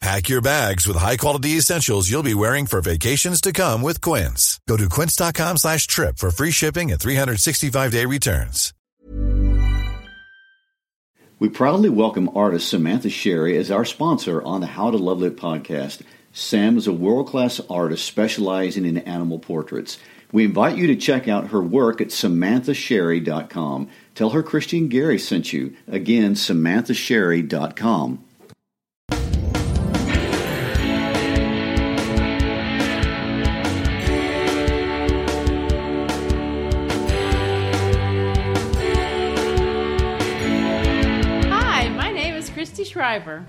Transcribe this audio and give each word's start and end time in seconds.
Pack 0.00 0.28
your 0.28 0.42
bags 0.42 0.86
with 0.86 0.96
high-quality 0.98 1.50
essentials 1.50 2.10
you'll 2.10 2.22
be 2.22 2.34
wearing 2.34 2.66
for 2.66 2.80
vacations 2.82 3.40
to 3.40 3.52
come 3.52 3.80
with 3.80 4.00
Quince. 4.02 4.60
Go 4.68 4.76
to 4.76 4.88
quince.com 4.88 5.56
slash 5.56 5.86
trip 5.86 6.18
for 6.18 6.30
free 6.30 6.50
shipping 6.50 6.90
and 6.92 7.00
365-day 7.00 8.04
returns. 8.04 8.74
We 11.38 11.48
proudly 11.48 11.88
welcome 11.88 12.30
artist 12.36 12.68
Samantha 12.68 13.08
Sherry 13.10 13.56
as 13.56 13.70
our 13.70 13.84
sponsor 13.84 14.42
on 14.42 14.60
the 14.60 14.66
How 14.68 14.90
to 14.90 14.96
Love 14.96 15.18
Lit 15.20 15.36
podcast. 15.36 16.02
Sam 16.32 16.76
is 16.76 16.86
a 16.86 16.92
world-class 16.92 17.60
artist 17.70 18.04
specializing 18.04 18.84
in 18.84 18.98
animal 18.98 19.38
portraits. 19.38 19.98
We 20.32 20.44
invite 20.44 20.76
you 20.76 20.86
to 20.88 20.96
check 20.96 21.28
out 21.28 21.48
her 21.48 21.62
work 21.62 22.00
at 22.00 22.08
samanthasherry.com. 22.08 23.88
Tell 24.14 24.30
her 24.30 24.42
Christian 24.42 24.88
Gary 24.88 25.18
sent 25.18 25.52
you. 25.52 25.74
Again, 25.86 26.34
samanthasherry.com. 26.34 28.24
Christy 42.64 42.84
Shriver. 42.84 43.44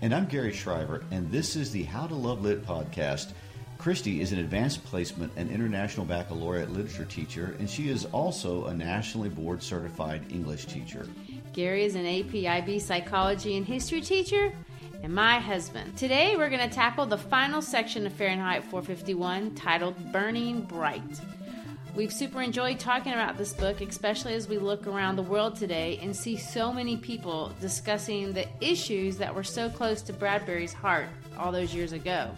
And 0.00 0.14
I'm 0.14 0.26
Gary 0.26 0.52
Shriver, 0.52 1.02
and 1.10 1.28
this 1.28 1.56
is 1.56 1.72
the 1.72 1.82
How 1.82 2.06
to 2.06 2.14
Love 2.14 2.42
Lit 2.42 2.64
podcast. 2.64 3.32
Christy 3.78 4.20
is 4.20 4.30
an 4.30 4.38
advanced 4.38 4.84
placement 4.84 5.32
and 5.34 5.50
international 5.50 6.06
baccalaureate 6.06 6.70
literature 6.70 7.04
teacher, 7.04 7.56
and 7.58 7.68
she 7.68 7.88
is 7.88 8.04
also 8.04 8.66
a 8.66 8.74
nationally 8.74 9.28
board 9.28 9.60
certified 9.60 10.22
English 10.30 10.66
teacher. 10.66 11.08
Gary 11.52 11.84
is 11.84 11.96
an 11.96 12.06
APIB 12.06 12.80
psychology 12.80 13.56
and 13.56 13.66
history 13.66 14.00
teacher, 14.00 14.52
and 15.02 15.12
my 15.12 15.40
husband. 15.40 15.96
Today 15.96 16.36
we're 16.36 16.48
going 16.48 16.68
to 16.68 16.72
tackle 16.72 17.06
the 17.06 17.18
final 17.18 17.60
section 17.60 18.06
of 18.06 18.12
Fahrenheit 18.12 18.62
451 18.62 19.56
titled 19.56 20.12
Burning 20.12 20.60
Bright. 20.60 21.02
We've 21.94 22.12
super 22.12 22.42
enjoyed 22.42 22.80
talking 22.80 23.12
about 23.12 23.38
this 23.38 23.52
book, 23.52 23.80
especially 23.80 24.34
as 24.34 24.48
we 24.48 24.58
look 24.58 24.88
around 24.88 25.14
the 25.14 25.22
world 25.22 25.54
today 25.54 26.00
and 26.02 26.14
see 26.14 26.36
so 26.36 26.72
many 26.72 26.96
people 26.96 27.52
discussing 27.60 28.32
the 28.32 28.48
issues 28.60 29.16
that 29.18 29.32
were 29.32 29.44
so 29.44 29.70
close 29.70 30.02
to 30.02 30.12
Bradbury's 30.12 30.72
heart 30.72 31.06
all 31.38 31.52
those 31.52 31.72
years 31.72 31.92
ago. 31.92 32.32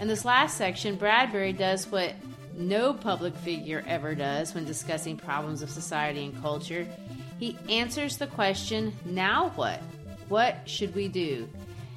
In 0.00 0.08
this 0.08 0.24
last 0.24 0.56
section, 0.56 0.96
Bradbury 0.96 1.52
does 1.52 1.88
what 1.88 2.14
no 2.56 2.94
public 2.94 3.34
figure 3.36 3.84
ever 3.86 4.14
does 4.14 4.54
when 4.54 4.64
discussing 4.64 5.18
problems 5.18 5.60
of 5.60 5.68
society 5.68 6.24
and 6.24 6.40
culture. 6.40 6.86
He 7.38 7.58
answers 7.68 8.16
the 8.16 8.28
question, 8.28 8.94
Now 9.04 9.50
what? 9.56 9.82
What 10.30 10.56
should 10.64 10.94
we 10.94 11.08
do? 11.08 11.50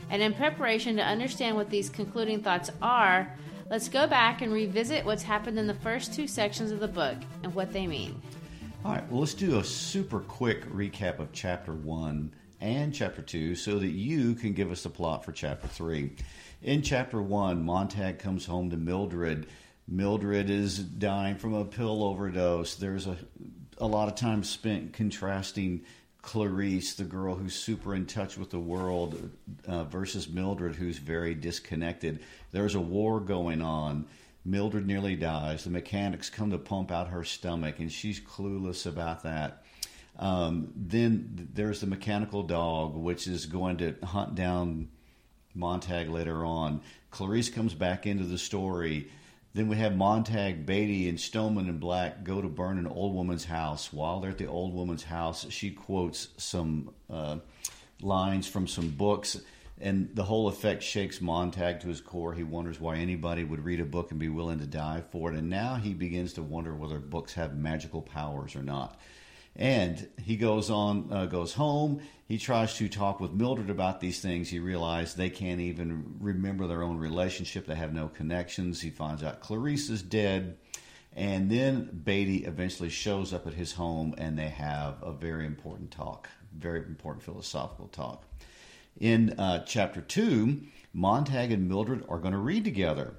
And 0.09 0.21
in 0.21 0.33
preparation 0.33 0.97
to 0.97 1.01
understand 1.01 1.55
what 1.55 1.69
these 1.69 1.89
concluding 1.89 2.43
thoughts 2.43 2.69
are, 2.81 3.33
let's 3.69 3.89
go 3.89 4.07
back 4.07 4.41
and 4.41 4.51
revisit 4.51 5.05
what's 5.05 5.23
happened 5.23 5.57
in 5.57 5.67
the 5.67 5.73
first 5.73 6.13
two 6.13 6.27
sections 6.27 6.71
of 6.71 6.79
the 6.79 6.87
book 6.87 7.17
and 7.43 7.53
what 7.53 7.71
they 7.73 7.87
mean. 7.87 8.21
All 8.85 8.91
right, 8.91 9.09
well, 9.09 9.21
let's 9.21 9.33
do 9.33 9.59
a 9.59 9.63
super 9.63 10.19
quick 10.19 10.69
recap 10.69 11.19
of 11.19 11.31
chapter 11.31 11.73
one 11.73 12.33
and 12.59 12.93
chapter 12.93 13.21
two 13.21 13.55
so 13.55 13.79
that 13.79 13.87
you 13.87 14.35
can 14.35 14.53
give 14.53 14.71
us 14.71 14.83
the 14.83 14.89
plot 14.89 15.23
for 15.23 15.31
chapter 15.31 15.67
three. 15.67 16.15
In 16.61 16.81
chapter 16.81 17.21
one, 17.21 17.63
Montag 17.63 18.19
comes 18.19 18.45
home 18.45 18.69
to 18.69 18.77
Mildred. 18.77 19.47
Mildred 19.87 20.49
is 20.49 20.79
dying 20.79 21.35
from 21.35 21.53
a 21.53 21.65
pill 21.65 22.03
overdose. 22.03 22.75
There's 22.75 23.07
a, 23.07 23.17
a 23.77 23.87
lot 23.87 24.07
of 24.07 24.15
time 24.15 24.43
spent 24.43 24.93
contrasting 24.93 25.81
Clarice, 26.23 26.95
the 26.95 27.03
girl 27.03 27.35
who's 27.35 27.53
super 27.53 27.93
in 27.93 28.05
touch 28.05 28.37
with 28.37 28.49
the 28.49 28.59
world, 28.59 29.29
uh, 29.67 29.83
versus 29.83 30.29
Mildred, 30.29 30.75
who's 30.75 30.97
very 30.97 31.35
disconnected. 31.35 32.21
There's 32.51 32.75
a 32.75 32.79
war 32.79 33.19
going 33.19 33.61
on. 33.61 34.07
Mildred 34.45 34.87
nearly 34.87 35.17
dies. 35.17 35.65
The 35.65 35.69
mechanics 35.69 36.29
come 36.29 36.49
to 36.51 36.57
pump 36.57 36.91
out 36.91 37.09
her 37.09 37.25
stomach, 37.25 37.79
and 37.79 37.91
she's 37.91 38.21
clueless 38.21 38.85
about 38.85 39.23
that. 39.23 39.63
Um, 40.17 40.71
then 40.75 41.49
there's 41.53 41.81
the 41.81 41.87
mechanical 41.87 42.43
dog, 42.43 42.95
which 42.95 43.27
is 43.27 43.45
going 43.45 43.77
to 43.77 43.95
hunt 44.03 44.33
down 44.33 44.87
Montag 45.53 46.09
later 46.09 46.45
on. 46.45 46.81
Clarice 47.11 47.49
comes 47.49 47.73
back 47.73 48.07
into 48.07 48.23
the 48.23 48.37
story. 48.37 49.09
Then 49.55 49.67
we 49.67 49.75
have 49.77 49.95
Montag, 49.95 50.65
Beatty, 50.65 51.07
and 51.07 51.19
Stoneman 51.19 51.69
and 51.69 51.79
Black 51.79 52.23
go 52.23 52.41
to 52.41 52.47
burn 52.49 52.79
an 52.79 52.87
old 52.87 53.13
woman's 53.13 53.45
house. 53.45 53.93
While 53.93 54.19
they're 54.19 54.31
at 54.31 54.39
the 54.39 54.47
old 54.47 54.73
woman's 54.73 55.03
house, 55.03 55.45
she 55.49 55.69
quotes 55.69 56.29
some 56.37 56.91
uh, 57.07 57.37
lines 58.01 58.47
from 58.47 58.67
some 58.67 58.89
books, 58.89 59.39
and 59.79 60.09
the 60.15 60.23
whole 60.23 60.47
effect 60.47 60.81
shakes 60.81 61.21
Montag 61.21 61.81
to 61.81 61.87
his 61.87 62.01
core. 62.01 62.33
He 62.33 62.41
wonders 62.41 62.79
why 62.79 62.95
anybody 62.95 63.43
would 63.43 63.63
read 63.63 63.79
a 63.79 63.85
book 63.85 64.09
and 64.09 64.19
be 64.19 64.29
willing 64.29 64.57
to 64.57 64.65
die 64.65 65.03
for 65.11 65.31
it, 65.31 65.37
and 65.37 65.51
now 65.51 65.75
he 65.75 65.93
begins 65.93 66.33
to 66.33 66.41
wonder 66.41 66.73
whether 66.73 66.97
books 66.97 67.35
have 67.35 67.55
magical 67.55 68.01
powers 68.01 68.55
or 68.55 68.63
not. 68.63 68.99
And 69.55 70.07
he 70.21 70.35
goes 70.35 70.69
on, 70.69 71.11
uh, 71.11 71.25
goes 71.27 71.53
home. 71.53 72.01
He 72.27 72.37
tries 72.37 72.75
to 72.77 72.89
talk 72.89 73.19
with 73.19 73.31
Mildred 73.31 73.69
about 73.69 73.99
these 73.99 74.19
things. 74.19 74.49
He 74.49 74.59
realizes 74.59 75.13
they 75.13 75.29
can't 75.29 75.61
even 75.61 76.15
remember 76.19 76.65
their 76.65 76.81
own 76.81 76.97
relationship. 76.97 77.67
They 77.67 77.75
have 77.75 77.93
no 77.93 78.07
connections. 78.07 78.81
He 78.81 78.89
finds 78.89 79.23
out 79.23 79.41
Clarice 79.41 79.89
is 79.89 80.01
dead. 80.01 80.57
And 81.15 81.51
then 81.51 82.01
Beatty 82.03 82.45
eventually 82.45 82.89
shows 82.89 83.33
up 83.33 83.45
at 83.45 83.53
his 83.53 83.73
home 83.73 84.15
and 84.17 84.37
they 84.37 84.49
have 84.49 84.95
a 85.03 85.11
very 85.11 85.45
important 85.45 85.91
talk, 85.91 86.27
very 86.57 86.79
important 86.79 87.23
philosophical 87.23 87.87
talk. 87.87 88.23
In 88.99 89.39
uh, 89.39 89.63
chapter 89.65 90.01
two, 90.01 90.61
Montag 90.93 91.51
and 91.51 91.67
Mildred 91.67 92.03
are 92.09 92.17
going 92.17 92.33
to 92.33 92.39
read 92.39 92.63
together. 92.63 93.13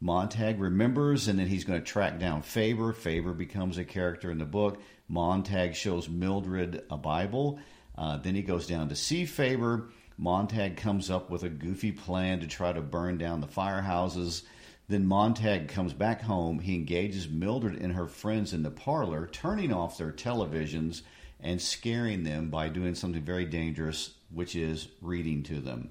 Montag 0.00 0.60
remembers 0.60 1.28
and 1.28 1.38
then 1.38 1.48
he's 1.48 1.64
going 1.64 1.80
to 1.80 1.84
track 1.84 2.18
down 2.18 2.42
Faber. 2.42 2.92
Faber 2.92 3.32
becomes 3.32 3.78
a 3.78 3.84
character 3.84 4.30
in 4.30 4.38
the 4.38 4.44
book. 4.44 4.80
Montag 5.08 5.74
shows 5.74 6.08
Mildred 6.08 6.84
a 6.90 6.96
Bible. 6.96 7.58
Uh, 7.96 8.16
then 8.18 8.34
he 8.34 8.42
goes 8.42 8.66
down 8.66 8.88
to 8.88 8.96
see 8.96 9.24
Faber. 9.24 9.90
Montag 10.16 10.76
comes 10.76 11.10
up 11.10 11.30
with 11.30 11.42
a 11.42 11.48
goofy 11.48 11.92
plan 11.92 12.40
to 12.40 12.46
try 12.46 12.72
to 12.72 12.80
burn 12.80 13.18
down 13.18 13.40
the 13.40 13.46
firehouses. 13.46 14.42
Then 14.88 15.06
Montag 15.06 15.68
comes 15.68 15.92
back 15.92 16.22
home. 16.22 16.58
He 16.58 16.74
engages 16.74 17.28
Mildred 17.28 17.80
and 17.80 17.92
her 17.94 18.06
friends 18.06 18.52
in 18.52 18.62
the 18.62 18.70
parlor, 18.70 19.26
turning 19.26 19.72
off 19.72 19.98
their 19.98 20.12
televisions 20.12 21.02
and 21.40 21.60
scaring 21.60 22.22
them 22.22 22.50
by 22.50 22.68
doing 22.68 22.94
something 22.94 23.22
very 23.22 23.44
dangerous, 23.44 24.14
which 24.30 24.56
is 24.56 24.88
reading 25.00 25.42
to 25.44 25.60
them. 25.60 25.90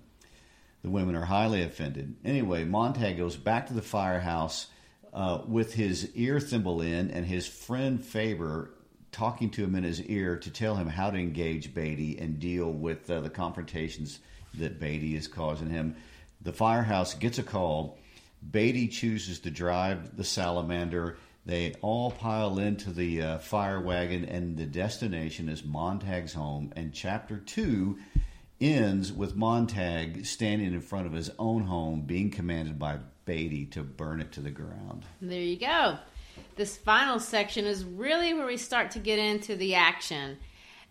The 0.83 0.89
women 0.89 1.15
are 1.15 1.25
highly 1.25 1.63
offended. 1.63 2.15
Anyway, 2.25 2.65
Montag 2.65 3.18
goes 3.18 3.38
back 3.38 3.68
to 3.68 3.74
the 3.74 3.81
firehouse 3.81 4.68
uh, 5.13 5.42
with 5.48 5.74
his 5.74 6.12
ear 6.15 6.39
thimble 6.39 6.81
in, 6.81 7.12
and 7.12 7.25
his 7.25 7.48
friend 7.48 8.04
Faber 8.04 8.71
talking 9.13 9.50
to 9.51 9.63
him 9.63 9.75
in 9.75 9.83
his 9.83 10.01
ear 10.01 10.36
to 10.38 10.51
tell 10.51 10.75
him 10.75 10.88
how 10.88 11.10
to 11.10 11.18
engage 11.18 11.74
Beatty 11.74 12.18
and 12.19 12.39
deal 12.39 12.69
with 12.71 13.10
uh, 13.10 13.21
the 13.21 13.30
confrontations 13.30 14.19
that 14.56 14.80
Beatty 14.80 15.15
is 15.15 15.27
causing 15.27 15.69
him. 15.69 15.95
The 16.42 16.51
firehouse 16.54 17.13
gets 17.13 17.39
a 17.39 17.44
call. 17.44 17.98
Beatty 18.51 18.88
chooses 18.89 19.39
to 19.39 19.51
drive 19.51 20.18
the 20.18 20.24
salamander. 20.24 21.18
They 21.45 21.74
all 21.81 22.12
pile 22.12 22.60
into 22.60 22.92
the 22.92 23.21
uh, 23.21 23.38
fire 23.38 23.80
wagon, 23.80 24.25
and 24.25 24.57
the 24.57 24.65
destination 24.65 25.48
is 25.50 25.63
Montag's 25.63 26.33
home. 26.33 26.74
And 26.75 26.94
chapter 26.94 27.38
two 27.38 28.00
ends 28.60 29.12
with 29.12 29.36
Montag 29.36 30.25
standing 30.25 30.74
in 30.74 30.81
front 30.81 31.07
of 31.07 31.13
his 31.13 31.31
own 31.38 31.63
home, 31.63 32.01
being 32.01 32.31
commanded 32.31 32.80
by 32.80 33.00
Beatty 33.25 33.65
to 33.68 33.83
burn 33.83 34.19
it 34.19 34.33
to 34.33 34.42
the 34.42 34.51
ground. 34.51 35.06
There 35.21 35.39
you 35.39 35.57
go. 35.57 35.98
This 36.56 36.77
final 36.77 37.19
section 37.19 37.65
is 37.65 37.83
really 37.83 38.33
where 38.33 38.45
we 38.45 38.57
start 38.57 38.91
to 38.91 39.00
get 39.00 39.19
into 39.19 39.56
the 39.56 39.75
action. 39.75 40.38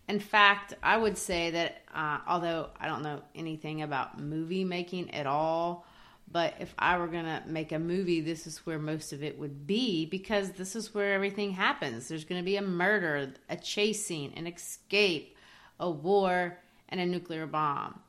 In 0.07 0.19
fact, 0.19 0.73
I 0.83 0.97
would 0.97 1.17
say 1.17 1.51
that 1.51 1.83
uh, 1.93 2.19
although 2.27 2.69
I 2.79 2.87
don't 2.87 3.03
know 3.03 3.21
anything 3.35 3.81
about 3.81 4.19
movie 4.19 4.65
making 4.65 5.11
at 5.11 5.25
all, 5.25 5.85
but 6.29 6.55
if 6.59 6.73
I 6.79 6.97
were 6.97 7.07
going 7.07 7.25
to 7.25 7.43
make 7.45 7.71
a 7.71 7.79
movie, 7.79 8.19
this 8.19 8.47
is 8.47 8.65
where 8.65 8.79
most 8.79 9.13
of 9.13 9.23
it 9.23 9.37
would 9.37 9.67
be 9.67 10.05
because 10.05 10.51
this 10.51 10.75
is 10.75 10.93
where 10.93 11.13
everything 11.13 11.51
happens. 11.51 12.07
There's 12.07 12.25
going 12.25 12.41
to 12.41 12.45
be 12.45 12.57
a 12.57 12.61
murder, 12.61 13.33
a 13.49 13.55
chase 13.55 14.05
scene, 14.05 14.33
an 14.35 14.47
escape, 14.47 15.37
a 15.79 15.89
war, 15.89 16.57
and 16.89 16.99
a 16.99 17.05
nuclear 17.05 17.45
bomb. 17.45 17.99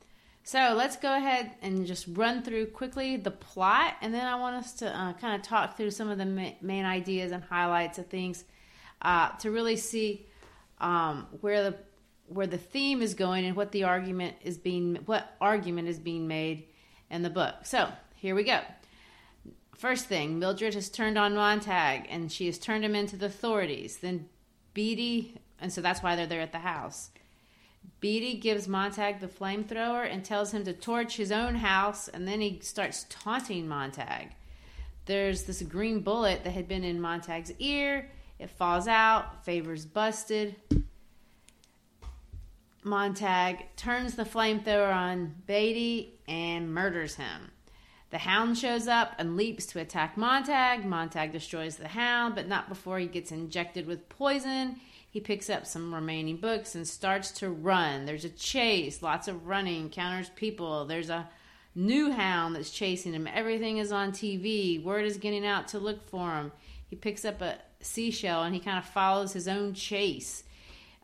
So 0.47 0.75
let's 0.77 0.97
go 0.97 1.17
ahead 1.17 1.53
and 1.63 1.87
just 1.87 2.07
run 2.07 2.43
through 2.43 2.67
quickly 2.67 3.17
the 3.17 3.31
plot, 3.31 3.95
and 4.03 4.13
then 4.13 4.27
I 4.27 4.35
want 4.35 4.57
us 4.57 4.75
to 4.75 4.95
uh, 4.95 5.15
kind 5.15 5.35
of 5.35 5.41
talk 5.41 5.79
through 5.79 5.91
some 5.91 6.11
of 6.11 6.19
the 6.19 6.27
ma- 6.27 6.53
main 6.61 6.85
ideas 6.85 7.33
and 7.33 7.43
highlights 7.43 7.99
of 7.99 8.09
things 8.09 8.45
uh, 9.01 9.31
to 9.39 9.51
really 9.51 9.77
see 9.77 10.27
um, 10.81 11.27
where 11.41 11.71
the 11.71 11.77
where 12.29 12.47
the 12.47 12.59
theme 12.59 13.01
is 13.01 13.15
going 13.15 13.47
and 13.47 13.57
what 13.57 13.73
the 13.73 13.85
argument 13.85 14.37
is 14.43 14.59
being 14.59 14.97
what 15.07 15.35
argument 15.41 15.89
is 15.89 15.99
being 15.99 16.29
made 16.29 16.65
in 17.11 17.23
the 17.23 17.31
book. 17.31 17.55
So 17.63 17.89
here 18.15 18.35
we 18.35 18.45
go. 18.45 18.61
First 19.79 20.07
thing, 20.07 20.39
Mildred 20.39 20.75
has 20.75 20.91
turned 20.91 21.17
on 21.17 21.35
Montag, 21.35 22.07
and 22.11 22.31
she 22.31 22.45
has 22.47 22.59
turned 22.59 22.85
him 22.85 22.95
into 22.95 23.17
the 23.17 23.27
authorities. 23.27 23.97
Then 23.97 24.29
Beatty, 24.75 25.41
and 25.59 25.73
so 25.73 25.81
that's 25.81 26.03
why 26.03 26.17
they're 26.17 26.27
there 26.27 26.43
at 26.43 26.53
the 26.53 26.59
house. 26.59 27.09
Beatty 28.01 28.39
gives 28.39 28.69
Montag 28.69 29.21
the 29.21 29.29
flamethrower 29.29 30.11
and 30.11 30.25
tells 30.25 30.53
him 30.53 30.65
to 30.65 30.73
torch 30.73 31.17
his 31.17 31.33
own 31.33 31.55
house, 31.57 32.09
and 32.09 32.29
then 32.29 32.41
he 32.41 32.61
starts 32.61 33.07
taunting 33.09 33.67
Montag. 33.67 34.31
There's 35.07 35.45
this 35.45 35.63
green 35.63 36.01
bullet 36.01 36.45
that 36.45 36.53
had 36.53 36.69
been 36.69 36.85
in 36.85 37.01
Montag's 37.01 37.53
ear. 37.59 38.11
It 38.39 38.51
falls 38.51 38.89
out. 38.89 39.45
Faber's 39.45 39.87
busted. 39.87 40.57
Montag 42.83 43.75
turns 43.77 44.15
the 44.15 44.25
flamethrower 44.25 44.95
on 44.95 45.35
Beatty 45.47 46.21
and 46.29 46.75
murders 46.75 47.15
him. 47.15 47.51
The 48.11 48.19
hound 48.19 48.59
shows 48.59 48.87
up 48.87 49.15
and 49.19 49.37
leaps 49.37 49.67
to 49.67 49.81
attack 49.81 50.17
Montag. 50.17 50.85
Montag 50.85 51.33
destroys 51.33 51.77
the 51.77 51.89
hound, 51.89 52.35
but 52.35 52.47
not 52.47 52.69
before 52.69 52.99
he 52.99 53.07
gets 53.07 53.33
injected 53.33 53.87
with 53.87 54.09
poison. 54.09 54.77
He 55.15 55.21
picks 55.21 55.49
up 55.49 55.65
some 55.65 55.95
remaining 55.95 56.39
books 56.39 56.75
and 56.75 56.89
starts 56.89 57.31
to 57.39 57.49
run. 57.49 58.05
There's 58.05 58.25
a 58.25 58.31
chase, 58.31 59.01
lots 59.01 59.29
of 59.29 59.47
running, 59.47 59.89
counters 59.89 60.29
people. 60.31 60.87
There's 60.87 61.09
a 61.09 61.29
new 61.73 62.11
hound 62.11 62.57
that's 62.57 62.73
chasing 62.73 63.13
him. 63.13 63.29
Everything 63.33 63.79
is 63.79 63.93
on 63.93 64.11
TV. 64.11 64.83
Word 64.83 65.05
is 65.05 65.17
getting 65.17 65.47
out 65.47 65.69
to 65.69 65.79
look 65.79 66.05
for 66.09 66.33
him. 66.35 66.51
He 66.91 66.97
picks 66.97 67.25
up 67.25 67.41
a 67.43 67.59
seashell 67.81 68.43
and 68.43 68.57
he 68.57 68.61
kind 68.61 68.77
of 68.77 68.87
follows 68.87 69.33
his 69.33 69.47
own 69.47 69.75
chase. 69.75 70.43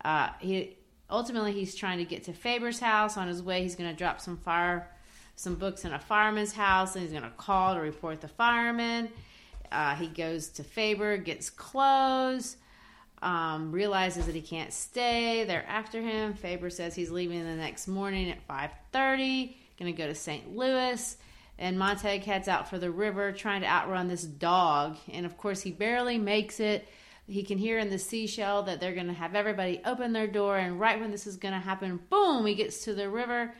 Uh, 0.04 0.30
he 0.40 0.76
ultimately 1.08 1.52
he's 1.52 1.76
trying 1.76 1.98
to 1.98 2.04
get 2.04 2.24
to 2.24 2.32
Faber's 2.32 2.80
house. 2.80 3.16
On 3.16 3.28
his 3.28 3.44
way, 3.44 3.62
he's 3.62 3.76
going 3.76 3.90
to 3.90 3.96
drop 3.96 4.20
some 4.20 4.38
fire, 4.38 4.90
some 5.36 5.54
books 5.54 5.84
in 5.84 5.92
a 5.92 6.00
fireman's 6.00 6.52
house, 6.52 6.96
and 6.96 7.04
he's 7.04 7.12
going 7.12 7.22
to 7.22 7.30
call 7.36 7.76
to 7.76 7.80
report 7.80 8.20
the 8.20 8.28
fireman. 8.28 9.08
Uh, 9.70 9.94
he 9.94 10.08
goes 10.08 10.48
to 10.48 10.64
Faber, 10.64 11.16
gets 11.16 11.48
clothes 11.48 12.56
um, 13.22 13.72
realizes 13.72 14.26
that 14.26 14.34
he 14.34 14.40
can't 14.40 14.72
stay. 14.72 15.44
They're 15.44 15.66
after 15.66 16.00
him. 16.00 16.34
Faber 16.34 16.70
says 16.70 16.94
he's 16.94 17.10
leaving 17.10 17.44
the 17.44 17.56
next 17.56 17.86
morning 17.86 18.30
at 18.30 18.46
5:30, 18.48 19.56
going 19.78 19.92
to 19.94 19.98
go 19.98 20.06
to 20.06 20.14
St. 20.14 20.56
Louis. 20.56 21.16
And 21.58 21.78
Montag 21.78 22.22
heads 22.22 22.48
out 22.48 22.70
for 22.70 22.78
the 22.78 22.90
river, 22.90 23.32
trying 23.32 23.60
to 23.60 23.66
outrun 23.66 24.08
this 24.08 24.22
dog. 24.22 24.96
And 25.12 25.26
of 25.26 25.36
course, 25.36 25.60
he 25.60 25.70
barely 25.70 26.16
makes 26.16 26.58
it. 26.58 26.88
He 27.26 27.42
can 27.42 27.58
hear 27.58 27.78
in 27.78 27.90
the 27.90 27.98
seashell 27.98 28.62
that 28.62 28.80
they're 28.80 28.94
going 28.94 29.08
to 29.08 29.12
have 29.12 29.34
everybody 29.34 29.80
open 29.84 30.14
their 30.14 30.26
door. 30.26 30.56
And 30.56 30.80
right 30.80 30.98
when 30.98 31.10
this 31.10 31.26
is 31.26 31.36
going 31.36 31.52
to 31.52 31.60
happen, 31.60 32.00
boom, 32.08 32.46
he 32.46 32.54
gets 32.54 32.84
to 32.84 32.94
the 32.94 33.10
river, 33.10 33.54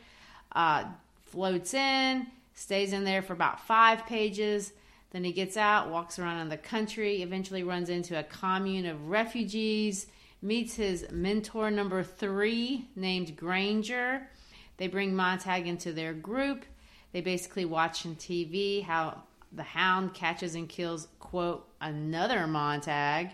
uh, 0.52 0.84
floats 1.26 1.74
in, 1.74 2.26
stays 2.54 2.94
in 2.94 3.04
there 3.04 3.20
for 3.20 3.34
about 3.34 3.60
five 3.66 4.06
pages 4.06 4.72
then 5.10 5.24
he 5.24 5.32
gets 5.32 5.56
out, 5.56 5.90
walks 5.90 6.18
around 6.18 6.40
in 6.40 6.48
the 6.48 6.56
country, 6.56 7.22
eventually 7.22 7.62
runs 7.62 7.88
into 7.88 8.18
a 8.18 8.22
commune 8.22 8.86
of 8.86 9.08
refugees, 9.08 10.06
meets 10.40 10.74
his 10.74 11.06
mentor 11.10 11.70
number 11.70 12.02
three, 12.02 12.88
named 12.94 13.36
Granger. 13.36 14.28
They 14.76 14.86
bring 14.86 15.14
Montag 15.14 15.66
into 15.66 15.92
their 15.92 16.14
group. 16.14 16.64
They 17.12 17.20
basically 17.20 17.64
watch 17.64 18.06
on 18.06 18.14
TV 18.14 18.82
how 18.82 19.22
the 19.52 19.64
hound 19.64 20.14
catches 20.14 20.54
and 20.54 20.68
kills, 20.68 21.08
quote, 21.18 21.68
another 21.80 22.46
Montag. 22.46 23.30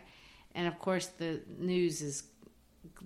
And 0.55 0.67
of 0.67 0.78
course, 0.78 1.06
the 1.06 1.43
news 1.58 2.00
is 2.00 2.23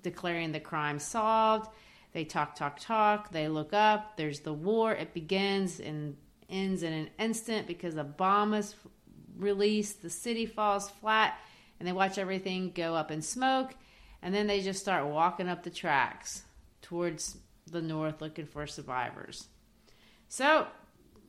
declaring 0.02 0.52
the 0.52 0.60
crime 0.60 1.00
solved. 1.00 1.68
They 2.12 2.24
talk, 2.24 2.54
talk, 2.54 2.78
talk. 2.78 3.32
They 3.32 3.48
look 3.48 3.72
up. 3.72 4.16
There's 4.16 4.40
the 4.40 4.52
war. 4.52 4.92
It 4.92 5.12
begins, 5.12 5.80
and 5.80 6.16
ends 6.50 6.82
in 6.82 6.92
an 6.92 7.10
instant 7.18 7.66
because 7.66 7.96
a 7.96 8.04
bomb 8.04 8.54
is 8.54 8.74
released, 9.36 10.02
the 10.02 10.10
city 10.10 10.46
falls 10.46 10.90
flat, 10.90 11.38
and 11.78 11.88
they 11.88 11.92
watch 11.92 12.18
everything 12.18 12.72
go 12.74 12.94
up 12.94 13.10
in 13.10 13.22
smoke. 13.22 13.74
And 14.22 14.34
then 14.34 14.46
they 14.46 14.60
just 14.60 14.80
start 14.80 15.06
walking 15.06 15.48
up 15.48 15.62
the 15.62 15.70
tracks 15.70 16.42
towards 16.82 17.38
the 17.70 17.80
north 17.80 18.20
looking 18.20 18.46
for 18.46 18.66
survivors. 18.66 19.46
So 20.28 20.66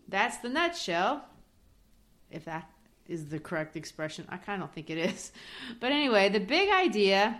that's 0.08 0.38
the 0.38 0.50
nutshell. 0.50 1.24
If 2.30 2.46
that 2.46 2.70
is 3.08 3.30
the 3.30 3.40
correct 3.40 3.76
expression, 3.76 4.26
I 4.30 4.38
kind 4.38 4.62
of 4.62 4.72
think 4.72 4.90
it 4.90 4.98
is. 4.98 5.32
But 5.80 5.92
anyway, 5.92 6.30
the 6.30 6.40
big 6.40 6.70
idea 6.70 7.40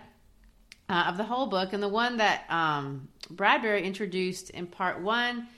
uh, 0.88 1.04
of 1.08 1.16
the 1.16 1.24
whole 1.24 1.46
book 1.46 1.72
and 1.72 1.82
the 1.82 1.88
one 1.88 2.16
that 2.18 2.44
um, 2.50 3.08
Bradbury 3.30 3.84
introduced 3.84 4.50
in 4.50 4.66
part 4.66 5.00
one 5.00 5.48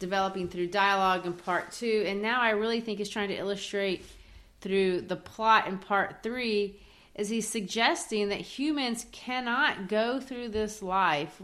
developing 0.00 0.48
through 0.48 0.66
dialogue 0.66 1.26
in 1.26 1.34
part 1.34 1.70
two, 1.70 2.04
and 2.06 2.20
now 2.20 2.40
I 2.40 2.50
really 2.50 2.80
think 2.80 2.98
he's 2.98 3.08
trying 3.08 3.28
to 3.28 3.36
illustrate 3.36 4.04
through 4.60 5.02
the 5.02 5.16
plot 5.16 5.68
in 5.68 5.78
part 5.78 6.22
three 6.22 6.80
is 7.14 7.28
he's 7.28 7.48
suggesting 7.48 8.30
that 8.30 8.40
humans 8.40 9.06
cannot 9.12 9.88
go 9.88 10.20
through 10.20 10.48
this 10.48 10.82
life 10.82 11.40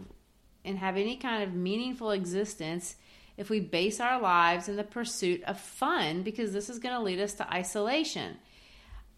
and 0.65 0.77
have 0.77 0.97
any 0.97 1.15
kind 1.15 1.43
of 1.43 1.53
meaningful 1.53 2.11
existence 2.11 2.95
if 3.37 3.49
we 3.49 3.59
base 3.59 3.99
our 3.99 4.19
lives 4.19 4.67
in 4.67 4.75
the 4.75 4.83
pursuit 4.83 5.43
of 5.43 5.59
fun 5.59 6.23
because 6.23 6.51
this 6.51 6.69
is 6.69 6.79
going 6.79 6.95
to 6.95 7.01
lead 7.01 7.19
us 7.19 7.33
to 7.33 7.53
isolation. 7.53 8.37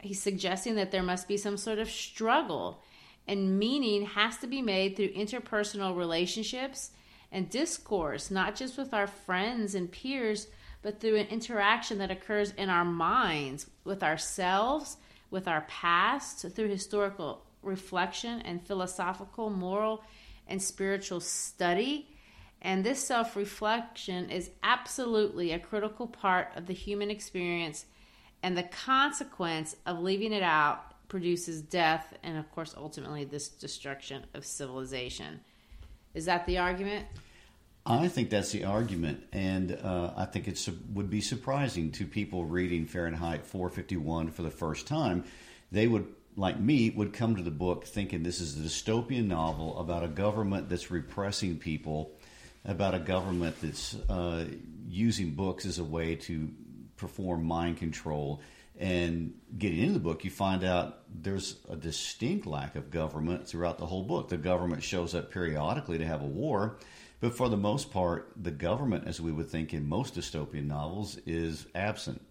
He's 0.01 0.21
suggesting 0.21 0.75
that 0.75 0.91
there 0.91 1.03
must 1.03 1.27
be 1.27 1.37
some 1.37 1.57
sort 1.57 1.79
of 1.79 1.89
struggle 1.89 2.83
and 3.27 3.57
meaning 3.59 4.05
has 4.05 4.37
to 4.37 4.47
be 4.47 4.61
made 4.61 4.95
through 4.95 5.13
interpersonal 5.13 5.95
relationships 5.95 6.91
and 7.31 7.49
discourse, 7.49 8.31
not 8.31 8.55
just 8.55 8.77
with 8.77 8.93
our 8.93 9.07
friends 9.07 9.75
and 9.75 9.91
peers, 9.91 10.47
but 10.81 10.99
through 10.99 11.17
an 11.17 11.27
interaction 11.27 11.97
that 11.97 12.11
occurs 12.11 12.51
in 12.57 12.69
our 12.69 12.85
minds 12.85 13.67
with 13.83 14.01
ourselves, 14.01 14.97
with 15.29 15.47
our 15.47 15.61
past, 15.61 16.45
through 16.49 16.69
historical 16.69 17.43
reflection 17.61 18.41
and 18.41 18.65
philosophical, 18.65 19.49
moral, 19.49 20.03
and 20.47 20.61
spiritual 20.61 21.19
study. 21.19 22.07
And 22.61 22.83
this 22.83 23.05
self 23.05 23.35
reflection 23.35 24.29
is 24.29 24.49
absolutely 24.63 25.51
a 25.51 25.59
critical 25.59 26.07
part 26.07 26.49
of 26.55 26.65
the 26.65 26.73
human 26.73 27.09
experience, 27.09 27.85
and 28.41 28.57
the 28.57 28.63
consequence 28.63 29.75
of 29.85 29.99
leaving 29.99 30.33
it 30.33 30.43
out 30.43 30.83
produces 31.09 31.61
death 31.61 32.13
and, 32.23 32.37
of 32.37 32.49
course, 32.51 32.75
ultimately 32.77 33.25
this 33.25 33.49
destruction 33.49 34.25
of 34.33 34.45
civilization. 34.45 35.41
Is 36.13 36.25
that 36.25 36.45
the 36.45 36.57
argument? 36.57 37.05
I 37.85 38.07
think 38.07 38.29
that's 38.29 38.51
the 38.51 38.65
argument, 38.65 39.23
and 39.31 39.71
uh, 39.71 40.11
I 40.15 40.25
think 40.25 40.47
it 40.47 40.67
would 40.93 41.09
be 41.09 41.21
surprising 41.21 41.91
to 41.93 42.05
people 42.05 42.45
reading 42.45 42.85
Fahrenheit 42.85 43.45
451 43.45 44.31
for 44.31 44.43
the 44.43 44.51
first 44.51 44.85
time. 44.85 45.23
They 45.71 45.87
would, 45.87 46.05
like 46.35 46.59
me, 46.59 46.89
would 46.91 47.13
come 47.13 47.35
to 47.35 47.41
the 47.41 47.51
book 47.51 47.85
thinking 47.85 48.21
this 48.21 48.41
is 48.41 48.57
a 48.57 48.61
dystopian 48.61 49.25
novel 49.25 49.79
about 49.79 50.03
a 50.03 50.07
government 50.07 50.69
that's 50.69 50.91
repressing 50.91 51.57
people, 51.57 52.11
about 52.65 52.93
a 52.93 52.99
government 52.99 53.55
that's 53.61 53.95
uh, 54.07 54.45
using 54.87 55.31
books 55.31 55.65
as 55.65 55.79
a 55.79 55.83
way 55.83 56.15
to 56.15 56.49
perform 56.97 57.43
mind 57.43 57.77
control. 57.77 58.41
And 58.79 59.33
getting 59.57 59.79
into 59.79 59.93
the 59.93 59.99
book, 59.99 60.23
you 60.23 60.31
find 60.31 60.63
out 60.63 60.99
there's 61.13 61.57
a 61.69 61.75
distinct 61.75 62.47
lack 62.47 62.77
of 62.77 62.89
government 62.89 63.45
throughout 63.45 63.77
the 63.77 63.85
whole 63.85 64.03
book. 64.03 64.29
The 64.29 64.37
government 64.37 64.83
shows 64.83 65.13
up 65.13 65.31
periodically 65.31 65.97
to 65.97 66.05
have 66.05 66.21
a 66.21 66.25
war, 66.25 66.77
but 67.19 67.35
for 67.35 67.49
the 67.49 67.57
most 67.57 67.91
part, 67.91 68.31
the 68.41 68.51
government, 68.51 69.05
as 69.05 69.19
we 69.19 69.33
would 69.33 69.49
think 69.49 69.73
in 69.73 69.87
most 69.87 70.15
dystopian 70.15 70.67
novels, 70.67 71.17
is 71.25 71.67
absent. 71.75 72.21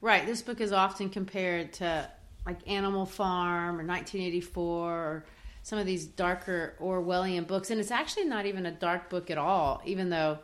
Right. 0.00 0.24
This 0.24 0.40
book 0.40 0.62
is 0.62 0.72
often 0.72 1.10
compared 1.10 1.74
to 1.74 2.10
like 2.46 2.66
Animal 2.66 3.04
Farm 3.04 3.78
or 3.78 3.84
1984 3.84 4.64
or 4.64 5.24
some 5.62 5.78
of 5.78 5.84
these 5.84 6.06
darker 6.06 6.76
Orwellian 6.80 7.46
books. 7.46 7.70
And 7.70 7.78
it's 7.78 7.90
actually 7.90 8.24
not 8.24 8.46
even 8.46 8.64
a 8.64 8.70
dark 8.70 9.10
book 9.10 9.30
at 9.30 9.36
all, 9.36 9.82
even 9.84 10.08
though 10.08 10.38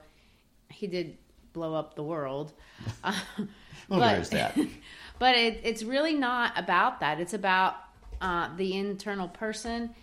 he 0.68 0.86
did 0.86 1.16
blow 1.54 1.74
up 1.74 1.94
the 1.94 2.02
world. 2.02 2.52
well, 3.04 3.14
but, 3.88 4.12
there's 4.12 4.28
that. 4.30 4.58
but 5.18 5.34
it, 5.34 5.60
it's 5.64 5.82
really 5.82 6.14
not 6.14 6.58
about 6.58 7.00
that. 7.00 7.20
It's 7.20 7.34
about 7.34 7.76
uh, 8.20 8.54
the 8.56 8.76
internal 8.76 9.28
person 9.28 9.94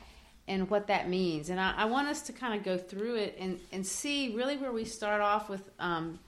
and 0.47 0.69
what 0.69 0.87
that 0.87 1.09
means. 1.09 1.49
And 1.49 1.59
I, 1.59 1.73
I 1.77 1.85
want 1.85 2.07
us 2.07 2.23
to 2.23 2.33
kind 2.33 2.53
of 2.53 2.63
go 2.63 2.77
through 2.77 3.15
it 3.15 3.37
and, 3.39 3.59
and 3.71 3.85
see 3.85 4.35
really 4.35 4.57
where 4.57 4.71
we 4.71 4.85
start 4.85 5.21
off 5.21 5.49
with 5.49 5.69
um, 5.79 6.19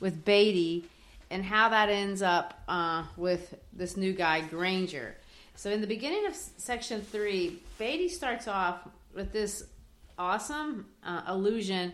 with 0.00 0.24
Beatty 0.24 0.84
and 1.30 1.44
how 1.44 1.68
that 1.70 1.88
ends 1.88 2.22
up 2.22 2.62
uh, 2.68 3.04
with 3.16 3.54
this 3.72 3.96
new 3.96 4.12
guy 4.12 4.40
Granger. 4.40 5.16
So 5.54 5.70
in 5.70 5.80
the 5.80 5.86
beginning 5.86 6.26
of 6.26 6.34
section 6.34 7.02
three, 7.02 7.60
Beatty 7.78 8.08
starts 8.08 8.46
off 8.46 8.86
with 9.14 9.32
this 9.32 9.64
awesome 10.16 10.86
uh, 11.04 11.22
allusion 11.26 11.92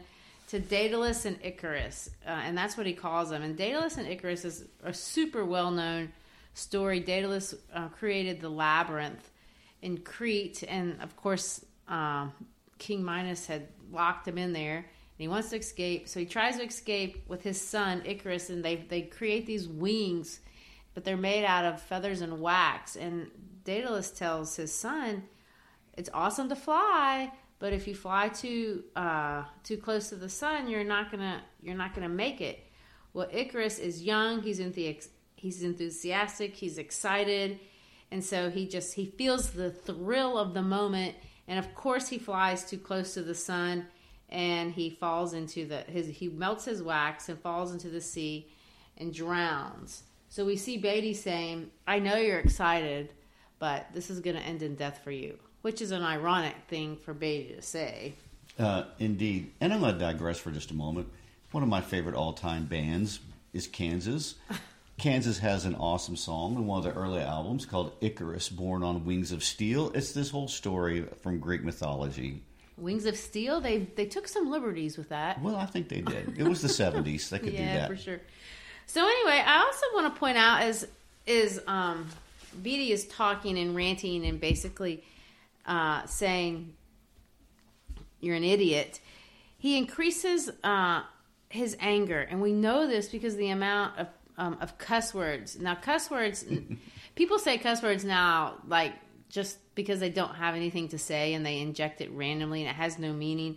to 0.48 0.60
Daedalus 0.60 1.24
and 1.24 1.38
Icarus, 1.42 2.10
uh, 2.26 2.30
and 2.30 2.56
that's 2.56 2.76
what 2.76 2.86
he 2.86 2.92
calls 2.92 3.30
them. 3.30 3.42
And 3.42 3.56
Daedalus 3.56 3.96
and 3.96 4.06
Icarus 4.06 4.44
is 4.44 4.64
a 4.82 4.92
super 4.92 5.44
well 5.44 5.70
known 5.70 6.12
story. 6.54 7.00
Daedalus 7.00 7.54
uh, 7.74 7.88
created 7.88 8.40
the 8.40 8.48
labyrinth 8.48 9.30
in 9.82 9.98
Crete, 9.98 10.64
and 10.66 11.00
of 11.02 11.14
course, 11.16 11.64
um, 11.88 12.32
King 12.78 13.04
Minos 13.04 13.46
had 13.46 13.68
locked 13.92 14.26
him 14.26 14.38
in 14.38 14.52
there. 14.52 14.76
And 15.16 15.22
he 15.22 15.28
wants 15.28 15.50
to 15.50 15.58
escape, 15.58 16.08
so 16.08 16.18
he 16.18 16.26
tries 16.26 16.56
to 16.56 16.64
escape 16.64 17.28
with 17.28 17.42
his 17.42 17.60
son 17.60 18.02
Icarus, 18.04 18.50
and 18.50 18.64
they 18.64 18.76
they 18.76 19.02
create 19.02 19.46
these 19.46 19.68
wings, 19.68 20.40
but 20.92 21.04
they're 21.04 21.16
made 21.16 21.44
out 21.44 21.64
of 21.64 21.80
feathers 21.80 22.20
and 22.20 22.40
wax. 22.40 22.96
And 22.96 23.30
Daedalus 23.62 24.10
tells 24.10 24.56
his 24.56 24.74
son, 24.74 25.22
"It's 25.96 26.10
awesome 26.12 26.48
to 26.48 26.56
fly, 26.56 27.30
but 27.60 27.72
if 27.72 27.86
you 27.86 27.94
fly 27.94 28.28
too 28.28 28.84
uh, 28.96 29.44
too 29.62 29.76
close 29.76 30.08
to 30.08 30.16
the 30.16 30.28
sun, 30.28 30.68
you're 30.68 30.82
not 30.82 31.12
gonna 31.12 31.42
you're 31.62 31.76
not 31.76 31.94
gonna 31.94 32.08
make 32.08 32.40
it." 32.40 32.66
Well, 33.12 33.28
Icarus 33.30 33.78
is 33.78 34.02
young. 34.02 34.42
He's 34.42 34.58
he's 35.44 35.62
enthusiastic. 35.62 36.56
He's 36.56 36.78
excited, 36.78 37.60
and 38.10 38.24
so 38.24 38.50
he 38.50 38.66
just 38.66 38.94
he 38.94 39.06
feels 39.06 39.50
the 39.50 39.70
thrill 39.70 40.38
of 40.38 40.54
the 40.54 40.62
moment. 40.62 41.14
And 41.46 41.58
of 41.58 41.74
course, 41.74 42.08
he 42.08 42.18
flies 42.18 42.64
too 42.64 42.78
close 42.78 43.14
to 43.14 43.22
the 43.22 43.34
sun, 43.34 43.86
and 44.28 44.72
he 44.72 44.90
falls 44.90 45.34
into 45.34 45.66
the 45.66 45.82
his 45.82 46.08
he 46.08 46.28
melts 46.28 46.64
his 46.64 46.82
wax 46.82 47.28
and 47.28 47.38
falls 47.38 47.72
into 47.72 47.88
the 47.88 48.00
sea, 48.00 48.48
and 48.96 49.12
drowns. 49.12 50.02
So 50.28 50.44
we 50.44 50.56
see 50.56 50.78
Beatty 50.78 51.14
saying, 51.14 51.70
"I 51.86 51.98
know 51.98 52.16
you're 52.16 52.40
excited, 52.40 53.12
but 53.58 53.86
this 53.92 54.10
is 54.10 54.20
going 54.20 54.36
to 54.36 54.42
end 54.42 54.62
in 54.62 54.74
death 54.74 55.00
for 55.04 55.12
you." 55.12 55.38
which 55.64 55.80
is 55.80 55.92
an 55.92 56.02
ironic 56.02 56.54
thing 56.68 56.94
for 56.94 57.14
Beatty 57.14 57.54
to 57.54 57.62
say. 57.62 58.12
Uh, 58.58 58.84
indeed. 58.98 59.50
And 59.62 59.72
I'm 59.72 59.80
going 59.80 59.94
to 59.94 59.98
digress 59.98 60.38
for 60.38 60.50
just 60.50 60.70
a 60.70 60.74
moment. 60.74 61.08
One 61.52 61.62
of 61.62 61.70
my 61.70 61.80
favorite 61.80 62.14
all 62.14 62.34
time 62.34 62.66
bands 62.66 63.18
is 63.54 63.66
Kansas. 63.66 64.34
Kansas 64.98 65.38
has 65.38 65.64
an 65.64 65.74
awesome 65.74 66.16
song 66.16 66.54
in 66.54 66.66
one 66.66 66.78
of 66.78 66.84
their 66.84 66.94
early 66.94 67.20
albums 67.20 67.66
called 67.66 67.92
Icarus, 68.00 68.48
Born 68.48 68.82
on 68.82 69.04
Wings 69.04 69.32
of 69.32 69.42
Steel. 69.42 69.90
It's 69.92 70.12
this 70.12 70.30
whole 70.30 70.48
story 70.48 71.04
from 71.22 71.40
Greek 71.40 71.64
mythology. 71.64 72.42
Wings 72.76 73.04
of 73.06 73.16
Steel? 73.16 73.60
They 73.60 73.78
they 73.78 74.06
took 74.06 74.28
some 74.28 74.50
liberties 74.50 74.96
with 74.96 75.08
that. 75.10 75.40
Well, 75.42 75.56
I 75.56 75.66
think 75.66 75.88
they 75.88 76.00
did. 76.00 76.38
It 76.38 76.44
was 76.44 76.62
the 76.62 76.68
70s. 76.82 77.28
They 77.28 77.38
could 77.38 77.52
yeah, 77.52 77.74
do 77.74 77.78
that. 77.80 77.88
for 77.88 77.96
sure. 77.96 78.20
So 78.86 79.04
anyway, 79.04 79.42
I 79.44 79.62
also 79.62 79.86
want 79.94 80.12
to 80.12 80.18
point 80.18 80.38
out 80.38 80.62
as 80.62 80.86
is 81.26 81.60
um 81.66 82.08
Beatty 82.62 82.92
is 82.92 83.06
talking 83.06 83.58
and 83.58 83.74
ranting 83.74 84.24
and 84.24 84.40
basically 84.40 85.02
uh, 85.66 86.06
saying 86.06 86.74
you're 88.20 88.36
an 88.36 88.44
idiot, 88.44 89.00
he 89.58 89.76
increases 89.76 90.50
uh, 90.62 91.02
his 91.48 91.76
anger, 91.80 92.20
and 92.20 92.40
we 92.40 92.52
know 92.52 92.86
this 92.86 93.08
because 93.08 93.36
the 93.36 93.50
amount 93.50 93.98
of 93.98 94.08
um, 94.38 94.58
of 94.60 94.78
cuss 94.78 95.14
words. 95.14 95.58
Now, 95.58 95.74
cuss 95.74 96.10
words, 96.10 96.44
people 97.14 97.38
say 97.38 97.58
cuss 97.58 97.82
words 97.82 98.04
now, 98.04 98.56
like 98.66 98.92
just 99.28 99.58
because 99.74 100.00
they 100.00 100.10
don't 100.10 100.34
have 100.36 100.54
anything 100.54 100.88
to 100.88 100.98
say 100.98 101.34
and 101.34 101.44
they 101.44 101.60
inject 101.60 102.00
it 102.00 102.10
randomly 102.12 102.60
and 102.60 102.70
it 102.70 102.76
has 102.76 102.98
no 102.98 103.12
meaning. 103.12 103.56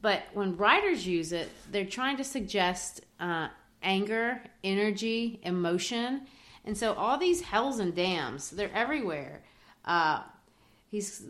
But 0.00 0.22
when 0.32 0.56
writers 0.56 1.06
use 1.06 1.32
it, 1.32 1.48
they're 1.70 1.84
trying 1.84 2.16
to 2.18 2.24
suggest 2.24 3.02
uh, 3.18 3.48
anger, 3.82 4.40
energy, 4.64 5.40
emotion. 5.42 6.22
And 6.64 6.76
so 6.76 6.94
all 6.94 7.18
these 7.18 7.40
hells 7.40 7.78
and 7.78 7.94
dams, 7.94 8.50
they're 8.50 8.74
everywhere. 8.74 9.42
Uh, 9.84 10.22
he's 10.90 11.22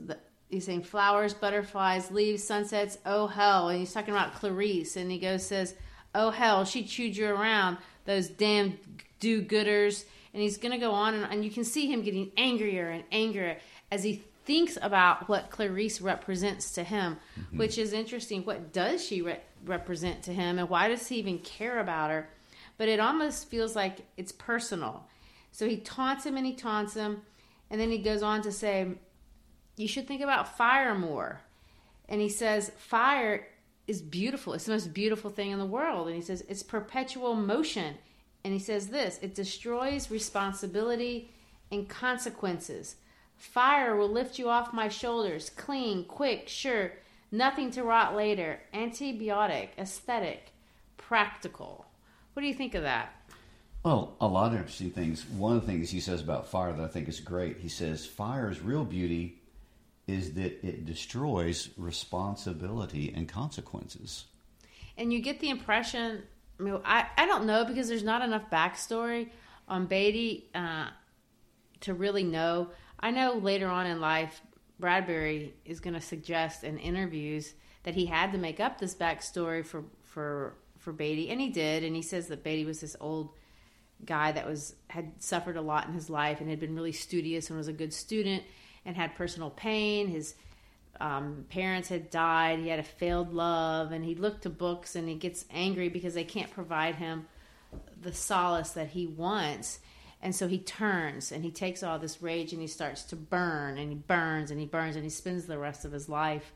he's 0.48 0.66
saying 0.66 0.82
flowers, 0.82 1.34
butterflies, 1.34 2.10
leaves, 2.10 2.44
sunsets. 2.44 2.98
Oh 3.06 3.26
hell! 3.26 3.68
And 3.68 3.78
he's 3.78 3.92
talking 3.92 4.12
about 4.12 4.34
Clarice, 4.34 4.96
and 4.96 5.10
he 5.10 5.18
goes 5.18 5.46
says, 5.46 5.74
"Oh 6.14 6.30
hell, 6.30 6.64
she 6.64 6.84
chewed 6.84 7.16
you 7.16 7.28
around 7.28 7.78
those 8.04 8.28
damn 8.28 8.78
do-gooders." 9.18 10.04
And 10.32 10.42
he's 10.42 10.58
going 10.58 10.72
to 10.72 10.78
go 10.78 10.92
on, 10.92 11.14
and, 11.14 11.24
and 11.24 11.44
you 11.44 11.50
can 11.50 11.64
see 11.64 11.90
him 11.92 12.02
getting 12.02 12.30
angrier 12.36 12.88
and 12.88 13.02
angrier 13.10 13.58
as 13.90 14.04
he 14.04 14.22
thinks 14.44 14.78
about 14.80 15.28
what 15.28 15.50
Clarice 15.50 16.00
represents 16.00 16.72
to 16.72 16.84
him, 16.84 17.18
mm-hmm. 17.38 17.58
which 17.58 17.78
is 17.78 17.92
interesting. 17.92 18.42
What 18.44 18.72
does 18.72 19.04
she 19.04 19.22
re- 19.22 19.40
represent 19.64 20.22
to 20.24 20.32
him, 20.32 20.58
and 20.58 20.68
why 20.68 20.88
does 20.88 21.08
he 21.08 21.16
even 21.16 21.38
care 21.38 21.80
about 21.80 22.10
her? 22.10 22.28
But 22.78 22.88
it 22.88 23.00
almost 23.00 23.48
feels 23.48 23.74
like 23.74 24.06
it's 24.16 24.32
personal. 24.32 25.04
So 25.52 25.68
he 25.68 25.78
taunts 25.78 26.24
him 26.24 26.36
and 26.36 26.46
he 26.46 26.54
taunts 26.54 26.94
him, 26.94 27.22
and 27.68 27.80
then 27.80 27.90
he 27.90 27.98
goes 27.98 28.22
on 28.22 28.42
to 28.42 28.52
say, 28.52 28.86
you 29.76 29.88
should 29.88 30.06
think 30.06 30.22
about 30.22 30.56
fire 30.56 30.94
more. 30.94 31.40
And 32.08 32.20
he 32.20 32.28
says, 32.28 32.70
fire 32.78 33.46
is 33.90 34.00
beautiful. 34.00 34.52
It's 34.52 34.66
the 34.66 34.72
most 34.72 34.94
beautiful 34.94 35.30
thing 35.30 35.50
in 35.50 35.58
the 35.58 35.66
world. 35.66 36.06
And 36.06 36.14
he 36.14 36.22
says, 36.22 36.44
it's 36.48 36.62
perpetual 36.62 37.34
motion. 37.34 37.96
And 38.44 38.52
he 38.52 38.60
says 38.60 38.86
this 38.86 39.18
it 39.20 39.34
destroys 39.34 40.12
responsibility 40.12 41.30
and 41.72 41.88
consequences. 41.88 42.96
Fire 43.36 43.96
will 43.96 44.08
lift 44.08 44.38
you 44.38 44.48
off 44.48 44.72
my 44.72 44.88
shoulders, 44.88 45.50
clean, 45.50 46.04
quick, 46.04 46.48
sure, 46.48 46.92
nothing 47.32 47.70
to 47.72 47.82
rot 47.82 48.14
later, 48.14 48.60
antibiotic, 48.72 49.70
aesthetic, 49.76 50.52
practical. 50.96 51.86
What 52.34 52.42
do 52.42 52.48
you 52.48 52.54
think 52.54 52.74
of 52.74 52.82
that? 52.82 53.12
Well, 53.82 54.14
a 54.20 54.28
lot 54.28 54.52
of 54.52 54.58
interesting 54.58 54.90
things. 54.90 55.26
One 55.26 55.56
of 55.56 55.62
the 55.62 55.66
things 55.66 55.90
he 55.90 56.00
says 56.00 56.20
about 56.20 56.46
fire 56.46 56.72
that 56.72 56.84
I 56.84 56.88
think 56.88 57.08
is 57.08 57.18
great, 57.18 57.56
he 57.56 57.68
says, 57.68 58.06
fire 58.06 58.50
is 58.50 58.60
real 58.60 58.84
beauty 58.84 59.39
is 60.10 60.34
that 60.34 60.66
it 60.66 60.84
destroys 60.84 61.70
responsibility 61.76 63.12
and 63.14 63.28
consequences. 63.28 64.24
And 64.96 65.12
you 65.12 65.20
get 65.20 65.40
the 65.40 65.50
impression, 65.50 66.22
I, 66.58 66.62
mean, 66.62 66.78
I, 66.84 67.06
I 67.16 67.26
don't 67.26 67.46
know 67.46 67.64
because 67.64 67.88
there's 67.88 68.02
not 68.02 68.22
enough 68.22 68.50
backstory 68.50 69.30
on 69.68 69.86
Beatty 69.86 70.50
uh, 70.54 70.88
to 71.80 71.94
really 71.94 72.24
know. 72.24 72.70
I 72.98 73.10
know 73.10 73.34
later 73.34 73.68
on 73.68 73.86
in 73.86 74.00
life, 74.00 74.40
Bradbury 74.78 75.54
is 75.64 75.80
going 75.80 75.94
to 75.94 76.00
suggest 76.00 76.64
in 76.64 76.78
interviews 76.78 77.54
that 77.84 77.94
he 77.94 78.06
had 78.06 78.32
to 78.32 78.38
make 78.38 78.60
up 78.60 78.78
this 78.78 78.94
backstory 78.94 79.64
for, 79.64 79.84
for, 80.02 80.54
for 80.78 80.92
Beatty, 80.92 81.30
and 81.30 81.40
he 81.40 81.50
did. 81.50 81.84
And 81.84 81.94
he 81.94 82.02
says 82.02 82.28
that 82.28 82.42
Beatty 82.42 82.64
was 82.64 82.80
this 82.80 82.96
old 83.00 83.30
guy 84.04 84.32
that 84.32 84.46
was 84.46 84.74
had 84.88 85.12
suffered 85.22 85.56
a 85.56 85.60
lot 85.60 85.86
in 85.86 85.92
his 85.92 86.08
life 86.08 86.40
and 86.40 86.48
had 86.48 86.60
been 86.60 86.74
really 86.74 86.92
studious 86.92 87.48
and 87.48 87.58
was 87.58 87.68
a 87.68 87.72
good 87.72 87.92
student 87.92 88.42
and 88.84 88.96
had 88.96 89.14
personal 89.14 89.50
pain. 89.50 90.08
His 90.08 90.34
um, 91.00 91.46
parents 91.48 91.88
had 91.88 92.10
died. 92.10 92.58
He 92.58 92.68
had 92.68 92.78
a 92.78 92.84
failed 92.84 93.32
love, 93.32 93.92
and 93.92 94.04
he 94.04 94.14
looked 94.14 94.42
to 94.42 94.50
books 94.50 94.94
and 94.94 95.08
he 95.08 95.14
gets 95.14 95.44
angry 95.50 95.88
because 95.88 96.14
they 96.14 96.24
can't 96.24 96.50
provide 96.50 96.96
him 96.96 97.26
the 98.00 98.12
solace 98.12 98.70
that 98.70 98.88
he 98.88 99.06
wants. 99.06 99.80
And 100.22 100.34
so 100.34 100.48
he 100.48 100.58
turns 100.58 101.32
and 101.32 101.44
he 101.44 101.50
takes 101.50 101.82
all 101.82 101.98
this 101.98 102.20
rage 102.20 102.52
and 102.52 102.60
he 102.60 102.66
starts 102.66 103.04
to 103.04 103.16
burn 103.16 103.78
and 103.78 103.90
he 103.90 103.96
burns 103.96 104.50
and 104.50 104.60
he 104.60 104.66
burns 104.66 104.96
and 104.96 105.04
he 105.04 105.10
spends 105.10 105.46
the 105.46 105.58
rest 105.58 105.84
of 105.84 105.92
his 105.92 106.08
life 106.08 106.52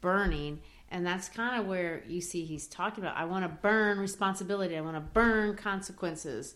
burning. 0.00 0.60
And 0.90 1.06
that's 1.06 1.28
kind 1.28 1.60
of 1.60 1.66
where 1.66 2.02
you 2.08 2.20
see 2.20 2.44
he's 2.44 2.66
talking 2.66 3.04
about 3.04 3.16
I 3.16 3.24
want 3.24 3.44
to 3.44 3.48
burn 3.48 3.98
responsibility, 3.98 4.76
I 4.76 4.80
want 4.80 4.96
to 4.96 5.00
burn 5.00 5.56
consequences. 5.56 6.54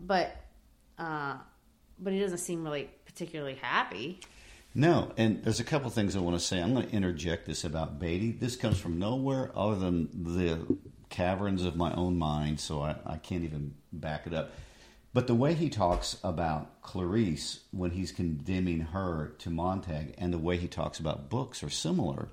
But 0.00 0.36
uh, 0.98 1.36
but 2.00 2.12
he 2.12 2.20
doesn't 2.20 2.38
seem 2.38 2.64
really 2.64 2.90
particularly 3.04 3.54
happy. 3.54 4.20
No, 4.74 5.12
and 5.16 5.42
there's 5.42 5.60
a 5.60 5.64
couple 5.64 5.90
things 5.90 6.14
I 6.14 6.20
want 6.20 6.38
to 6.38 6.44
say. 6.44 6.60
I'm 6.60 6.74
going 6.74 6.86
to 6.86 6.94
interject 6.94 7.46
this 7.46 7.64
about 7.64 7.98
Beatty. 7.98 8.32
This 8.32 8.54
comes 8.54 8.78
from 8.78 8.98
nowhere 8.98 9.50
other 9.56 9.76
than 9.76 10.08
the 10.24 10.78
caverns 11.08 11.64
of 11.64 11.74
my 11.74 11.92
own 11.94 12.18
mind, 12.18 12.60
so 12.60 12.82
I, 12.82 12.96
I 13.06 13.16
can't 13.16 13.44
even 13.44 13.74
back 13.92 14.26
it 14.26 14.34
up. 14.34 14.52
But 15.14 15.26
the 15.26 15.34
way 15.34 15.54
he 15.54 15.70
talks 15.70 16.18
about 16.22 16.82
Clarice 16.82 17.60
when 17.72 17.92
he's 17.92 18.12
condemning 18.12 18.80
her 18.80 19.32
to 19.38 19.50
Montag 19.50 20.14
and 20.18 20.32
the 20.32 20.38
way 20.38 20.58
he 20.58 20.68
talks 20.68 21.00
about 21.00 21.30
books 21.30 21.62
are 21.64 21.70
similar. 21.70 22.28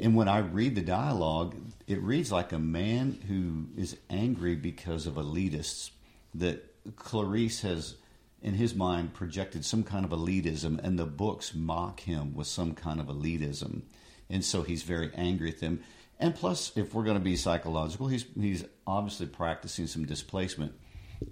And 0.00 0.16
when 0.16 0.26
I 0.26 0.38
read 0.38 0.74
the 0.74 0.82
dialogue, 0.82 1.54
it 1.86 2.00
reads 2.02 2.32
like 2.32 2.52
a 2.52 2.58
man 2.58 3.20
who 3.28 3.80
is 3.80 3.98
angry 4.08 4.56
because 4.56 5.06
of 5.06 5.14
elitists 5.14 5.90
that 6.34 6.64
Clarice 6.96 7.60
has 7.60 7.96
in 8.42 8.54
his 8.54 8.74
mind 8.74 9.14
projected 9.14 9.64
some 9.64 9.84
kind 9.84 10.04
of 10.04 10.10
elitism, 10.10 10.78
and 10.82 10.98
the 10.98 11.06
books 11.06 11.54
mock 11.54 12.00
him 12.00 12.34
with 12.34 12.46
some 12.46 12.74
kind 12.74 13.00
of 13.00 13.06
elitism, 13.06 13.82
and 14.28 14.44
so 14.44 14.62
he's 14.62 14.82
very 14.82 15.10
angry 15.14 15.50
at 15.50 15.60
them. 15.60 15.80
And 16.18 16.34
plus, 16.34 16.72
if 16.76 16.94
we're 16.94 17.04
going 17.04 17.18
to 17.18 17.24
be 17.24 17.36
psychological, 17.36 18.08
he's 18.08 18.26
he's 18.38 18.64
obviously 18.86 19.26
practicing 19.26 19.86
some 19.86 20.06
displacement. 20.06 20.72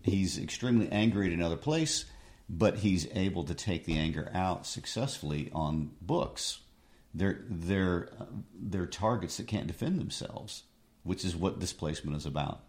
He's 0.02 0.38
extremely 0.38 0.88
angry 0.90 1.26
at 1.26 1.32
another 1.32 1.56
place, 1.56 2.04
but 2.48 2.78
he's 2.78 3.08
able 3.14 3.44
to 3.44 3.54
take 3.54 3.84
the 3.84 3.98
anger 3.98 4.30
out 4.32 4.66
successfully 4.66 5.50
on 5.52 5.90
books. 6.00 6.60
They're 7.12 7.44
they're 7.48 8.08
they're 8.54 8.86
targets 8.86 9.36
that 9.36 9.46
can't 9.46 9.66
defend 9.66 9.98
themselves, 9.98 10.64
which 11.02 11.24
is 11.24 11.34
what 11.34 11.58
displacement 11.58 12.16
is 12.16 12.26
about. 12.26 12.60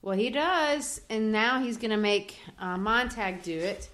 Well, 0.00 0.16
he 0.16 0.30
does, 0.30 1.00
and 1.10 1.32
now 1.32 1.60
he's 1.60 1.76
going 1.76 1.90
to 1.90 1.96
make 1.96 2.38
uh, 2.58 2.76
Montag 2.76 3.42
do 3.42 3.58
it. 3.58 3.88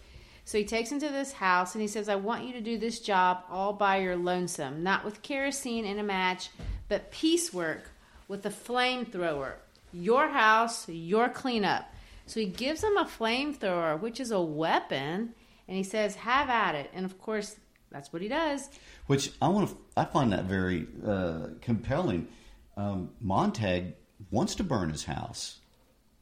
So 0.44 0.58
he 0.58 0.64
takes 0.64 0.92
him 0.92 1.00
to 1.00 1.08
this 1.08 1.32
house 1.32 1.75
and 1.75 1.80
he 1.80 1.88
says, 1.88 2.08
I 2.08 2.16
want 2.16 2.44
you 2.44 2.52
to 2.52 2.61
do 2.61 2.76
this 2.76 3.00
job 3.00 3.44
all 3.50 3.73
by 3.73 3.99
your 3.99 4.16
lonesome, 4.16 4.82
not 4.82 5.04
with 5.04 5.23
kerosene 5.23 5.87
and 5.87 5.99
a 5.99 6.02
match, 6.02 6.50
but 6.88 7.11
piecework 7.11 7.90
with 8.28 8.44
a 8.44 8.50
flamethrower. 8.50 9.54
Your 9.92 10.28
house, 10.28 10.87
your 10.88 11.30
cleanup. 11.30 11.90
So 12.26 12.40
he 12.40 12.46
gives 12.46 12.82
him 12.82 12.96
a 12.99 13.04
flamethrower, 13.04 13.99
which 13.99 14.20
is 14.20 14.30
a 14.30 14.40
weapon, 14.40 15.34
and 15.66 15.76
he 15.76 15.82
says, 15.82 16.16
Have 16.16 16.50
at 16.50 16.75
it. 16.75 16.90
And 16.92 17.06
of 17.06 17.18
course, 17.20 17.56
that's 17.90 18.12
what 18.12 18.20
he 18.20 18.28
does. 18.28 18.68
Which 19.06 19.30
I 19.40 19.49
want 19.49 19.70
to, 19.70 19.76
I 19.96 20.04
find 20.04 20.32
that 20.32 20.44
very 20.44 20.87
uh, 21.06 21.49
compelling. 21.62 22.28
Um, 22.76 23.11
Montag 23.20 23.94
wants 24.30 24.56
to 24.56 24.64
burn 24.64 24.90
his 24.90 25.04
house 25.04 25.61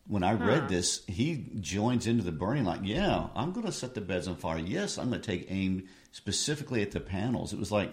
when 0.07 0.23
I 0.25 0.33
read 0.33 0.69
this, 0.69 1.05
he 1.07 1.47
joins 1.61 2.07
into 2.07 2.25
the 2.25 2.33
burning 2.33 2.65
like, 2.65 2.81
yeah, 2.83 3.29
I'm 3.37 3.53
going 3.53 3.67
to 3.67 3.73
set 3.73 3.95
the 3.95 4.01
beds 4.01 4.27
on 4.29 4.37
fire. 4.37 4.59
Yes, 4.59 4.99
I'm 4.99 5.09
going 5.11 5.21
to 5.21 5.27
take 5.27 5.47
aim 5.51 5.89
specifically 6.11 6.83
at 6.83 6.91
the 6.91 7.01
panels. 7.01 7.53
It 7.53 7.59
was 7.59 7.71
like 7.73 7.93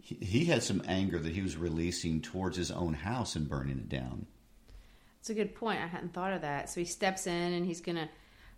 he, 0.00 0.14
he 0.16 0.44
had 0.46 0.62
some 0.62 0.82
anger 0.88 1.18
that 1.18 1.32
he 1.32 1.42
was 1.42 1.56
releasing 1.56 2.20
towards 2.22 2.56
his 2.56 2.70
own 2.70 2.94
house 2.94 3.36
and 3.36 3.48
burning 3.48 3.78
it 3.78 3.88
down. 3.88 4.26
That's 5.18 5.30
a 5.30 5.34
good 5.34 5.54
point. 5.54 5.80
I 5.82 5.86
hadn't 5.86 6.14
thought 6.14 6.32
of 6.32 6.40
that. 6.40 6.70
So 6.70 6.80
he 6.80 6.86
steps 6.86 7.26
in 7.26 7.52
and 7.52 7.66
he's 7.66 7.82
going 7.82 7.96
to 7.96 8.08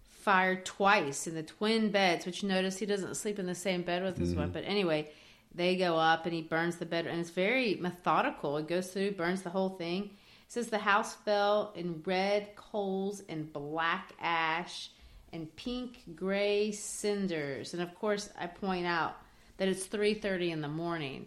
fire 0.08 0.54
twice 0.54 1.26
in 1.26 1.34
the 1.34 1.42
twin 1.42 1.90
beds, 1.90 2.24
which 2.24 2.44
notice 2.44 2.78
he 2.78 2.86
doesn't 2.86 3.16
sleep 3.16 3.40
in 3.40 3.46
the 3.46 3.54
same 3.56 3.82
bed 3.82 4.04
with 4.04 4.16
his 4.16 4.30
Mm-hmm. 4.30 4.40
wife. 4.40 4.52
But 4.52 4.62
anyway, 4.64 5.10
they 5.52 5.74
go 5.76 5.96
up 5.96 6.24
and 6.24 6.32
he 6.32 6.42
burns 6.42 6.76
the 6.76 6.86
bed, 6.86 7.08
and 7.08 7.18
it's 7.20 7.30
very 7.30 7.74
methodical. 7.74 8.56
It 8.58 8.68
goes 8.68 8.86
through, 8.92 9.12
burns 9.12 9.42
the 9.42 9.50
whole 9.50 9.70
thing. 9.70 10.10
Says 10.52 10.68
the 10.68 10.76
house 10.76 11.14
fell 11.14 11.72
in 11.74 12.02
red 12.04 12.54
coals 12.56 13.22
and 13.26 13.50
black 13.50 14.12
ash 14.20 14.90
and 15.32 15.48
pink 15.56 16.14
gray 16.14 16.72
cinders. 16.72 17.72
And 17.72 17.82
of 17.82 17.94
course, 17.94 18.28
I 18.38 18.48
point 18.48 18.84
out 18.84 19.16
that 19.56 19.68
it's 19.68 19.86
three 19.86 20.12
thirty 20.12 20.50
in 20.50 20.60
the 20.60 20.68
morning, 20.68 21.24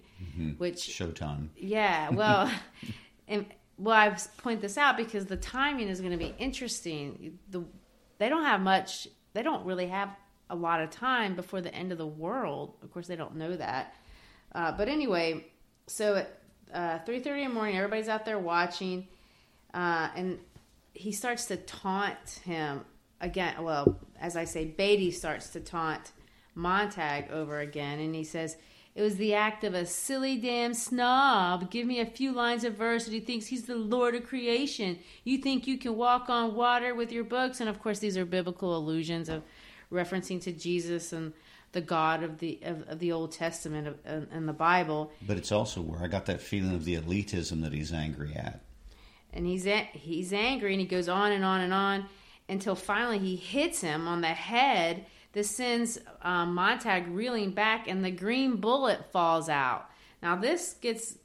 which 0.60 0.76
Showtime. 0.76 1.48
yeah, 1.58 2.12
well, 2.12 2.52
and 3.28 3.48
well, 3.80 3.96
I 3.96 4.16
point 4.38 4.62
this 4.62 4.78
out 4.78 4.96
because 4.96 5.26
the 5.26 5.38
timing 5.38 5.88
is 5.88 6.02
going 6.02 6.12
to 6.12 6.20
be 6.20 6.36
interesting. 6.38 7.40
The 7.50 7.64
they 8.20 8.30
don't 8.30 8.46
have 8.46 8.62
much. 8.62 9.08
They 9.34 9.42
don't 9.42 9.66
really 9.66 9.88
have 9.88 10.10
a 10.52 10.56
lot 10.56 10.82
of 10.82 10.92
time 10.92 11.36
before 11.36 11.62
the 11.62 11.74
end 11.74 11.92
of 11.92 11.98
the 11.98 12.06
world. 12.06 12.76
Of 12.84 12.94
course, 12.94 13.08
they 13.08 13.16
don't 13.16 13.38
know 13.38 13.56
that. 13.56 13.96
Uh, 14.54 14.72
but 14.74 14.88
anyway, 14.88 15.48
so 15.88 16.18
at 16.18 16.40
uh, 16.72 17.00
three 17.08 17.22
thirty 17.22 17.42
in 17.42 17.48
the 17.50 17.56
morning, 17.56 17.76
everybody's 17.76 18.08
out 18.08 18.24
there 18.24 18.38
watching, 18.38 19.08
uh, 19.76 20.08
and 20.16 20.40
he 20.94 21.12
starts 21.12 21.46
to 21.46 21.58
taunt 21.58 22.42
him 22.46 22.86
again. 23.20 23.62
Well, 23.62 24.00
as 24.20 24.38
I 24.38 24.46
say, 24.46 24.66
Beatty 24.66 25.12
starts 25.12 25.50
to 25.50 25.60
taunt 25.60 26.14
Montag 26.56 27.30
over 27.30 27.60
again, 27.60 28.00
and 28.00 28.16
he 28.16 28.24
says, 28.24 28.56
It 28.96 29.02
was 29.02 29.18
the 29.18 29.34
act 29.34 29.66
of 29.66 29.74
a 29.74 29.86
silly 29.86 30.38
damn 30.38 30.74
snob. 30.74 31.70
Give 31.70 31.86
me 31.86 32.00
a 32.00 32.06
few 32.06 32.32
lines 32.32 32.64
of 32.64 32.76
verse 32.76 33.04
that 33.04 33.14
he 33.14 33.20
thinks 33.20 33.48
he's 33.48 33.66
the 33.66 33.76
Lord 33.76 34.16
of 34.16 34.26
creation. 34.26 34.98
You 35.26 35.40
think 35.40 35.68
you 35.68 35.78
can 35.78 35.98
walk 35.98 36.30
on 36.30 36.56
water 36.56 36.96
with 36.96 37.12
your 37.12 37.26
books? 37.26 37.60
And 37.60 37.70
of 37.70 37.82
course, 37.82 38.00
these 38.00 38.18
are 38.18 38.26
biblical 38.26 38.78
allusions 38.78 39.28
of 39.28 39.44
referencing 39.92 40.42
to 40.44 40.54
Jesus 40.54 41.12
and 41.12 41.34
the 41.74 41.82
God 41.82 42.24
of 42.24 42.38
the 42.38 42.60
of, 42.64 42.88
of 42.88 43.00
the 43.00 43.12
Old 43.12 43.34
Testament 43.34 43.98
and, 44.06 44.28
and 44.32 44.48
the 44.48 44.54
Bible. 44.54 45.12
But 45.28 45.36
it's 45.36 45.52
also 45.52 45.82
where 45.82 46.02
I 46.02 46.08
got 46.08 46.28
that 46.28 46.40
feeling 46.40 46.74
of 46.74 46.86
the 46.86 46.96
elitism 46.96 47.62
that 47.64 47.74
he's 47.74 47.92
angry 47.92 48.34
at. 48.34 48.62
And 49.36 49.46
he's 49.46 49.68
he's 49.94 50.34
angry 50.34 50.72
and 50.72 50.80
he 50.80 50.88
goes 50.88 51.10
on 51.10 51.32
and 51.32 51.44
on 51.44 51.62
and 51.62 51.74
on 51.74 52.06
until 52.48 52.76
finally 52.76 53.20
he 53.20 53.36
hits 53.36 53.82
him 53.82 54.08
on 54.08 54.22
the 54.22 54.28
head. 54.28 55.06
This 55.34 55.52
sends 55.52 56.00
um, 56.22 56.56
Montag 56.56 57.08
reeling 57.10 57.52
back, 57.52 57.90
and 57.90 58.06
the 58.06 58.12
green 58.12 58.56
bullet 58.56 59.12
falls 59.12 59.50
out. 59.50 59.90
Now 60.24 60.38
this 60.38 60.76
gets 60.80 61.18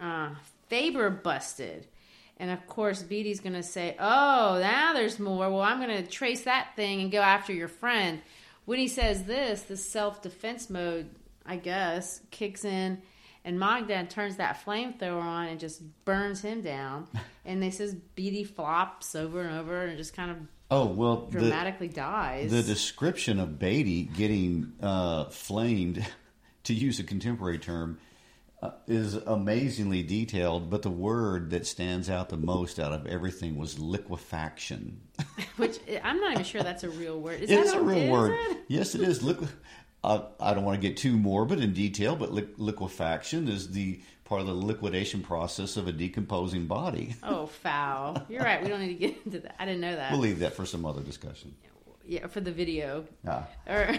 uh, 0.00 0.30
Faber 0.68 1.10
busted, 1.10 1.88
and 2.36 2.52
of 2.52 2.64
course 2.68 3.02
Beatty's 3.02 3.40
going 3.40 3.54
to 3.54 3.62
say, 3.64 3.96
"Oh, 3.98 4.58
now 4.62 4.92
there's 4.94 5.18
more. 5.18 5.50
Well, 5.50 5.60
I'm 5.60 5.80
going 5.80 6.04
to 6.04 6.08
trace 6.08 6.42
that 6.42 6.76
thing 6.76 7.00
and 7.00 7.10
go 7.10 7.20
after 7.20 7.52
your 7.52 7.68
friend." 7.68 8.20
When 8.64 8.78
he 8.78 8.88
says 8.88 9.24
this, 9.24 9.62
the 9.62 9.78
self 9.78 10.22
defense 10.22 10.70
mode, 10.70 11.08
I 11.44 11.56
guess, 11.56 12.20
kicks 12.30 12.64
in 12.64 13.02
and 13.44 13.58
Montag 13.58 14.08
turns 14.10 14.36
that 14.36 14.64
flamethrower 14.64 15.20
on 15.22 15.46
and 15.48 15.58
just 15.60 15.82
burns 16.04 16.40
him 16.42 16.62
down. 16.62 17.06
And 17.44 17.62
they 17.62 17.70
says 17.70 17.94
Beatty 18.14 18.44
flops 18.44 19.14
over 19.14 19.40
and 19.40 19.58
over 19.58 19.86
and 19.86 19.96
just 19.96 20.12
kind 20.14 20.30
of 20.30 20.36
Oh 20.70 20.84
well, 20.84 21.28
the, 21.30 21.38
dramatically 21.38 21.88
dies. 21.88 22.50
the 22.50 22.62
description 22.62 23.40
of 23.40 23.58
Beatty 23.58 24.02
getting 24.02 24.74
uh, 24.82 25.24
flamed, 25.30 26.06
to 26.64 26.74
use 26.74 27.00
a 27.00 27.04
contemporary 27.04 27.56
term, 27.58 27.96
uh, 28.60 28.72
is 28.86 29.14
amazingly 29.14 30.02
detailed. 30.02 30.68
But 30.68 30.82
the 30.82 30.90
word 30.90 31.48
that 31.52 31.66
stands 31.66 32.10
out 32.10 32.28
the 32.28 32.36
most 32.36 32.78
out 32.78 32.92
of 32.92 33.06
everything 33.06 33.56
was 33.56 33.78
liquefaction. 33.78 35.00
which 35.56 35.78
I'm 36.04 36.20
not 36.20 36.32
even 36.32 36.44
sure 36.44 36.62
that's 36.62 36.84
a 36.84 36.90
real 36.90 37.18
word. 37.18 37.40
Is 37.40 37.50
It 37.50 37.54
that 37.56 37.64
is 37.66 37.72
a 37.72 37.80
real 37.80 38.10
word. 38.12 38.32
it? 38.50 38.58
Yes, 38.68 38.94
it 38.94 39.00
is. 39.00 39.20
Liqu- 39.22 39.48
uh, 40.04 40.22
I 40.40 40.54
don't 40.54 40.64
want 40.64 40.80
to 40.80 40.86
get 40.88 40.96
too 40.96 41.16
morbid 41.16 41.60
in 41.60 41.72
detail, 41.72 42.16
but 42.16 42.32
li- 42.32 42.48
liquefaction 42.56 43.48
is 43.48 43.70
the 43.70 44.00
part 44.24 44.40
of 44.42 44.46
the 44.46 44.54
liquidation 44.54 45.22
process 45.22 45.76
of 45.76 45.88
a 45.88 45.92
decomposing 45.92 46.66
body. 46.66 47.14
Oh, 47.22 47.46
foul. 47.46 48.22
You're 48.28 48.42
right. 48.42 48.62
We 48.62 48.68
don't 48.68 48.80
need 48.80 48.88
to 48.88 48.94
get 49.08 49.16
into 49.24 49.40
that. 49.40 49.56
I 49.60 49.64
didn't 49.64 49.80
know 49.80 49.96
that. 49.96 50.12
We'll 50.12 50.20
leave 50.20 50.38
that 50.40 50.54
for 50.54 50.66
some 50.66 50.84
other 50.86 51.00
discussion. 51.02 51.54
yeah, 52.06 52.26
for 52.26 52.40
the 52.40 52.52
video. 52.52 53.04
Ah. 53.26 53.46
Or, 53.66 53.96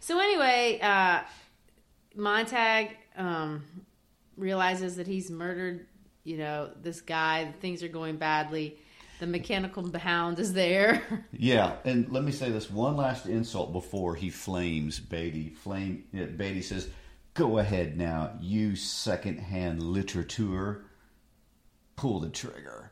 so 0.00 0.18
anyway, 0.18 0.78
uh, 0.82 1.20
Montag 2.14 2.96
um, 3.16 3.64
realizes 4.36 4.96
that 4.96 5.06
he's 5.06 5.30
murdered. 5.30 5.86
You 6.24 6.38
know, 6.38 6.70
this 6.82 7.00
guy. 7.00 7.52
Things 7.60 7.82
are 7.82 7.88
going 7.88 8.16
badly. 8.16 8.78
The 9.18 9.26
mechanical 9.26 9.90
hound 9.98 10.38
is 10.38 10.52
there. 10.52 11.02
Yeah, 11.38 11.76
and 11.84 12.10
let 12.10 12.24
me 12.24 12.32
say 12.32 12.50
this 12.50 12.70
one 12.70 12.96
last 12.96 13.26
insult 13.26 13.72
before 13.72 14.14
he 14.14 14.30
flames 14.30 14.98
Beatty. 14.98 15.50
Flame 15.50 16.04
yeah, 16.12 16.24
Beatty 16.24 16.62
says, 16.62 16.88
"Go 17.34 17.58
ahead 17.58 17.96
now, 17.96 18.32
you 18.40 18.74
second-hand 18.74 19.82
literature. 19.82 20.84
Pull 21.96 22.20
the 22.20 22.30
trigger." 22.30 22.90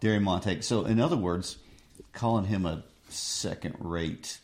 Derry 0.00 0.20
Montague. 0.20 0.62
So, 0.62 0.84
in 0.84 1.00
other 1.00 1.16
words, 1.16 1.58
calling 2.12 2.44
him 2.44 2.66
a 2.66 2.84
second-rate 3.08 4.38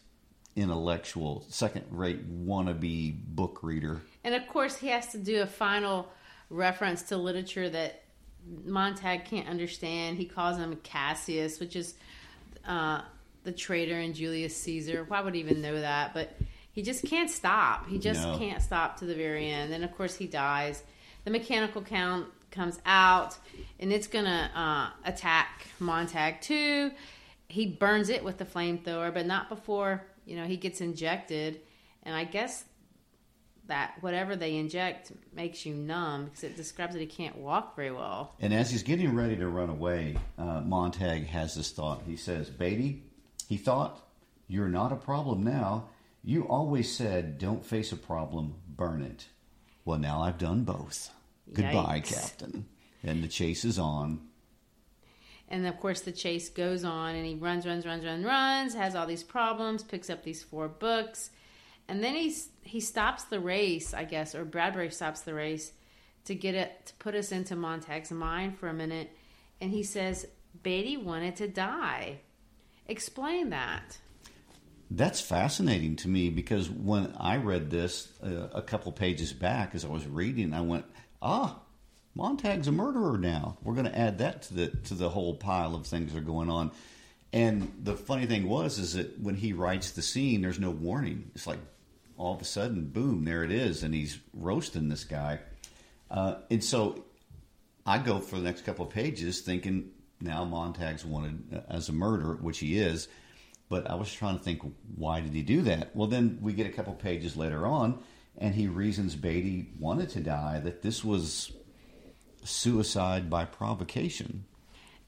intellectual, 0.57 1.45
second-rate 1.49 2.47
wannabe 2.47 3.17
book 3.27 3.61
reader. 3.63 4.01
And 4.23 4.35
of 4.35 4.47
course, 4.49 4.77
he 4.77 4.89
has 4.89 5.09
to 5.09 5.19
do 5.19 5.43
a 5.43 5.47
final 5.47 6.09
reference 6.51 7.03
to 7.03 7.17
literature 7.17 7.69
that 7.69 8.04
Montag 8.65 9.25
can't 9.25 9.49
understand. 9.49 10.19
He 10.19 10.25
calls 10.25 10.59
him 10.59 10.77
Cassius, 10.83 11.61
which 11.61 11.77
is 11.77 11.95
uh, 12.67 13.01
the 13.45 13.53
traitor 13.53 13.99
in 13.99 14.13
Julius 14.15 14.57
Caesar. 14.63 15.05
Why 15.07 15.21
would 15.21 15.35
he 15.35 15.41
even 15.41 15.63
know 15.63 15.81
that? 15.81 16.15
But 16.15 16.37
he 16.73 16.83
just 16.83 17.05
can't 17.05 17.31
stop. 17.31 17.89
He 17.89 17.99
just 17.99 18.23
No. 18.23 18.37
can't 18.39 18.63
stop 18.63 18.99
to 18.99 19.05
the 19.07 19.15
very 19.15 19.51
end. 19.51 19.73
And 19.73 19.85
of 19.85 19.95
course, 19.97 20.17
he 20.17 20.27
dies. 20.27 20.83
The 21.25 21.31
mechanical 21.31 21.83
count 21.83 22.27
comes 22.51 22.79
out, 22.87 23.37
and 23.81 23.93
it's 23.93 24.07
gonna 24.07 24.51
uh, 24.55 25.09
attack 25.09 25.67
Montag 25.81 26.41
too. 26.41 26.91
He 27.49 27.67
burns 27.67 28.09
it 28.09 28.23
with 28.25 28.39
the 28.39 28.45
flamethrower, 28.45 29.13
but 29.13 29.27
not 29.27 29.49
before 29.49 30.05
you 30.27 30.37
know 30.37 30.45
he 30.45 30.57
gets 30.57 30.81
injected. 30.81 31.61
And 32.03 32.15
I 32.15 32.25
guess 32.25 32.65
that 33.67 33.95
whatever 34.01 34.37
they 34.37 34.57
inject 34.57 35.13
makes 35.35 35.65
you 35.65 35.75
numb 35.75 36.27
because 36.27 36.45
it 36.45 36.57
describes 36.57 36.93
that 36.95 37.01
he 37.01 37.07
can't 37.07 37.37
walk 37.37 37.77
very 37.77 37.91
well. 37.91 38.35
And 38.41 38.53
as 38.53 38.71
he's 38.71 38.83
getting 38.83 39.15
ready 39.15 39.37
to 39.37 39.49
run 39.49 39.71
away, 39.71 40.17
uh, 40.39 40.61
Montag 40.61 41.27
has 41.29 41.55
this 41.55 41.71
thought. 41.71 42.03
He 42.07 42.17
says, 42.17 42.51
Beatty, 42.51 43.03
he 43.49 43.57
thought, 43.57 44.01
you're 44.49 44.69
not 44.69 44.93
a 44.93 44.97
problem 44.97 45.43
now. 45.43 45.89
You 46.23 46.45
always 46.49 46.95
said, 46.95 47.39
don't 47.39 47.65
face 47.65 47.93
a 47.93 47.97
problem, 47.97 48.55
burn 48.69 49.03
it. 49.03 49.29
Well, 49.85 49.99
now 49.99 50.23
I've 50.23 50.39
done 50.39 50.65
both. 50.65 51.11
Goodbye, 51.53 52.01
Captain. 52.01 52.67
And 53.03 53.23
the 53.23 53.29
chase 53.29 53.65
is 53.65 53.79
on. 53.79 54.21
And 55.49 55.67
of 55.67 55.79
course, 55.79 56.01
the 56.01 56.13
chase 56.13 56.49
goes 56.49 56.85
on, 56.85 57.15
and 57.15 57.27
he 57.27 57.35
runs, 57.35 57.67
runs, 57.67 57.85
runs, 57.85 58.05
runs, 58.05 58.25
runs. 58.25 58.75
Has 58.75 58.95
all 58.95 59.07
these 59.07 59.23
problems. 59.23 59.83
Picks 59.83 60.09
up 60.09 60.25
these 60.25 60.43
four 60.43 60.69
books, 60.69 61.31
and 61.89 62.03
then 62.03 62.15
he's 62.15 62.49
he 62.63 62.81
stops 62.81 63.25
the 63.25 63.41
race, 63.41 63.95
I 63.95 64.05
guess, 64.05 64.35
or 64.35 64.45
Bradbury 64.45 64.91
stops 64.91 65.21
the 65.21 65.35
race 65.35 65.73
to 66.25 66.35
get 66.35 66.55
it 66.55 66.87
to 66.87 66.95
put 66.95 67.15
us 67.15 67.33
into 67.33 67.57
Montag's 67.57 68.11
mind 68.11 68.59
for 68.59 68.69
a 68.69 68.75
minute, 68.75 69.11
and 69.61 69.71
he 69.71 69.83
says 69.83 70.27
Beatty 70.63 70.97
wanted 70.97 71.37
to 71.37 71.49
die, 71.49 72.21
Explain 72.87 73.51
that. 73.51 73.99
That's 74.91 75.21
fascinating 75.21 75.97
to 75.97 76.09
me 76.09 76.29
because 76.29 76.69
when 76.69 77.15
I 77.19 77.39
read 77.39 77.71
this 77.71 78.09
uh, 78.23 78.49
a 78.53 78.63
couple 78.63 78.93
pages 78.93 79.33
back 79.33 79.75
as 79.75 79.85
I 79.85 79.89
was 79.89 80.07
reading, 80.07 80.53
I 80.53 80.61
went, 80.61 80.85
ah, 81.23 81.59
Montag's 82.15 82.69
a 82.69 82.73
murderer 82.73 83.17
now. 83.17 83.57
We're 83.63 83.75
going 83.75 83.87
to 83.87 83.99
add 83.99 84.19
that 84.19 84.43
to 84.43 84.55
the 84.55 84.67
to 84.69 84.95
the 84.95 85.09
whole 85.09 85.35
pile 85.35 85.75
of 85.75 85.87
things 85.87 86.13
that 86.13 86.19
are 86.19 86.23
going 86.23 86.51
on. 86.51 86.71
And 87.33 87.73
the 87.83 87.97
funny 87.97 88.27
thing 88.27 88.47
was 88.47 88.79
is 88.79 88.93
that 88.95 89.19
when 89.19 89.35
he 89.35 89.53
writes 89.53 89.93
the 89.93 90.03
scene, 90.03 90.43
there's 90.43 90.61
no 90.61 90.71
warning. 90.71 91.31
It's 91.35 91.47
like 91.47 91.59
all 92.17 92.35
of 92.35 92.41
a 92.41 92.45
sudden, 92.45 92.87
boom, 92.87 93.25
there 93.25 93.45
it 93.45 93.53
is, 93.53 93.83
and 93.83 93.95
he's 93.95 94.19
roasting 94.33 94.89
this 94.89 95.05
guy. 95.05 95.41
Uh, 96.11 96.37
and 96.51 96.63
so 96.63 97.05
I 97.87 97.99
go 97.99 98.19
for 98.21 98.37
the 98.37 98.43
next 98.43 98.65
couple 98.65 98.87
of 98.87 98.93
pages 98.93 99.41
thinking 99.41 99.91
now 100.21 100.45
Montag's 100.45 101.05
wanted 101.05 101.63
as 101.69 101.89
a 101.89 101.93
murderer, 101.93 102.37
which 102.41 102.59
he 102.59 102.79
is. 102.79 103.09
But 103.69 103.91
I 103.91 103.95
was 103.95 104.13
trying 104.13 104.39
to 104.39 104.45
think, 104.45 104.63
why 104.95 105.21
did 105.21 105.33
he 105.33 105.43
do 105.43 105.63
that? 105.63 105.97
Well, 105.97 106.07
then 106.07 106.39
we 106.41 106.53
get 106.53 106.67
a 106.67 106.71
couple 106.71 106.93
pages 106.95 107.37
later 107.37 107.67
on, 107.67 107.99
and 108.39 108.55
he 108.55 108.69
reasons 108.69 109.17
Beatty 109.17 109.71
wanted 109.79 110.11
to 110.11 110.21
die, 110.21 110.61
that 110.61 110.83
this 110.83 111.03
was 111.03 111.51
suicide 112.45 113.31
by 113.31 113.47
provocation. 113.47 114.45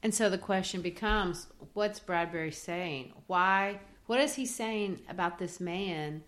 And 0.01 0.13
so 0.13 0.29
the 0.29 0.37
question 0.37 0.81
becomes 0.81 1.47
what's 1.73 1.99
Bradbury 1.99 2.51
saying? 2.51 3.13
Why? 3.27 3.79
What 4.07 4.19
is 4.19 4.35
he 4.35 4.45
saying 4.45 5.01
about 5.09 5.37
this 5.37 5.59
man 5.59 6.23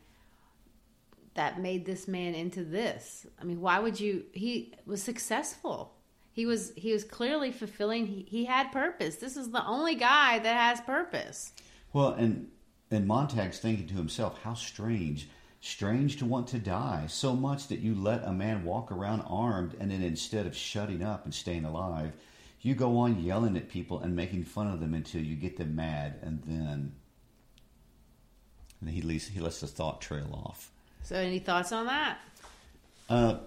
that 1.39 1.61
made 1.61 1.85
this 1.85 2.05
man 2.05 2.35
into 2.35 2.65
this? 2.65 3.25
I 3.39 3.45
mean, 3.45 3.61
why 3.61 3.79
would 3.79 3.97
you? 3.97 4.25
He 4.33 4.73
was 4.85 5.01
successful. 5.01 5.93
He 6.33 6.45
was 6.45 6.73
he 6.75 6.91
was 6.91 7.05
clearly 7.05 7.53
fulfilling. 7.53 8.07
He, 8.07 8.25
he 8.27 8.43
had 8.43 8.73
purpose. 8.73 9.15
This 9.15 9.37
is 9.37 9.49
the 9.49 9.65
only 9.65 9.95
guy 9.95 10.39
that 10.39 10.57
has 10.57 10.81
purpose. 10.81 11.53
Well, 11.93 12.09
and 12.09 12.49
and 12.91 13.07
Montag's 13.07 13.59
thinking 13.59 13.87
to 13.87 13.93
himself, 13.93 14.41
how 14.43 14.53
strange, 14.53 15.29
strange 15.61 16.17
to 16.17 16.25
want 16.25 16.49
to 16.49 16.59
die 16.59 17.05
so 17.07 17.33
much 17.37 17.69
that 17.69 17.79
you 17.79 17.95
let 17.95 18.25
a 18.25 18.33
man 18.33 18.65
walk 18.65 18.91
around 18.91 19.21
armed, 19.21 19.77
and 19.79 19.91
then 19.91 20.01
instead 20.01 20.45
of 20.45 20.53
shutting 20.53 21.01
up 21.01 21.23
and 21.23 21.33
staying 21.33 21.63
alive, 21.63 22.11
you 22.59 22.75
go 22.75 22.97
on 22.97 23.23
yelling 23.23 23.55
at 23.55 23.69
people 23.69 23.99
and 23.99 24.13
making 24.13 24.43
fun 24.43 24.67
of 24.67 24.81
them 24.81 24.93
until 24.93 25.21
you 25.21 25.37
get 25.37 25.55
them 25.55 25.73
mad, 25.73 26.19
and 26.21 26.43
then 26.43 26.91
and 28.81 28.89
he 28.89 29.01
leaves, 29.01 29.29
he 29.29 29.39
lets 29.39 29.61
the 29.61 29.67
thought 29.67 30.01
trail 30.01 30.29
off. 30.33 30.71
So, 31.03 31.15
any 31.15 31.39
thoughts 31.39 31.71
on 31.71 31.87
that? 31.87 32.19
Uh, 33.09 33.37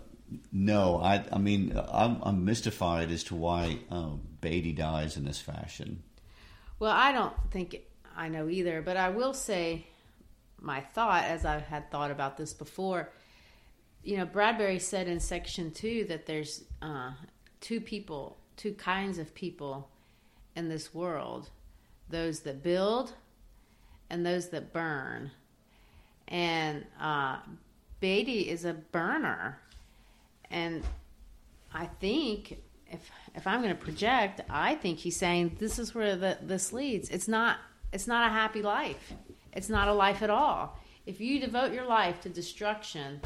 no, 0.53 0.99
I 1.01 1.25
I 1.33 1.39
mean 1.39 1.79
I'm, 1.91 2.19
I'm 2.23 2.45
mystified 2.45 3.11
as 3.11 3.25
to 3.25 3.35
why 3.35 3.79
um, 3.91 4.21
Beatty 4.41 4.73
dies 4.73 5.17
in 5.17 5.25
this 5.25 5.41
fashion. 5.41 6.03
Well, 6.79 6.93
I 6.93 7.13
don't 7.13 7.35
think 7.51 7.77
I 8.17 8.29
know 8.29 8.49
either, 8.49 8.83
but 8.83 8.97
I 8.97 9.11
will 9.11 9.35
say 9.35 9.87
my 10.61 10.81
thought 10.81 11.25
as 11.25 11.45
I 11.45 11.59
had 11.59 11.91
thought 11.91 12.11
about 12.11 12.37
this 12.37 12.53
before. 12.53 13.11
You 14.03 14.17
know, 14.17 14.27
Bradbury 14.27 14.79
said 14.79 15.07
in 15.07 15.21
section 15.21 15.71
two 15.71 16.05
that 16.07 16.27
there's 16.27 16.65
uh, 16.81 17.13
two 17.61 17.81
people, 17.81 18.37
two 18.57 18.73
kinds 18.75 19.19
of 19.19 19.35
people 19.35 19.91
in 20.57 20.69
this 20.69 20.93
world 20.93 21.51
those 22.09 22.41
that 22.41 22.63
build 22.63 23.15
and 24.11 24.27
those 24.27 24.51
that 24.51 24.73
burn. 24.73 25.31
And 26.33 26.85
uh, 26.99 27.37
Beatty 28.01 28.49
is 28.49 28.65
a 28.65 28.73
burner. 28.73 29.61
And 30.51 30.83
I 31.73 31.87
think 31.87 32.59
if 32.91 33.11
if 33.35 33.47
I'm 33.47 33.63
going 33.63 33.75
to 33.77 33.81
project, 33.81 34.41
I 34.51 34.75
think 34.75 34.99
he's 34.99 35.17
saying 35.17 35.57
this 35.61 35.79
is 35.79 35.95
where 35.95 36.17
the, 36.17 36.39
this 36.43 36.73
leads. 36.73 37.11
It's 37.11 37.29
not 37.29 37.59
it's 37.93 38.07
not 38.07 38.31
a 38.31 38.33
happy 38.33 38.63
life. 38.63 39.13
It's 39.53 39.69
not 39.69 39.89
a 39.89 39.93
life 39.93 40.23
at 40.23 40.31
all. 40.31 40.79
If 41.05 41.21
you 41.21 41.39
devote 41.39 41.73
your 41.73 41.85
life 41.85 42.21
to 42.23 42.29
destruction, 42.29 43.21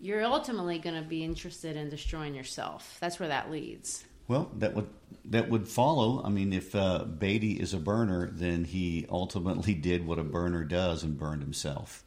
you're 0.00 0.24
ultimately 0.24 0.78
going 0.78 0.96
to 0.96 1.08
be 1.08 1.22
interested 1.22 1.76
in 1.76 1.88
destroying 1.88 2.34
yourself. 2.34 2.96
That's 3.00 3.20
where 3.20 3.28
that 3.28 3.50
leads. 3.50 4.04
Well, 4.28 4.50
that 4.58 4.74
would 4.74 4.88
that 5.26 5.48
would 5.48 5.68
follow. 5.68 6.22
I 6.24 6.28
mean, 6.28 6.52
if 6.52 6.74
uh, 6.74 7.04
Beatty 7.04 7.52
is 7.52 7.72
a 7.72 7.78
burner, 7.78 8.30
then 8.32 8.64
he 8.64 9.06
ultimately 9.08 9.74
did 9.90 10.06
what 10.06 10.18
a 10.18 10.24
burner 10.24 10.64
does 10.64 11.02
and 11.02 11.16
burned 11.16 11.42
himself. 11.42 12.02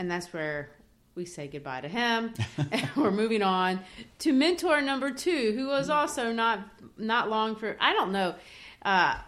And 0.00 0.10
that's 0.10 0.32
where 0.32 0.70
we 1.14 1.26
say 1.26 1.46
goodbye 1.46 1.82
to 1.82 1.88
him, 1.88 2.32
and 2.72 2.88
we're 2.96 3.10
moving 3.10 3.42
on 3.42 3.80
to 4.20 4.32
mentor 4.32 4.80
number 4.80 5.10
two, 5.10 5.52
who 5.54 5.66
was 5.66 5.90
also 5.90 6.32
not 6.32 6.60
not 6.96 7.28
long 7.28 7.54
for. 7.54 7.76
I 7.78 7.92
don't 7.92 8.10
know. 8.10 8.34
Uh, 8.82 9.18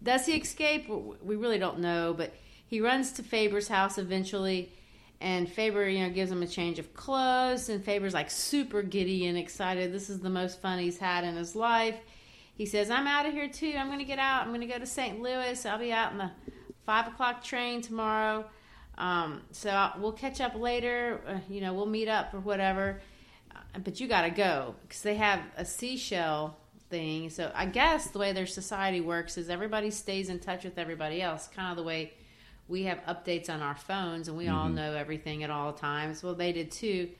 does 0.00 0.26
he 0.26 0.36
escape? 0.36 0.88
We 0.88 1.34
really 1.34 1.58
don't 1.58 1.80
know, 1.80 2.14
but 2.16 2.32
he 2.68 2.80
runs 2.80 3.10
to 3.14 3.24
Faber's 3.24 3.66
house 3.66 3.98
eventually, 3.98 4.70
and 5.20 5.50
Faber, 5.50 5.88
you 5.88 6.06
know, 6.06 6.10
gives 6.14 6.30
him 6.30 6.44
a 6.44 6.46
change 6.46 6.78
of 6.78 6.94
clothes, 6.94 7.68
and 7.68 7.84
Faber's 7.84 8.14
like 8.14 8.30
super 8.30 8.80
giddy 8.80 9.26
and 9.26 9.36
excited. 9.36 9.92
This 9.92 10.08
is 10.08 10.20
the 10.20 10.30
most 10.30 10.62
fun 10.62 10.78
he's 10.78 10.98
had 10.98 11.24
in 11.24 11.34
his 11.34 11.56
life. 11.56 11.96
He 12.54 12.64
says, 12.64 12.90
"I'm 12.90 13.08
out 13.08 13.26
of 13.26 13.32
here 13.32 13.48
too. 13.48 13.74
I'm 13.76 13.88
going 13.88 13.98
to 13.98 14.04
get 14.04 14.20
out. 14.20 14.42
I'm 14.42 14.50
going 14.50 14.60
to 14.60 14.68
go 14.68 14.78
to 14.78 14.86
St. 14.86 15.20
Louis. 15.20 15.66
I'll 15.66 15.80
be 15.80 15.90
out 15.90 16.12
in 16.12 16.18
the 16.18 16.30
five 16.86 17.08
o'clock 17.08 17.42
train 17.42 17.82
tomorrow. 17.82 18.44
Um, 18.96 19.42
so 19.52 19.70
I'll, 19.70 20.00
we'll 20.00 20.12
catch 20.12 20.40
up 20.40 20.54
later. 20.54 21.20
Uh, 21.26 21.38
you 21.48 21.60
know, 21.60 21.74
we'll 21.74 21.86
meet 21.86 22.08
up 22.08 22.32
or 22.32 22.40
whatever. 22.40 23.00
Uh, 23.50 23.78
but 23.82 24.00
you 24.00 24.08
got 24.08 24.22
to 24.22 24.30
go 24.30 24.74
because 24.82 25.02
they 25.02 25.16
have 25.16 25.40
a 25.56 25.64
seashell." 25.64 26.56
thing. 26.90 27.30
So 27.30 27.50
I 27.54 27.64
guess 27.64 28.08
the 28.08 28.18
way 28.18 28.32
their 28.32 28.46
society 28.46 29.00
works 29.00 29.38
is 29.38 29.48
everybody 29.48 29.90
stays 29.90 30.28
in 30.28 30.38
touch 30.38 30.64
with 30.64 30.78
everybody 30.78 31.22
else, 31.22 31.48
kind 31.48 31.70
of 31.70 31.76
the 31.76 31.82
way 31.82 32.12
we 32.68 32.84
have 32.84 32.98
updates 33.06 33.50
on 33.50 33.60
our 33.60 33.74
phones 33.74 34.28
and 34.28 34.36
we 34.36 34.46
mm-hmm. 34.46 34.54
all 34.54 34.68
know 34.68 34.94
everything 34.94 35.42
at 35.42 35.50
all 35.50 35.72
times. 35.72 36.22
Well, 36.22 36.34
they 36.34 36.52
did 36.52 36.70
too 36.70 37.10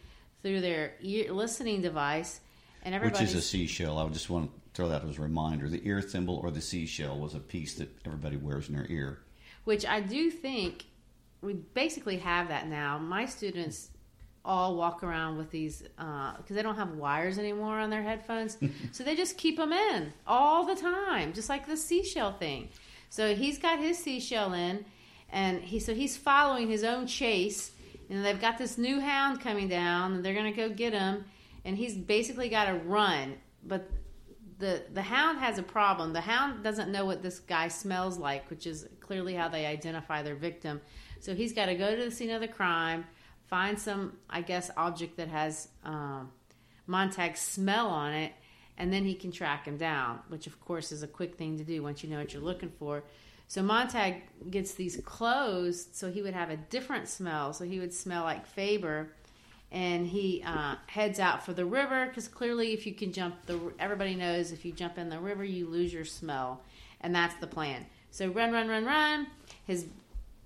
through 0.43 0.61
their 0.61 0.95
ear 1.01 1.33
listening 1.33 1.83
device. 1.83 2.41
And 2.83 3.03
Which 3.03 3.21
is 3.21 3.35
a 3.35 3.41
seashell. 3.41 3.99
I 3.99 4.07
just 4.09 4.29
want 4.29 4.51
to 4.53 4.61
throw 4.75 4.89
that 4.91 5.05
as 5.05 5.19
a 5.19 5.23
reminder. 5.23 5.71
The 5.71 5.81
ear 5.89 6.03
thimble 6.03 6.37
or 6.37 6.51
the 6.51 6.61
seashell 6.61 7.19
was 7.19 7.35
a 7.35 7.41
piece 7.41 7.75
that 7.77 7.89
everybody 8.05 8.37
wears 8.37 8.69
in 8.69 8.75
their 8.75 8.87
ear. 8.91 9.21
Which 9.65 9.87
I 9.87 10.01
do 10.01 10.31
think 10.31 10.85
we 11.45 11.53
basically 11.53 12.17
have 12.19 12.49
that 12.49 12.69
now. 12.69 12.99
My 12.99 13.27
students 13.27 13.91
all 14.45 14.77
walk 14.77 15.03
around 15.03 15.39
with 15.39 15.51
these 15.51 15.83
because 15.83 16.51
uh, 16.51 16.55
they 16.55 16.63
don't 16.63 16.77
have 16.77 16.93
wires 16.93 17.39
anymore 17.39 17.79
on 17.79 17.91
their 17.91 18.03
headphones, 18.03 18.59
so 18.93 19.05
they 19.05 19.17
just 19.17 19.39
keep 19.39 19.57
them 19.57 19.73
in 19.73 20.13
all 20.27 20.65
the 20.67 20.75
time, 20.75 21.33
just 21.33 21.49
like 21.49 21.67
the 21.67 21.77
seashell 21.77 22.33
thing. 22.33 22.69
So 23.09 23.35
he's 23.35 23.59
got 23.59 23.79
his 23.79 23.99
seashell 23.99 24.53
in, 24.53 24.85
and 25.31 25.63
he 25.63 25.79
so 25.79 25.95
he's 25.95 26.17
following 26.17 26.69
his 26.69 26.85
own 26.85 27.07
chase, 27.07 27.73
and 28.11 28.25
they've 28.25 28.41
got 28.41 28.59
this 28.59 28.77
new 28.77 29.01
hound 29.01 29.41
coming 29.41 29.69
down, 29.69 30.15
and 30.15 30.25
they're 30.25 30.35
gonna 30.35 30.53
go 30.53 30.69
get 30.69 30.93
him, 30.93 31.25
and 31.65 31.77
he's 31.77 31.97
basically 31.97 32.49
got 32.49 32.67
to 32.67 32.75
run, 32.75 33.35
but. 33.65 33.89
The, 34.65 34.83
the 34.95 35.03
hound 35.03 35.41
has 35.41 35.59
a 35.59 35.63
problem. 35.63 36.15
The 36.15 36.23
hound 36.23 36.65
doesn't 36.65 36.91
know 36.91 37.05
what 37.05 37.23
this 37.23 37.39
guy 37.39 37.69
smells 37.69 38.17
like, 38.17 38.49
which 38.49 38.67
is 38.67 38.89
clearly 38.99 39.35
how 39.35 39.49
they 39.49 39.67
identify 39.67 40.23
their 40.23 40.37
victim. 40.37 40.81
So 41.21 41.35
he's 41.35 41.53
got 41.53 41.67
to 41.67 41.75
go 41.75 41.95
to 41.95 42.03
the 42.03 42.11
scene 42.11 42.31
of 42.31 42.41
the 42.41 42.49
crime, 42.49 43.05
find 43.47 43.79
some, 43.79 44.17
I 44.31 44.41
guess, 44.41 44.71
object 44.75 45.19
that 45.19 45.29
has 45.29 45.69
um, 45.85 46.31
Montag's 46.87 47.41
smell 47.41 47.89
on 47.89 48.15
it, 48.15 48.33
and 48.79 48.91
then 48.91 49.05
he 49.05 49.15
can 49.15 49.31
track 49.31 49.67
him 49.67 49.77
down, 49.77 50.21
which 50.29 50.47
of 50.47 50.59
course 50.63 50.93
is 50.93 51.03
a 51.03 51.09
quick 51.09 51.37
thing 51.37 51.59
to 51.59 51.65
do 51.65 51.83
once 51.83 52.03
you 52.03 52.09
know 52.09 52.19
what 52.19 52.33
you're 52.33 52.43
looking 52.43 52.73
for. 52.79 53.05
So 53.49 53.63
Montag 53.63 54.23
gets 54.51 54.73
these 54.73 54.99
clothes 55.05 55.89
so 55.93 56.11
he 56.11 56.23
would 56.23 56.33
have 56.33 56.49
a 56.49 56.57
different 56.57 57.07
smell. 57.07 57.53
So 57.53 57.67
he 57.67 57.81
would 57.81 57.93
smell 57.93 58.25
like 58.25 58.47
Faber, 58.47 59.13
and 59.75 60.07
he 60.07 60.41
uh, 60.47 60.77
heads 60.87 61.19
out 61.19 61.45
for 61.45 61.53
the 61.53 61.67
river 61.67 62.07
because 62.07 62.29
clearly, 62.29 62.73
if 62.73 62.87
you 62.87 62.95
can 62.95 63.13
jump 63.13 63.35
the, 63.47 63.59
everybody 63.81 64.15
knows 64.15 64.53
if 64.53 64.65
you 64.65 64.71
jump 64.71 64.99
in 64.99 65.09
the 65.09 65.19
river, 65.19 65.45
you 65.45 65.67
lose 65.67 65.93
your 65.93 66.05
smell, 66.05 66.63
and 67.01 67.13
that's 67.13 67.35
the 67.41 67.49
plan. 67.49 67.85
So 68.13 68.29
run, 68.29 68.53
run, 68.53 68.69
run, 68.69 68.85
run. 68.85 69.27
His, 69.67 69.87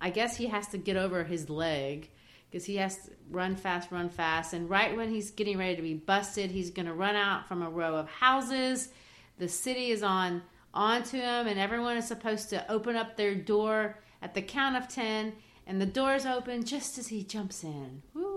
I 0.01 0.09
guess 0.09 0.35
he 0.35 0.47
has 0.47 0.67
to 0.69 0.79
get 0.79 0.97
over 0.97 1.23
his 1.23 1.47
leg 1.47 2.09
because 2.49 2.65
he 2.65 2.77
has 2.77 2.95
to 3.05 3.11
run 3.29 3.55
fast, 3.55 3.91
run 3.91 4.09
fast. 4.09 4.53
And 4.53 4.67
right 4.67 4.97
when 4.97 5.11
he's 5.11 5.29
getting 5.29 5.59
ready 5.59 5.75
to 5.75 5.83
be 5.83 5.93
busted, 5.93 6.49
he's 6.49 6.71
going 6.71 6.87
to 6.87 6.93
run 6.93 7.15
out 7.15 7.47
from 7.47 7.61
a 7.61 7.69
row 7.69 7.95
of 7.97 8.09
houses. 8.09 8.89
The 9.37 9.47
city 9.47 9.91
is 9.91 10.01
on 10.01 10.41
onto 10.73 11.17
him, 11.17 11.45
and 11.45 11.59
everyone 11.59 11.97
is 11.97 12.07
supposed 12.07 12.49
to 12.49 12.71
open 12.71 12.95
up 12.95 13.15
their 13.15 13.35
door 13.35 13.99
at 14.23 14.33
the 14.33 14.41
count 14.41 14.75
of 14.75 14.87
ten. 14.87 15.33
And 15.67 15.79
the 15.79 15.85
doors 15.85 16.25
open 16.25 16.63
just 16.63 16.97
as 16.97 17.09
he 17.09 17.21
jumps 17.21 17.63
in. 17.63 18.01
Woo! 18.15 18.28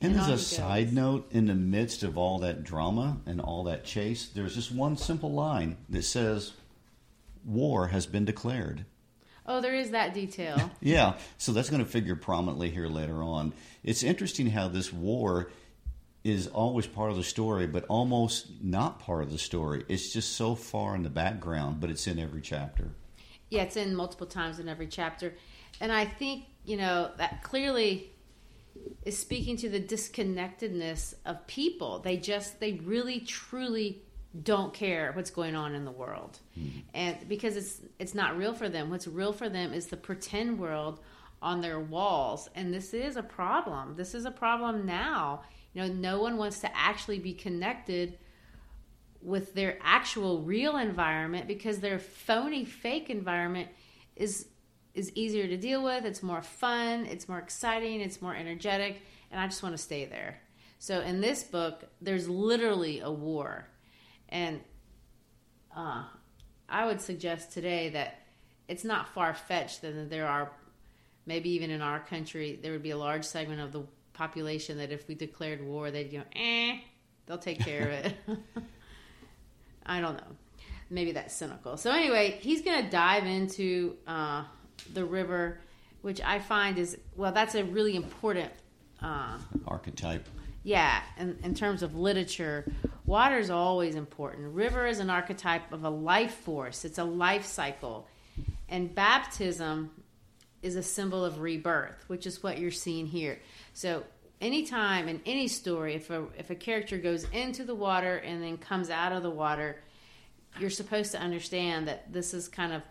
And, 0.00 0.16
as 0.16 0.28
a 0.28 0.38
side 0.38 0.92
note, 0.92 1.26
in 1.32 1.46
the 1.46 1.54
midst 1.54 2.04
of 2.04 2.16
all 2.16 2.38
that 2.40 2.62
drama 2.62 3.18
and 3.26 3.40
all 3.40 3.64
that 3.64 3.84
chase, 3.84 4.28
there's 4.28 4.54
just 4.54 4.70
one 4.70 4.96
simple 4.96 5.32
line 5.32 5.76
that 5.88 6.04
says, 6.04 6.52
War 7.44 7.88
has 7.88 8.06
been 8.06 8.24
declared. 8.24 8.84
Oh, 9.44 9.60
there 9.60 9.74
is 9.74 9.90
that 9.90 10.14
detail. 10.14 10.70
yeah, 10.80 11.14
so 11.36 11.52
that's 11.52 11.70
going 11.70 11.82
to 11.82 11.90
figure 11.90 12.14
prominently 12.14 12.70
here 12.70 12.86
later 12.86 13.22
on. 13.22 13.54
It's 13.82 14.02
interesting 14.02 14.48
how 14.48 14.68
this 14.68 14.92
war 14.92 15.50
is 16.22 16.46
always 16.48 16.86
part 16.86 17.10
of 17.10 17.16
the 17.16 17.24
story, 17.24 17.66
but 17.66 17.84
almost 17.88 18.46
not 18.62 19.00
part 19.00 19.22
of 19.22 19.32
the 19.32 19.38
story. 19.38 19.84
It's 19.88 20.12
just 20.12 20.36
so 20.36 20.54
far 20.54 20.94
in 20.94 21.02
the 21.02 21.10
background, 21.10 21.80
but 21.80 21.90
it's 21.90 22.06
in 22.06 22.18
every 22.18 22.42
chapter. 22.42 22.90
Yeah, 23.50 23.62
it's 23.62 23.76
in 23.76 23.96
multiple 23.96 24.26
times 24.26 24.58
in 24.58 24.68
every 24.68 24.86
chapter. 24.86 25.34
And 25.80 25.90
I 25.90 26.04
think, 26.04 26.44
you 26.64 26.76
know, 26.76 27.10
that 27.16 27.42
clearly 27.42 28.10
is 29.04 29.18
speaking 29.18 29.56
to 29.58 29.68
the 29.68 29.80
disconnectedness 29.80 31.14
of 31.24 31.46
people. 31.46 31.98
They 32.00 32.16
just, 32.16 32.60
they 32.60 32.74
really, 32.74 33.20
truly 33.20 34.02
don't 34.42 34.74
care 34.74 35.12
what's 35.12 35.30
going 35.30 35.54
on 35.54 35.74
in 35.74 35.84
the 35.84 35.90
world. 35.90 36.38
Mm-hmm. 36.58 36.78
And 36.94 37.28
because 37.28 37.56
it's 37.56 37.80
it's 37.98 38.14
not 38.14 38.36
real 38.36 38.54
for 38.54 38.68
them. 38.68 38.90
What's 38.90 39.06
real 39.06 39.32
for 39.32 39.48
them 39.48 39.72
is 39.72 39.86
the 39.86 39.96
pretend 39.96 40.58
world 40.58 41.00
on 41.40 41.60
their 41.60 41.80
walls. 41.80 42.48
And 42.54 42.72
this 42.72 42.92
is 42.92 43.16
a 43.16 43.22
problem. 43.22 43.94
This 43.96 44.14
is 44.14 44.24
a 44.24 44.30
problem 44.30 44.84
now. 44.84 45.42
You 45.72 45.82
know, 45.82 45.92
no 45.92 46.20
one 46.20 46.36
wants 46.36 46.60
to 46.60 46.76
actually 46.76 47.18
be 47.20 47.32
connected 47.32 48.18
with 49.20 49.54
their 49.54 49.78
actual 49.82 50.42
real 50.42 50.76
environment 50.76 51.46
because 51.46 51.80
their 51.80 51.98
phony 51.98 52.64
fake 52.64 53.10
environment 53.10 53.68
is 54.16 54.46
is 54.98 55.12
easier 55.14 55.46
to 55.46 55.56
deal 55.56 55.82
with, 55.84 56.04
it's 56.04 56.22
more 56.22 56.42
fun, 56.42 57.06
it's 57.06 57.28
more 57.28 57.38
exciting, 57.38 58.00
it's 58.00 58.20
more 58.20 58.34
energetic, 58.34 59.00
and 59.30 59.40
I 59.40 59.46
just 59.46 59.62
want 59.62 59.74
to 59.74 59.82
stay 59.82 60.04
there. 60.04 60.40
So 60.80 61.00
in 61.00 61.20
this 61.20 61.44
book, 61.44 61.84
there's 62.00 62.28
literally 62.28 63.00
a 63.00 63.10
war. 63.10 63.68
And 64.28 64.60
uh, 65.74 66.04
I 66.68 66.86
would 66.86 67.00
suggest 67.00 67.52
today 67.52 67.90
that 67.90 68.18
it's 68.66 68.84
not 68.84 69.08
far 69.14 69.34
fetched 69.34 69.82
that 69.82 70.10
there 70.10 70.26
are, 70.26 70.50
maybe 71.26 71.50
even 71.50 71.70
in 71.70 71.80
our 71.80 72.00
country, 72.00 72.58
there 72.60 72.72
would 72.72 72.82
be 72.82 72.90
a 72.90 72.98
large 72.98 73.24
segment 73.24 73.60
of 73.60 73.72
the 73.72 73.84
population 74.12 74.78
that 74.78 74.90
if 74.90 75.06
we 75.06 75.14
declared 75.14 75.64
war, 75.64 75.92
they'd 75.92 76.10
go, 76.10 76.22
eh, 76.34 76.78
they'll 77.26 77.38
take 77.38 77.60
care 77.60 77.82
of 77.82 77.88
it. 77.88 78.14
I 79.86 80.00
don't 80.00 80.16
know. 80.16 80.36
Maybe 80.90 81.12
that's 81.12 81.34
cynical. 81.34 81.76
So 81.76 81.92
anyway, 81.92 82.38
he's 82.40 82.62
going 82.62 82.84
to 82.84 82.90
dive 82.90 83.26
into 83.26 83.96
uh, 84.06 84.44
the 84.92 85.04
river, 85.04 85.60
which 86.02 86.20
I 86.20 86.38
find 86.38 86.78
is 86.78 86.98
well, 87.16 87.32
that's 87.32 87.54
a 87.54 87.64
really 87.64 87.96
important 87.96 88.50
uh, 89.02 89.38
archetype. 89.66 90.26
Yeah, 90.64 91.00
in, 91.18 91.38
in 91.42 91.54
terms 91.54 91.82
of 91.82 91.96
literature, 91.96 92.70
water 93.06 93.38
is 93.38 93.48
always 93.48 93.94
important. 93.94 94.54
River 94.54 94.86
is 94.86 94.98
an 94.98 95.08
archetype 95.08 95.72
of 95.72 95.84
a 95.84 95.90
life 95.90 96.34
force. 96.34 96.84
It's 96.84 96.98
a 96.98 97.04
life 97.04 97.46
cycle, 97.46 98.06
and 98.68 98.94
baptism 98.94 99.90
is 100.60 100.76
a 100.76 100.82
symbol 100.82 101.24
of 101.24 101.40
rebirth, 101.40 102.04
which 102.08 102.26
is 102.26 102.42
what 102.42 102.58
you're 102.58 102.70
seeing 102.70 103.06
here. 103.06 103.38
So 103.72 104.02
anytime 104.40 105.08
in 105.08 105.20
any 105.26 105.48
story 105.48 105.94
if 105.94 106.10
a 106.10 106.26
if 106.36 106.50
a 106.50 106.54
character 106.54 106.98
goes 106.98 107.24
into 107.32 107.64
the 107.64 107.74
water 107.74 108.16
and 108.18 108.42
then 108.42 108.56
comes 108.56 108.90
out 108.90 109.12
of 109.12 109.22
the 109.22 109.30
water 109.30 109.76
you're 110.60 110.70
supposed 110.70 111.12
to 111.12 111.18
understand 111.18 111.88
that 111.88 112.12
this 112.12 112.32
is 112.32 112.48
kind 112.48 112.72
of 112.72 112.82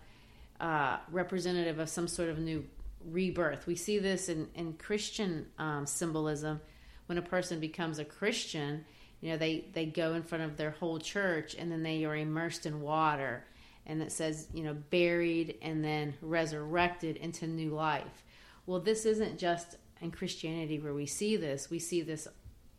uh, 0.60 0.98
representative 1.12 1.80
of 1.80 1.90
some 1.90 2.08
sort 2.08 2.30
of 2.30 2.40
new 2.40 2.66
rebirth. 3.06 3.68
We 3.68 3.76
see 3.76 4.00
this 4.00 4.30
in, 4.30 4.48
in 4.56 4.74
Christian 4.74 5.48
um, 5.58 5.86
symbolism. 5.86 6.62
When 7.06 7.18
a 7.18 7.22
person 7.22 7.60
becomes 7.60 8.00
a 8.00 8.06
Christian, 8.06 8.84
you 9.22 9.32
know, 9.32 9.38
they, 9.38 9.66
they 9.74 9.86
go 9.86 10.14
in 10.14 10.24
front 10.24 10.44
of 10.44 10.58
their 10.58 10.72
whole 10.72 11.00
church 11.00 11.56
and 11.56 11.72
then 11.72 11.84
they 11.84 12.06
are 12.06 12.16
immersed 12.16 12.66
in 12.66 12.82
water. 12.82 13.46
And 13.86 14.02
it 14.02 14.12
says, 14.12 14.48
you 14.54 14.64
know, 14.64 14.74
buried 14.74 15.58
and 15.62 15.84
then 15.84 16.14
resurrected 16.22 17.16
into 17.18 17.48
new 17.48 17.70
life. 17.70 18.26
Well, 18.66 18.82
this 18.82 19.06
isn't 19.06 19.40
just 19.40 19.78
in 20.02 20.12
Christianity 20.12 20.80
where 20.80 20.94
we 20.94 21.06
see 21.06 21.38
this. 21.38 21.70
We 21.70 21.80
see 21.80 22.02
this 22.02 22.28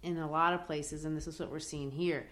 in 0.03 0.19
a 0.19 0.31
lot 0.31 0.53
of 0.53 0.67
places, 0.67 1.05
and 1.05 1.17
this 1.17 1.27
is 1.27 1.41
what 1.41 1.51
we're 1.51 1.59
seeing 1.59 1.91
here. 1.91 2.27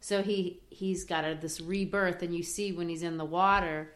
So 0.00 0.22
he 0.22 0.60
he's 0.70 1.04
got 1.04 1.24
a, 1.24 1.34
this 1.34 1.60
rebirth, 1.60 2.22
and 2.22 2.34
you 2.34 2.42
see 2.42 2.72
when 2.72 2.88
he's 2.88 3.02
in 3.02 3.16
the 3.16 3.24
water, 3.24 3.92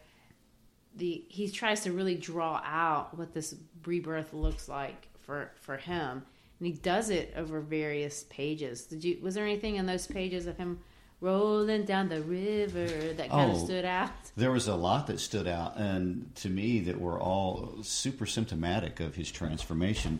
the 0.99 1.23
he 1.27 1.49
tries 1.49 1.81
to 1.81 1.91
really 1.91 2.15
draw 2.15 2.61
out 2.63 3.17
what 3.17 3.33
this 3.33 3.55
rebirth 3.85 4.33
looks 4.33 4.69
like 4.69 5.07
for 5.21 5.51
for 5.59 5.77
him 5.77 6.23
and 6.59 6.67
he 6.67 6.73
does 6.73 7.09
it 7.09 7.33
over 7.35 7.59
various 7.61 8.23
pages 8.29 8.83
did 8.83 9.03
you 9.03 9.17
was 9.21 9.35
there 9.35 9.45
anything 9.45 9.77
in 9.77 9.85
those 9.85 10.05
pages 10.05 10.45
of 10.45 10.57
him 10.57 10.79
rolling 11.21 11.83
down 11.83 12.07
the 12.07 12.21
river 12.21 13.13
that 13.13 13.29
kind 13.29 13.51
oh, 13.51 13.55
of 13.55 13.59
stood 13.59 13.85
out 13.85 14.11
there 14.37 14.51
was 14.51 14.67
a 14.67 14.75
lot 14.75 15.07
that 15.07 15.19
stood 15.19 15.47
out 15.47 15.75
and 15.77 16.33
to 16.35 16.49
me 16.49 16.79
that 16.79 16.99
were 16.99 17.19
all 17.19 17.75
super 17.81 18.25
symptomatic 18.25 18.99
of 18.99 19.15
his 19.15 19.31
transformation 19.31 20.19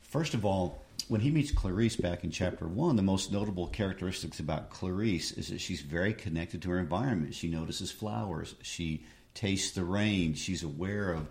first 0.00 0.34
of 0.34 0.44
all 0.44 0.82
when 1.08 1.22
he 1.22 1.30
meets 1.30 1.50
Clarice 1.50 1.96
back 1.96 2.22
in 2.22 2.30
chapter 2.30 2.66
one, 2.66 2.96
the 2.96 3.02
most 3.02 3.32
notable 3.32 3.66
characteristics 3.66 4.40
about 4.40 4.68
Clarice 4.68 5.32
is 5.32 5.48
that 5.48 5.60
she's 5.60 5.80
very 5.80 6.12
connected 6.12 6.60
to 6.62 6.70
her 6.70 6.78
environment. 6.78 7.34
She 7.34 7.48
notices 7.48 7.90
flowers. 7.90 8.54
She 8.62 9.04
tastes 9.38 9.70
the 9.70 9.84
rain. 9.84 10.34
She's 10.34 10.64
aware 10.64 11.12
of 11.12 11.28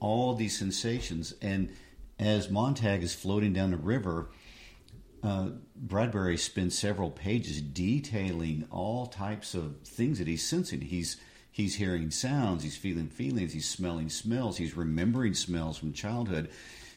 all 0.00 0.34
these 0.34 0.58
sensations. 0.58 1.34
And 1.42 1.70
as 2.18 2.50
Montag 2.50 3.02
is 3.02 3.14
floating 3.14 3.52
down 3.52 3.70
the 3.70 3.76
river, 3.76 4.30
uh, 5.22 5.50
Bradbury 5.76 6.38
spends 6.38 6.78
several 6.78 7.10
pages 7.10 7.60
detailing 7.60 8.66
all 8.70 9.06
types 9.06 9.54
of 9.54 9.82
things 9.82 10.18
that 10.18 10.26
he's 10.26 10.46
sensing. 10.46 10.80
He's 10.80 11.18
he's 11.52 11.74
hearing 11.74 12.10
sounds, 12.10 12.62
he's 12.62 12.76
feeling 12.76 13.08
feelings, 13.08 13.52
he's 13.52 13.68
smelling 13.68 14.08
smells, 14.08 14.56
he's 14.56 14.76
remembering 14.76 15.34
smells 15.34 15.76
from 15.76 15.92
childhood. 15.92 16.48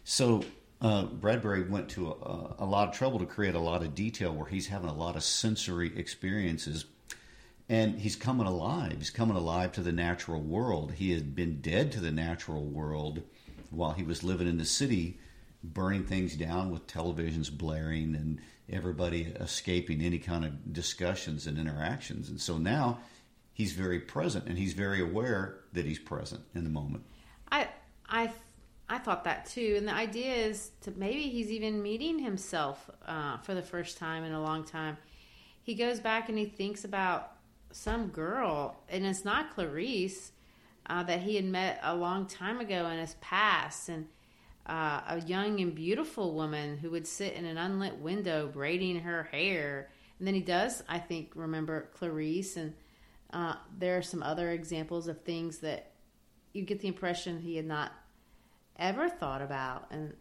So 0.05 0.43
uh, 0.79 1.05
Bradbury 1.05 1.63
went 1.63 1.89
to 1.89 2.11
a, 2.11 2.63
a, 2.63 2.65
lot 2.65 2.89
of 2.89 2.95
trouble 2.95 3.19
to 3.19 3.25
create 3.25 3.55
a 3.55 3.59
lot 3.59 3.81
of 3.81 3.95
detail 3.95 4.33
where 4.33 4.45
he's 4.45 4.67
having 4.67 4.89
a 4.89 4.93
lot 4.93 5.15
of 5.15 5.23
sensory 5.23 5.97
experiences 5.97 6.85
and 7.69 7.99
he's 7.99 8.15
coming 8.15 8.47
alive. 8.47 8.95
He's 8.97 9.09
coming 9.09 9.37
alive 9.37 9.71
to 9.73 9.81
the 9.81 9.91
natural 9.91 10.41
world. 10.41 10.93
He 10.93 11.11
had 11.11 11.35
been 11.35 11.61
dead 11.61 11.91
to 11.93 11.99
the 11.99 12.11
natural 12.11 12.65
world 12.65 13.21
while 13.69 13.93
he 13.93 14.03
was 14.03 14.23
living 14.23 14.47
in 14.47 14.57
the 14.57 14.65
city, 14.65 15.19
burning 15.63 16.03
things 16.03 16.35
down 16.35 16.71
with 16.71 16.87
televisions 16.87 17.51
blaring 17.51 18.15
and 18.15 18.39
everybody 18.69 19.33
escaping 19.39 20.01
any 20.01 20.19
kind 20.19 20.45
of 20.45 20.73
discussions 20.73 21.47
and 21.47 21.57
interactions. 21.57 22.29
And 22.29 22.39
so 22.39 22.57
now 22.57 22.99
he's 23.53 23.73
very 23.73 23.99
present 23.99 24.47
and 24.47 24.57
he's 24.57 24.73
very 24.73 25.01
aware 25.01 25.59
that 25.73 25.85
he's 25.85 25.99
present 25.99 26.41
in 26.53 26.63
the 26.63 26.69
moment. 26.69 27.03
I 27.51 27.67
I 28.07 28.31
I 28.89 28.97
thought 28.97 29.23
that 29.23 29.45
too, 29.45 29.75
and 29.77 29.87
the 29.87 29.93
idea 29.93 30.33
is 30.33 30.71
to 30.81 30.91
maybe 30.91 31.23
he's 31.23 31.51
even 31.51 31.81
meeting 31.81 32.19
himself 32.19 32.89
uh, 33.07 33.37
for 33.37 33.53
the 33.53 33.61
first 33.61 33.97
time 33.97 34.23
in 34.23 34.33
a 34.33 34.41
long 34.41 34.65
time. 34.65 34.97
He 35.63 35.75
goes 35.75 35.99
back 35.99 36.27
and 36.29 36.37
he 36.37 36.45
thinks 36.45 36.83
about 36.83 37.32
some 37.73 38.07
girl, 38.07 38.77
and 38.87 39.05
it's 39.05 39.25
not 39.25 39.53
Clarice 39.55 40.31
uh, 40.85 41.03
that 41.03 41.21
he 41.21 41.35
had 41.35 41.45
met 41.45 41.79
a 41.83 41.95
long 41.95 42.27
time 42.27 42.59
ago 42.59 42.87
in 42.87 42.99
his 42.99 43.15
past, 43.21 43.89
and 43.89 44.07
uh, 44.67 45.01
a 45.07 45.21
young 45.25 45.59
and 45.59 45.75
beautiful 45.75 46.33
woman 46.33 46.77
who 46.77 46.91
would 46.91 47.07
sit 47.07 47.33
in 47.33 47.45
an 47.45 47.57
unlit 47.57 47.97
window 47.97 48.47
braiding 48.47 48.99
her 48.99 49.23
hair. 49.23 49.89
And 50.19 50.27
then 50.27 50.35
he 50.35 50.41
does, 50.41 50.83
I 50.87 50.99
think, 50.99 51.31
remember 51.35 51.89
Clarice, 51.95 52.57
and 52.57 52.73
uh, 53.31 53.55
there 53.77 53.97
are 53.97 54.03
some 54.03 54.23
other 54.23 54.51
examples 54.51 55.07
of 55.07 55.21
things 55.21 55.59
that 55.59 55.91
you 56.53 56.61
get 56.61 56.79
the 56.79 56.87
impression 56.87 57.39
he 57.39 57.55
had 57.55 57.65
not 57.65 57.91
ever 58.77 59.09
thought 59.09 59.41
about, 59.41 59.87
and 59.89 60.13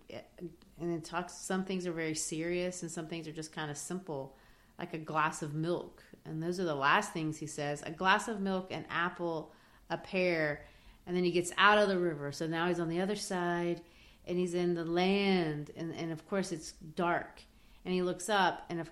and 0.81 0.93
it 0.95 1.05
talks. 1.05 1.35
Some 1.35 1.65
things 1.65 1.87
are 1.87 1.93
very 1.93 2.15
serious, 2.15 2.83
and 2.83 2.91
some 2.91 3.07
things 3.07 3.29
are 3.29 3.33
just 3.33 3.53
kind 3.53 3.71
of 3.71 3.77
simple, 3.77 4.37
like 4.79 4.95
a 4.95 4.99
glass 4.99 5.43
of 5.43 5.55
milk 5.55 6.03
and 6.25 6.43
those 6.43 6.61
are 6.61 6.65
the 6.65 6.75
last 6.75 7.13
things 7.13 7.39
he 7.39 7.47
says 7.47 7.83
a 7.83 7.91
glass 7.91 8.29
of 8.29 8.41
milk, 8.41 8.69
an 8.71 8.85
apple, 8.91 9.53
a 9.91 9.99
pear, 9.99 10.65
and 11.07 11.17
then 11.17 11.25
he 11.25 11.31
gets 11.31 11.53
out 11.59 11.79
of 11.79 11.89
the 11.89 11.99
river. 11.99 12.33
So 12.33 12.47
now 12.47 12.69
he's 12.69 12.81
on 12.81 12.89
the 12.89 13.01
other 13.01 13.17
side 13.17 13.81
and 14.27 14.39
he's 14.39 14.55
in 14.55 14.75
the 14.75 14.85
land, 14.85 15.71
and, 15.77 15.93
and 15.95 16.13
of 16.13 16.29
course 16.29 16.53
it's 16.53 16.73
dark. 16.73 17.43
And 17.85 17.93
he 17.93 18.03
looks 18.03 18.29
up 18.29 18.65
and 18.71 18.81
if, 18.81 18.91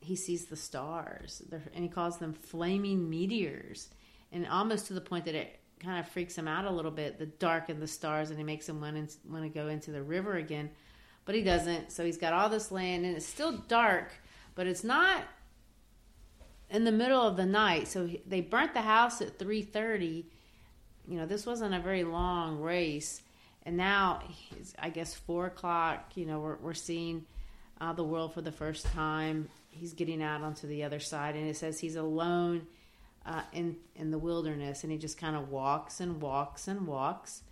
he 0.00 0.16
sees 0.16 0.46
the 0.46 0.56
stars, 0.56 1.42
and 1.50 1.82
he 1.82 1.88
calls 1.88 2.18
them 2.18 2.34
flaming 2.34 3.08
meteors, 3.08 3.88
and 4.32 4.46
almost 4.46 4.88
to 4.88 4.92
the 4.92 5.00
point 5.00 5.24
that 5.24 5.34
it 5.34 5.58
kind 5.80 5.98
of 5.98 6.08
freaks 6.08 6.36
him 6.36 6.46
out 6.46 6.66
a 6.66 6.70
little 6.70 6.90
bit 6.90 7.18
the 7.18 7.26
dark 7.26 7.68
and 7.68 7.80
the 7.80 7.86
stars, 7.86 8.30
and 8.30 8.38
he 8.38 8.44
makes 8.44 8.68
him 8.68 8.80
want 8.80 9.10
to, 9.10 9.16
want 9.28 9.44
to 9.44 9.48
go 9.48 9.68
into 9.68 9.90
the 9.90 10.02
river 10.02 10.34
again. 10.34 10.70
But 11.24 11.34
he 11.34 11.42
doesn't. 11.42 11.90
So 11.90 12.04
he's 12.04 12.18
got 12.18 12.34
all 12.34 12.50
this 12.50 12.70
land, 12.70 13.06
and 13.06 13.16
it's 13.16 13.24
still 13.24 13.52
dark, 13.52 14.12
but 14.54 14.66
it's 14.66 14.84
not 14.84 15.22
in 16.74 16.82
the 16.82 16.92
middle 16.92 17.22
of 17.22 17.36
the 17.36 17.46
night. 17.46 17.86
So 17.86 18.10
they 18.26 18.40
burnt 18.40 18.74
the 18.74 18.82
house 18.82 19.22
at 19.22 19.38
3:30. 19.38 20.26
You 21.06 21.18
know, 21.18 21.26
this 21.26 21.46
wasn't 21.46 21.74
a 21.74 21.78
very 21.78 22.02
long 22.02 22.60
race, 22.60 23.22
and 23.64 23.76
now 23.76 24.22
it's 24.58 24.74
I 24.78 24.90
guess 24.90 25.14
four 25.14 25.46
o'clock. 25.46 26.16
You 26.16 26.26
know, 26.26 26.40
we're 26.40 26.56
we're 26.56 26.74
seeing 26.74 27.26
uh, 27.80 27.92
the 27.92 28.04
world 28.04 28.34
for 28.34 28.42
the 28.42 28.52
first 28.52 28.86
time. 28.86 29.48
He's 29.70 29.94
getting 29.94 30.22
out 30.22 30.42
onto 30.42 30.66
the 30.66 30.82
other 30.82 31.00
side, 31.00 31.36
and 31.36 31.48
it 31.48 31.56
says 31.56 31.78
he's 31.78 31.96
alone 31.96 32.66
uh, 33.24 33.42
in 33.52 33.76
in 33.94 34.10
the 34.10 34.18
wilderness, 34.18 34.82
and 34.82 34.90
he 34.90 34.98
just 34.98 35.16
kind 35.16 35.36
of 35.36 35.50
walks 35.50 36.00
and 36.00 36.20
walks 36.20 36.66
and 36.66 36.88
walks 36.88 37.42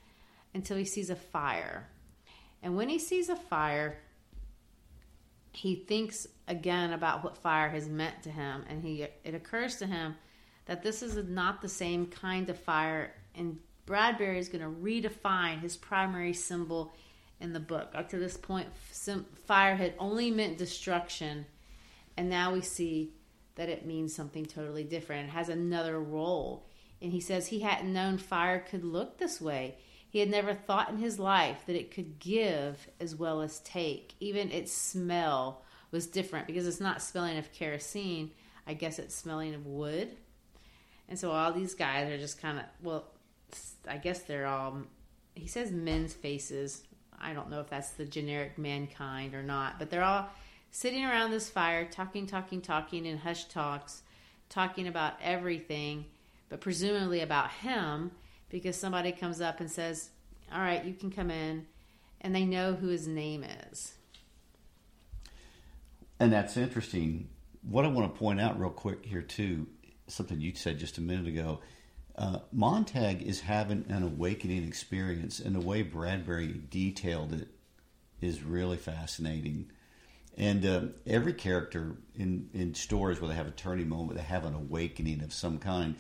until 0.53 0.77
he 0.77 0.85
sees 0.85 1.11
a 1.11 1.17
fire. 1.17 1.89
And 2.61 2.77
when 2.77 2.89
he 2.89 2.99
sees 2.99 3.29
a 3.29 3.37
fire, 3.37 3.99
he 5.53 5.77
thinks 5.77 6.27
again 6.49 6.93
about 6.93 7.23
what 7.23 7.37
fire 7.37 7.69
has 7.69 7.89
meant 7.89 8.23
to 8.23 8.31
him, 8.31 8.65
and 8.69 8.83
he 8.83 9.03
it 9.03 9.35
occurs 9.35 9.77
to 9.77 9.87
him 9.87 10.17
that 10.67 10.83
this 10.83 11.03
is 11.03 11.17
not 11.29 11.61
the 11.61 11.69
same 11.69 12.07
kind 12.07 12.49
of 12.51 12.59
fire, 12.59 13.15
and 13.35 13.59
Bradbury 13.85 14.39
is 14.39 14.49
going 14.49 14.63
to 14.63 14.81
redefine 14.81 15.61
his 15.61 15.77
primary 15.77 16.33
symbol 16.33 16.95
in 17.41 17.53
the 17.53 17.61
book. 17.61 17.91
Up 17.95 18.09
to 18.11 18.19
this 18.19 18.37
point, 18.37 18.69
fire 19.45 19.75
had 19.77 19.95
only 19.99 20.31
meant 20.31 20.59
destruction, 20.59 21.47
and 22.17 22.31
now 22.31 22.53
we 22.53 22.61
see 22.61 23.13
that 23.57 23.69
it 23.69 23.85
means 23.85 24.15
something 24.15 24.47
totally 24.47 24.85
different. 24.85 25.29
It 25.29 25.33
has 25.33 25.49
another 25.49 26.01
role. 26.01 26.67
And 27.03 27.13
he 27.13 27.21
says 27.21 27.49
he 27.49 27.61
hadn't 27.61 27.93
known 27.93 28.17
fire 28.17 28.61
could 28.61 28.85
look 28.85 29.19
this 29.19 29.41
way. 29.41 29.77
He 30.13 30.19
had 30.19 30.29
never 30.29 30.53
thought 30.53 30.91
in 30.91 30.99
his 30.99 31.19
life 31.19 31.63
that 31.67 31.75
it 31.75 31.91
could 31.91 32.19
give 32.19 32.87
as 33.01 33.17
well 33.17 33.41
as 33.41 33.61
take. 33.61 34.15
Even 34.21 34.51
its 34.51 34.71
smell 34.71 35.63
was 35.91 36.07
different 36.07 36.47
because 36.47 36.67
it's 36.67 36.83
not 36.83 37.01
smelling 37.01 37.39
of 37.39 37.51
kerosene. 37.51 38.31
I 38.67 38.75
guess 38.75 38.99
it's 38.99 39.15
smelling 39.15 39.55
of 39.55 39.65
wood. 39.65 40.15
And 41.09 41.19
so 41.19 41.31
all 41.31 41.51
these 41.51 41.75
guys 41.75 42.11
are 42.11 42.19
just 42.19 42.43
kind 42.43 42.59
of, 42.59 42.67
well, 42.83 43.07
I 43.89 43.97
guess 43.97 44.19
they're 44.21 44.47
all, 44.47 44.83
he 45.35 45.47
says 45.47 45.73
men's 45.73 46.13
faces. 46.13 46.83
I 47.19 47.33
don't 47.33 47.49
know 47.49 47.61
if 47.61 47.71
that's 47.71 47.93
the 47.93 48.05
generic 48.05 48.59
mankind 48.59 49.35
or 49.35 49.43
not, 49.43 49.79
but 49.79 49.89
they're 49.89 50.05
all 50.05 50.29
sitting 50.71 51.07
around 51.07 51.31
this 51.31 51.49
fire, 51.49 51.87
talking, 51.87 52.27
talking, 52.27 52.61
talking 52.61 53.07
in 53.07 53.17
hushed 53.17 53.51
talks, 53.51 54.03
talking 54.51 54.87
about 54.87 55.15
everything, 55.23 56.05
but 56.51 56.61
presumably 56.61 57.21
about 57.21 57.51
him, 57.51 58.11
because 58.53 58.77
somebody 58.77 59.11
comes 59.11 59.41
up 59.41 59.59
and 59.59 59.69
says, 59.69 60.11
All 60.53 60.61
right, 60.61 60.85
you 60.85 60.93
can 60.93 61.11
come 61.11 61.31
in, 61.31 61.67
and 62.21 62.33
they 62.33 62.45
know 62.45 62.75
who 62.75 62.89
his 62.89 63.09
name 63.09 63.45
is. 63.71 63.95
And 66.21 66.33
that's 66.33 66.57
interesting. 66.57 67.29
What 67.69 67.85
I 67.85 67.89
want 67.89 68.13
to 68.13 68.19
point 68.19 68.41
out 68.41 68.61
real 68.61 68.71
quick 68.71 69.05
here, 69.05 69.23
too, 69.23 69.67
something 70.07 70.41
you 70.41 70.55
said 70.55 70.79
just 70.79 70.99
a 70.99 71.01
minute 71.01 71.27
ago. 71.27 71.61
Uh, 72.15 72.41
Montag 72.53 73.23
is 73.23 73.41
having 73.41 73.87
an 73.89 74.03
awakening 74.03 74.69
experience, 74.69 75.41
and 75.41 75.57
the 75.57 75.61
way 75.61 75.83
Bradbury 75.83 76.61
detailed 76.71 77.33
it 77.33 77.49
is 78.21 78.43
really 78.43 78.77
fascinating. 78.77 79.71
And 80.37 80.65
uh, 80.67 80.81
every 81.07 81.33
character 81.33 81.97
in, 82.15 82.51
in 82.53 82.75
stories 82.75 83.21
where 83.21 83.29
they 83.29 83.35
have 83.35 83.47
a 83.47 83.53
turning 83.53 83.89
moment, 83.89 84.19
they 84.19 84.25
have 84.25 84.45
an 84.45 84.55
awakening 84.55 85.23
of 85.23 85.33
some 85.33 85.59
kind. 85.59 85.97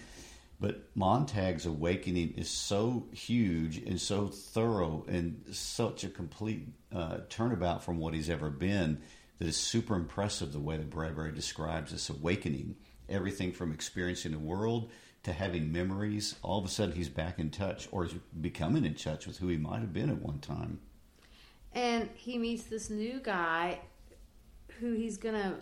But 0.62 0.94
Montag's 0.94 1.66
awakening 1.66 2.34
is 2.36 2.48
so 2.48 3.08
huge 3.10 3.78
and 3.78 4.00
so 4.00 4.28
thorough 4.28 5.04
and 5.08 5.42
such 5.50 6.04
a 6.04 6.08
complete 6.08 6.68
uh, 6.94 7.18
turnabout 7.28 7.82
from 7.82 7.98
what 7.98 8.14
he's 8.14 8.30
ever 8.30 8.48
been 8.48 9.02
that 9.40 9.48
is 9.48 9.56
super 9.56 9.96
impressive 9.96 10.52
the 10.52 10.60
way 10.60 10.76
that 10.76 10.88
Bradbury 10.88 11.32
describes 11.32 11.90
this 11.90 12.08
awakening. 12.08 12.76
Everything 13.08 13.50
from 13.50 13.72
experiencing 13.72 14.30
the 14.30 14.38
world 14.38 14.92
to 15.24 15.32
having 15.32 15.72
memories, 15.72 16.36
all 16.42 16.60
of 16.60 16.64
a 16.64 16.68
sudden 16.68 16.94
he's 16.94 17.08
back 17.08 17.40
in 17.40 17.50
touch 17.50 17.88
or 17.90 18.04
is 18.04 18.14
becoming 18.40 18.84
in 18.84 18.94
touch 18.94 19.26
with 19.26 19.38
who 19.38 19.48
he 19.48 19.56
might 19.56 19.80
have 19.80 19.92
been 19.92 20.10
at 20.10 20.22
one 20.22 20.38
time. 20.38 20.78
And 21.72 22.08
he 22.14 22.38
meets 22.38 22.62
this 22.64 22.88
new 22.88 23.18
guy 23.18 23.80
who 24.78 24.92
he's 24.92 25.16
going 25.16 25.34
to 25.34 25.54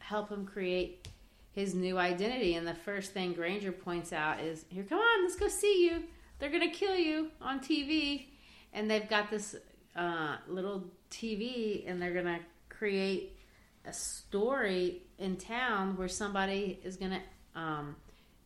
help 0.00 0.30
him 0.30 0.44
create 0.44 1.06
his 1.52 1.74
new 1.74 1.98
identity. 1.98 2.54
And 2.54 2.66
the 2.66 2.74
first 2.74 3.12
thing 3.12 3.32
Granger 3.32 3.72
points 3.72 4.12
out 4.12 4.40
is, 4.40 4.64
"Here, 4.68 4.84
come 4.84 4.98
on, 4.98 5.22
let's 5.22 5.36
go 5.36 5.48
see 5.48 5.86
you. 5.86 6.04
They're 6.38 6.50
to 6.68 6.76
kill 6.76 6.96
you 6.96 7.30
on 7.40 7.60
TV." 7.60 8.26
And 8.72 8.90
they've 8.90 9.08
got 9.08 9.30
this 9.30 9.56
uh, 9.96 10.36
little 10.46 10.84
TV, 11.10 11.88
and 11.88 12.00
they're 12.00 12.12
to 12.26 12.40
create 12.68 13.36
a 13.84 13.92
story 13.92 15.02
in 15.18 15.36
town 15.36 15.96
where 15.96 16.08
somebody 16.08 16.78
is 16.84 16.96
to 17.12 17.60
um, 17.60 17.96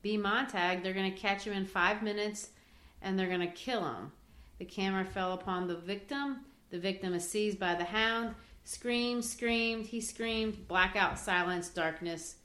be 0.01 0.17
Montag. 0.17 0.83
They're 0.83 0.95
to 1.13 1.19
catch 1.19 1.45
him 1.45 1.53
in 1.53 1.67
five 1.67 2.03
minutes, 2.03 2.51
and 3.03 3.19
they're 3.19 3.29
to 3.41 3.47
kill 3.49 3.85
him. 3.85 4.13
The 4.59 4.65
camera 4.65 5.05
fell 5.05 5.33
upon 5.33 5.67
the 5.67 5.77
victim. 5.77 6.39
The 6.71 6.79
victim 6.79 7.15
is 7.15 7.29
seized 7.29 7.59
by 7.59 7.75
the 7.75 7.85
hound. 7.85 8.35
Screamed, 8.65 9.25
screamed, 9.25 9.87
he 9.87 10.01
screamed, 10.01 10.69
blackout, 10.69 11.19
silence, 11.19 11.69
darkness. 11.69 12.37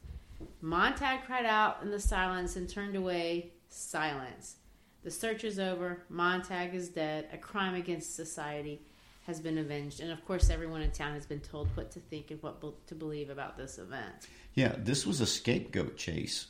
Montag 0.62 1.24
cried 1.26 1.46
out 1.46 1.82
in 1.82 1.92
the 1.92 2.00
silence 2.00 2.56
and 2.56 2.70
turned 2.70 2.96
away, 2.96 3.54
silence. 3.70 4.56
The 5.04 5.12
search 5.12 5.44
is 5.44 5.60
over. 5.60 6.04
Montag 6.10 6.76
is 6.76 6.90
dead. 6.90 7.30
A 7.32 7.38
crime 7.38 7.76
against 7.76 8.16
society 8.16 8.82
has 9.26 9.40
been 9.40 9.58
avenged. 9.58 10.00
And 10.00 10.12
of 10.12 10.26
course, 10.26 10.50
everyone 10.50 10.82
in 10.82 10.92
town 10.92 11.14
has 11.14 11.26
been 11.26 11.40
told 11.40 11.68
what 11.76 11.92
to 11.92 12.00
think 12.00 12.32
and 12.32 12.42
what 12.42 12.62
to 12.88 12.96
believe 12.96 13.30
about 13.30 13.58
this 13.58 13.78
event. 13.78 14.28
Yeah, 14.54 14.76
this 14.78 15.06
was 15.06 15.22
a 15.22 15.26
scapegoat 15.26 15.98
chase. 15.98 16.48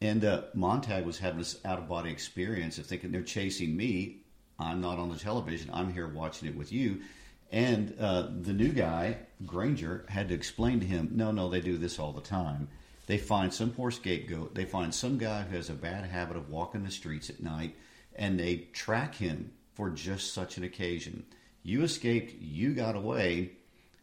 And 0.00 0.24
uh, 0.24 0.42
Montag 0.54 1.06
was 1.06 1.18
having 1.18 1.38
this 1.38 1.58
out 1.64 1.78
of 1.78 1.88
body 1.88 2.10
experience 2.10 2.78
of 2.78 2.86
thinking 2.86 3.10
they're 3.10 3.22
chasing 3.22 3.76
me. 3.76 4.18
I'm 4.58 4.80
not 4.80 4.98
on 4.98 5.10
the 5.10 5.18
television. 5.18 5.70
I'm 5.72 5.92
here 5.92 6.08
watching 6.08 6.48
it 6.48 6.56
with 6.56 6.72
you. 6.72 7.00
And 7.50 7.96
uh, 7.98 8.28
the 8.42 8.52
new 8.52 8.68
guy, 8.68 9.16
Granger, 9.46 10.04
had 10.08 10.28
to 10.28 10.34
explain 10.34 10.80
to 10.80 10.86
him, 10.86 11.10
no, 11.12 11.30
no, 11.30 11.48
they 11.48 11.60
do 11.60 11.78
this 11.78 11.98
all 11.98 12.12
the 12.12 12.20
time. 12.20 12.68
They 13.08 13.16
find 13.16 13.52
some 13.52 13.70
poor 13.70 13.90
scapegoat. 13.90 14.54
They 14.54 14.66
find 14.66 14.94
some 14.94 15.16
guy 15.16 15.42
who 15.42 15.56
has 15.56 15.70
a 15.70 15.74
bad 15.74 16.04
habit 16.04 16.36
of 16.36 16.50
walking 16.50 16.84
the 16.84 16.90
streets 16.90 17.30
at 17.30 17.42
night, 17.42 17.74
and 18.14 18.38
they 18.38 18.68
track 18.74 19.14
him 19.14 19.50
for 19.72 19.88
just 19.88 20.34
such 20.34 20.58
an 20.58 20.64
occasion. 20.64 21.24
You 21.62 21.84
escaped, 21.84 22.34
you 22.38 22.74
got 22.74 22.96
away, 22.96 23.52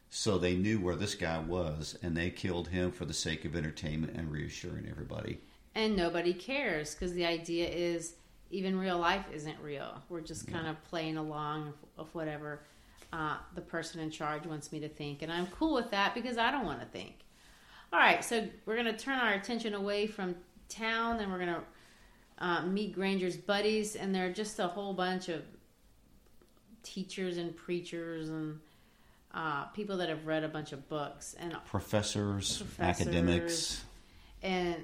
so 0.10 0.40
they 0.40 0.56
knew 0.56 0.80
where 0.80 0.96
this 0.96 1.14
guy 1.14 1.38
was, 1.38 1.96
and 2.02 2.18
they 2.18 2.32
killed 2.32 2.70
him 2.70 2.92
for 2.92 3.06
the 3.06 3.14
sake 3.14 3.46
of 3.46 3.56
entertainment 3.56 4.18
and 4.18 4.32
reassuring 4.32 4.88
everybody. 4.90 5.38
And 5.76 5.96
nobody 5.96 6.34
cares 6.34 6.96
because 6.96 7.14
the 7.14 7.26
idea 7.26 7.70
is 7.70 8.16
even 8.50 8.76
real 8.76 8.98
life 8.98 9.26
isn't 9.32 9.60
real. 9.62 10.02
We're 10.10 10.22
just 10.22 10.48
kind 10.48 10.66
yeah. 10.66 10.72
of 10.72 10.84
playing 10.86 11.18
along 11.18 11.74
of 12.00 12.08
whatever 12.16 12.62
uh, 13.14 13.38
the 13.54 13.62
person 13.62 14.02
in 14.02 14.10
charge 14.10 14.48
wants 14.48 14.72
me 14.72 14.80
to 14.80 14.90
think. 14.90 15.22
And 15.22 15.32
I'm 15.32 15.46
cool 15.48 15.76
with 15.76 15.92
that 15.92 16.16
because 16.16 16.40
I 16.40 16.50
don't 16.50 16.66
want 16.66 16.80
to 16.80 16.88
think. 16.88 17.25
All 17.96 18.02
right, 18.02 18.26
so 18.26 18.46
we're 18.66 18.76
going 18.76 18.94
to 18.94 18.98
turn 18.98 19.18
our 19.20 19.36
attention 19.36 19.74
away 19.74 20.06
from 20.06 20.36
town 20.68 21.22
and 21.22 21.32
we're 21.32 21.40
going 21.40 21.56
to 21.56 21.62
uh, 22.40 22.62
meet 22.64 22.94
Granger's 22.94 23.38
buddies. 23.38 23.96
And 23.96 24.14
they're 24.14 24.34
just 24.34 24.60
a 24.60 24.68
whole 24.68 24.94
bunch 24.94 25.30
of 25.30 25.44
teachers 26.84 27.38
and 27.38 27.56
preachers 27.56 28.28
and 28.28 28.60
uh, 29.34 29.68
people 29.68 29.96
that 29.96 30.10
have 30.10 30.28
read 30.28 30.44
a 30.44 30.50
bunch 30.50 30.74
of 30.74 30.90
books 30.90 31.38
and 31.40 31.56
professors, 31.68 32.58
professors 32.58 33.08
academics, 33.08 33.84
and 34.44 34.84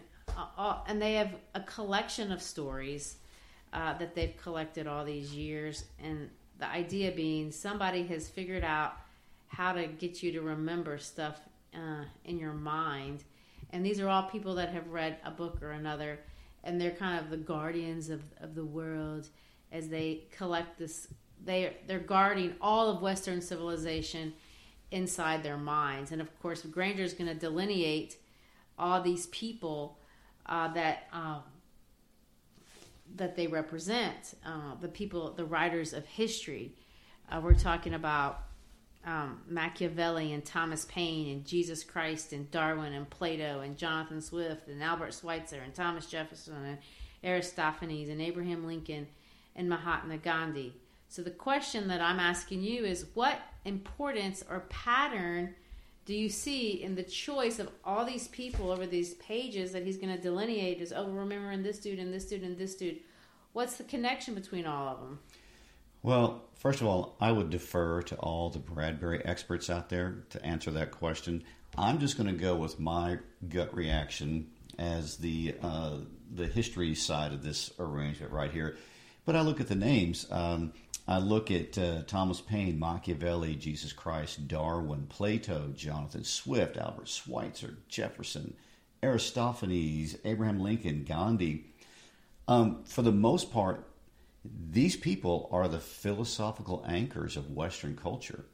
uh, 0.57 0.77
and 0.87 1.01
they 1.01 1.15
have 1.15 1.35
a 1.53 1.59
collection 1.59 2.31
of 2.31 2.41
stories 2.41 3.17
uh, 3.73 3.93
that 3.97 4.15
they've 4.15 4.37
collected 4.41 4.87
all 4.87 5.03
these 5.03 5.33
years, 5.33 5.83
and 6.01 6.29
the 6.59 6.67
idea 6.67 7.11
being 7.11 7.51
somebody 7.51 8.03
has 8.03 8.29
figured 8.29 8.63
out 8.63 8.93
how 9.47 9.73
to 9.73 9.85
get 9.87 10.23
you 10.23 10.31
to 10.31 10.41
remember 10.41 10.97
stuff 10.97 11.41
uh, 11.73 12.05
in 12.25 12.37
your 12.37 12.53
mind. 12.53 13.23
And 13.71 13.85
these 13.85 13.99
are 13.99 14.09
all 14.09 14.23
people 14.23 14.55
that 14.55 14.69
have 14.69 14.87
read 14.89 15.17
a 15.23 15.31
book 15.31 15.61
or 15.61 15.71
another, 15.71 16.19
and 16.63 16.79
they're 16.79 16.91
kind 16.91 17.19
of 17.19 17.29
the 17.29 17.37
guardians 17.37 18.09
of, 18.09 18.21
of 18.41 18.55
the 18.55 18.65
world 18.65 19.29
as 19.71 19.87
they 19.89 20.23
collect 20.31 20.77
this. 20.77 21.07
They 21.43 21.77
they're 21.87 21.99
guarding 21.99 22.55
all 22.61 22.89
of 22.89 23.01
Western 23.01 23.41
civilization 23.41 24.33
inside 24.91 25.41
their 25.41 25.57
minds, 25.57 26.11
and 26.11 26.21
of 26.21 26.37
course, 26.41 26.61
Granger 26.63 27.03
is 27.03 27.13
going 27.13 27.29
to 27.29 27.35
delineate 27.35 28.17
all 28.77 29.01
these 29.01 29.27
people 29.27 29.97
uh, 30.45 30.67
that 30.73 31.07
um, 31.13 31.43
that 33.15 33.35
they 33.35 33.47
represent, 33.47 34.35
uh, 34.45 34.75
the 34.79 34.87
people, 34.87 35.31
the 35.31 35.45
writers 35.45 35.93
of 35.93 36.05
history. 36.05 36.75
Uh, 37.29 37.39
we're 37.41 37.53
talking 37.53 37.93
about 37.93 38.43
um, 39.05 39.41
Machiavelli 39.47 40.33
and 40.33 40.45
Thomas 40.45 40.85
Paine 40.85 41.31
and 41.31 41.45
Jesus 41.45 41.83
Christ 41.83 42.33
and 42.33 42.49
Darwin 42.51 42.93
and 42.93 43.09
Plato 43.09 43.61
and 43.61 43.77
Jonathan 43.77 44.21
Swift 44.21 44.67
and 44.67 44.83
Albert 44.83 45.13
Schweitzer 45.13 45.61
and 45.63 45.73
Thomas 45.73 46.05
Jefferson 46.05 46.63
and 46.65 46.77
Aristophanes 47.23 48.09
and 48.09 48.21
Abraham 48.21 48.65
Lincoln 48.65 49.07
and 49.55 49.67
Mahatma 49.67 50.17
Gandhi. 50.17 50.75
So 51.09 51.21
the 51.21 51.31
question 51.31 51.87
that 51.89 51.99
I'm 51.99 52.19
asking 52.19 52.61
you 52.61 52.85
is 52.85 53.07
what 53.13 53.39
importance 53.65 54.43
or 54.49 54.61
pattern 54.69 55.55
do 56.05 56.15
you 56.15 56.29
see 56.29 56.81
in 56.81 56.95
the 56.95 57.03
choice 57.03 57.59
of 57.59 57.69
all 57.83 58.05
these 58.05 58.27
people 58.29 58.71
over 58.71 58.87
these 58.87 59.13
pages 59.15 59.71
that 59.71 59.85
he's 59.85 59.97
going 59.97 60.15
to 60.15 60.21
delineate 60.21 60.81
as, 60.81 60.91
oh, 60.91 61.07
remembering 61.07 61.63
this 61.63 61.79
dude 61.79 61.99
and 61.99 62.13
this 62.13 62.25
dude 62.25 62.43
and 62.43 62.57
this 62.57 62.75
dude? 62.75 62.99
What's 63.53 63.75
the 63.75 63.83
connection 63.83 64.33
between 64.33 64.65
all 64.65 64.87
of 64.87 64.99
them? 64.99 65.19
Well, 66.03 66.43
first 66.55 66.81
of 66.81 66.87
all, 66.87 67.15
I 67.21 67.31
would 67.31 67.49
defer 67.49 68.01
to 68.03 68.15
all 68.15 68.49
the 68.49 68.59
Bradbury 68.59 69.23
experts 69.23 69.69
out 69.69 69.89
there 69.89 70.23
to 70.31 70.43
answer 70.45 70.71
that 70.71 70.91
question. 70.91 71.43
I'm 71.77 71.99
just 71.99 72.17
going 72.17 72.27
to 72.27 72.41
go 72.41 72.55
with 72.55 72.79
my 72.79 73.19
gut 73.47 73.75
reaction 73.75 74.49
as 74.79 75.17
the 75.17 75.55
uh, 75.61 75.97
the 76.33 76.47
history 76.47 76.95
side 76.95 77.33
of 77.33 77.43
this 77.43 77.71
arrangement 77.77 78.31
right 78.31 78.51
here. 78.51 78.77
But 79.25 79.35
I 79.35 79.41
look 79.41 79.61
at 79.61 79.67
the 79.67 79.75
names. 79.75 80.25
Um, 80.31 80.73
I 81.07 81.19
look 81.19 81.51
at 81.51 81.77
uh, 81.77 82.03
Thomas 82.03 82.41
Paine, 82.41 82.79
Machiavelli, 82.79 83.55
Jesus 83.55 83.93
Christ, 83.93 84.47
Darwin, 84.47 85.07
Plato, 85.07 85.71
Jonathan 85.75 86.23
Swift, 86.23 86.77
Albert 86.77 87.07
Schweitzer, 87.07 87.77
Jefferson, 87.87 88.55
Aristophanes, 89.03 90.17
Abraham 90.25 90.59
Lincoln, 90.59 91.03
Gandhi. 91.03 91.65
Um, 92.47 92.83
for 92.85 93.01
the 93.01 93.11
most 93.11 93.51
part, 93.51 93.85
these 94.43 94.95
people 94.95 95.49
are 95.51 95.67
the 95.67 95.79
philosophical 95.79 96.83
anchors 96.87 97.37
of 97.37 97.51
Western 97.51 97.95
culture. 97.95 98.45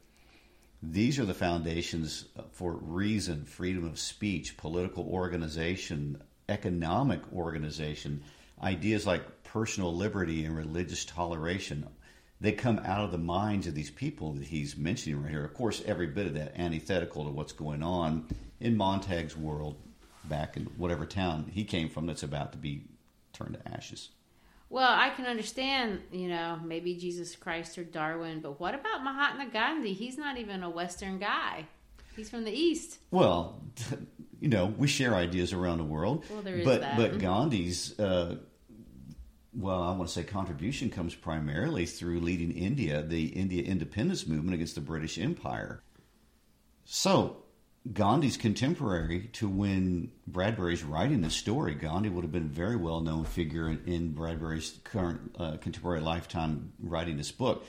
These 0.82 1.18
are 1.18 1.24
the 1.24 1.34
foundations 1.34 2.26
uh, 2.38 2.42
for 2.52 2.72
reason, 2.72 3.44
freedom 3.44 3.84
of 3.84 3.98
speech, 3.98 4.56
political 4.56 5.08
organization, 5.08 6.22
economic 6.48 7.20
organization, 7.32 8.22
ideas 8.62 9.06
like 9.06 9.42
personal 9.44 9.94
liberty 9.94 10.44
and 10.44 10.56
religious 10.56 11.04
toleration. 11.04 11.88
They 12.40 12.52
come 12.52 12.78
out 12.84 13.04
of 13.04 13.10
the 13.10 13.18
minds 13.18 13.66
of 13.66 13.74
these 13.74 13.90
people 13.90 14.34
that 14.34 14.46
he's 14.46 14.76
mentioning 14.76 15.22
right 15.22 15.30
here. 15.30 15.44
Of 15.44 15.54
course, 15.54 15.82
every 15.86 16.06
bit 16.06 16.26
of 16.26 16.34
that 16.34 16.56
antithetical 16.56 17.24
to 17.24 17.30
what's 17.30 17.52
going 17.52 17.82
on 17.82 18.28
in 18.60 18.76
Montag's 18.76 19.36
world 19.36 19.76
back 20.24 20.56
in 20.56 20.64
whatever 20.76 21.06
town 21.06 21.50
he 21.52 21.64
came 21.64 21.88
from 21.88 22.06
that's 22.06 22.22
about 22.22 22.52
to 22.52 22.58
be 22.58 22.84
turned 23.32 23.54
to 23.54 23.72
ashes. 23.72 24.10
Well, 24.70 24.92
I 24.92 25.10
can 25.10 25.24
understand, 25.24 26.02
you 26.12 26.28
know, 26.28 26.60
maybe 26.62 26.94
Jesus 26.94 27.34
Christ 27.34 27.78
or 27.78 27.84
Darwin, 27.84 28.40
but 28.40 28.60
what 28.60 28.74
about 28.74 29.02
Mahatma 29.02 29.46
Gandhi? 29.50 29.94
He's 29.94 30.18
not 30.18 30.36
even 30.36 30.62
a 30.62 30.68
Western 30.68 31.18
guy. 31.18 31.66
He's 32.14 32.28
from 32.28 32.44
the 32.44 32.52
East. 32.52 32.98
Well, 33.10 33.62
you 34.40 34.48
know, 34.48 34.66
we 34.66 34.86
share 34.86 35.14
ideas 35.14 35.52
around 35.52 35.78
the 35.78 35.84
world. 35.84 36.24
Well, 36.30 36.42
there 36.42 36.56
is 36.56 36.64
but 36.64 36.82
that. 36.82 36.96
but 36.98 37.18
Gandhi's, 37.18 37.98
uh, 37.98 38.36
well, 39.54 39.82
I 39.82 39.92
want 39.92 40.08
to 40.08 40.12
say 40.14 40.22
contribution 40.22 40.90
comes 40.90 41.14
primarily 41.14 41.86
through 41.86 42.20
leading 42.20 42.52
India, 42.52 43.02
the 43.02 43.26
India 43.28 43.62
independence 43.62 44.26
movement 44.26 44.54
against 44.54 44.74
the 44.74 44.80
British 44.82 45.16
Empire. 45.16 45.82
So 46.84 47.44
Gandhi's 47.92 48.36
contemporary 48.36 49.30
to 49.34 49.48
when 49.48 50.10
Bradbury's 50.26 50.84
writing 50.84 51.22
this 51.22 51.34
story. 51.34 51.74
Gandhi 51.74 52.08
would 52.08 52.24
have 52.24 52.32
been 52.32 52.42
a 52.42 52.46
very 52.46 52.76
well 52.76 53.00
known 53.00 53.24
figure 53.24 53.68
in, 53.68 53.82
in 53.86 54.12
Bradbury's 54.12 54.78
current 54.84 55.34
uh, 55.38 55.56
contemporary 55.58 56.00
lifetime 56.00 56.72
writing 56.80 57.16
this 57.16 57.32
book. 57.32 57.64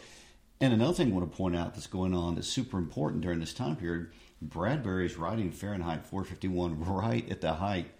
And 0.59 0.73
another 0.73 0.93
thing 0.93 1.11
I 1.11 1.15
want 1.15 1.31
to 1.31 1.37
point 1.37 1.55
out 1.55 1.73
that's 1.73 1.87
going 1.87 2.13
on 2.13 2.35
that's 2.35 2.47
super 2.47 2.77
important 2.77 3.21
during 3.21 3.39
this 3.39 3.53
time 3.53 3.75
period 3.75 4.07
Bradbury's 4.41 5.17
writing 5.17 5.51
Fahrenheit 5.51 6.05
451 6.05 6.83
right 6.83 7.29
at 7.29 7.41
the 7.41 7.53
height 7.53 7.91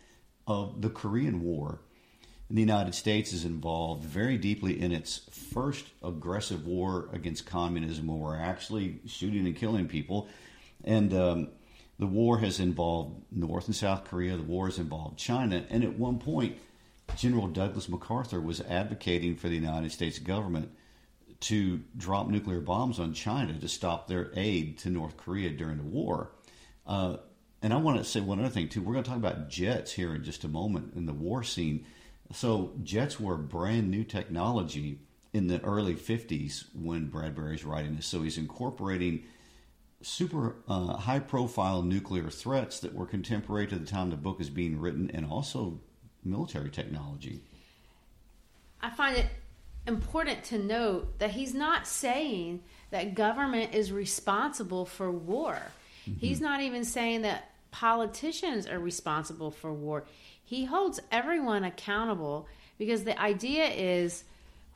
of 0.48 0.82
the 0.82 0.90
Korean 0.90 1.42
War. 1.42 1.82
And 2.48 2.58
the 2.58 2.62
United 2.62 2.96
States 2.96 3.34
is 3.34 3.46
involved 3.46 4.04
very 4.04 4.38
deeply 4.38 4.82
in 4.82 4.92
its 4.92 5.22
first 5.54 5.86
aggressive 6.02 6.66
war 6.66 7.10
against 7.14 7.46
communism, 7.46 8.08
where 8.08 8.18
we're 8.18 8.42
actually 8.42 9.00
shooting 9.06 9.46
and 9.46 9.56
killing 9.56 9.88
people. 9.88 10.28
And 10.84 11.14
um, 11.14 11.50
the 12.00 12.08
war 12.08 12.40
has 12.40 12.62
involved 12.62 13.22
North 13.30 13.68
and 13.68 13.76
South 13.76 14.06
Korea. 14.06 14.38
The 14.38 14.44
war 14.44 14.68
has 14.68 14.80
involved 14.80 15.20
China. 15.20 15.66
And 15.70 15.84
at 15.84 16.00
one 16.00 16.18
point, 16.18 16.58
General 17.18 17.48
Douglas 17.48 17.90
MacArthur 17.90 18.40
was 18.40 18.62
advocating 18.62 19.36
for 19.36 19.50
the 19.50 19.56
United 19.56 19.92
States 19.92 20.18
government 20.18 20.72
to 21.42 21.82
drop 21.98 22.30
nuclear 22.30 22.62
bombs 22.62 23.00
on 23.00 23.14
China 23.14 23.54
to 23.60 23.68
stop 23.68 24.08
their 24.08 24.32
aid 24.36 24.78
to 24.80 24.90
North 24.90 25.18
Korea 25.18 25.50
during 25.50 25.78
the 25.78 25.84
war. 25.84 26.32
Uh, 26.88 27.18
and 27.62 27.74
I 27.74 27.78
want 27.78 27.98
to 27.98 28.06
say 28.06 28.22
one 28.22 28.40
other 28.40 28.50
thing, 28.50 28.70
too. 28.70 28.82
We're 28.82 28.94
going 28.94 29.04
to 29.04 29.10
talk 29.10 29.20
about 29.20 29.50
jets 29.50 29.92
here 29.92 30.16
in 30.16 30.24
just 30.24 30.46
a 30.46 30.48
moment 30.48 30.94
in 30.96 31.06
the 31.06 31.14
war 31.14 31.44
scene. 31.44 31.86
So, 32.32 32.74
jets 32.84 33.20
were 33.20 33.36
brand 33.36 33.92
new 33.92 34.06
technology 34.06 35.00
in 35.34 35.48
the 35.48 35.62
early 35.62 35.96
50s 35.96 36.66
when 36.74 37.08
Bradbury's 37.08 37.66
writing 37.66 37.96
this. 37.96 38.06
So, 38.06 38.22
he's 38.22 38.38
incorporating 38.38 39.24
super 40.02 40.56
uh, 40.68 40.96
high 40.98 41.20
profile 41.20 41.82
nuclear 41.82 42.30
threats 42.30 42.80
that 42.80 42.94
were 42.94 43.06
contemporary 43.06 43.68
to 43.68 43.78
the 43.78 43.86
time 43.86 44.10
the 44.10 44.16
book 44.16 44.40
is 44.40 44.50
being 44.50 44.80
written 44.80 45.12
and 45.14 45.26
also 45.26 45.80
military 46.24 46.70
technology. 46.70 47.42
I 48.82 48.90
find 48.90 49.18
it 49.18 49.28
important 49.86 50.44
to 50.46 50.58
note 50.58 51.20
that 51.20 51.32
he's 51.32 51.54
not 51.54 51.86
saying 51.86 52.62
that 52.92 53.16
government 53.16 53.74
is 53.74 53.92
responsible 53.92 54.86
for 54.86 55.12
war. 55.12 55.58
Mm-hmm. 56.08 56.20
He's 56.20 56.40
not 56.40 56.62
even 56.62 56.86
saying 56.86 57.24
that 57.24 57.50
politicians 57.72 58.68
are 58.68 58.80
responsible 58.80 59.52
for 59.52 59.74
war. 59.74 60.06
He 60.44 60.66
holds 60.66 61.00
everyone 61.12 61.64
accountable 61.64 62.48
because 62.78 63.04
the 63.04 63.20
idea 63.20 63.66
is 63.66 64.24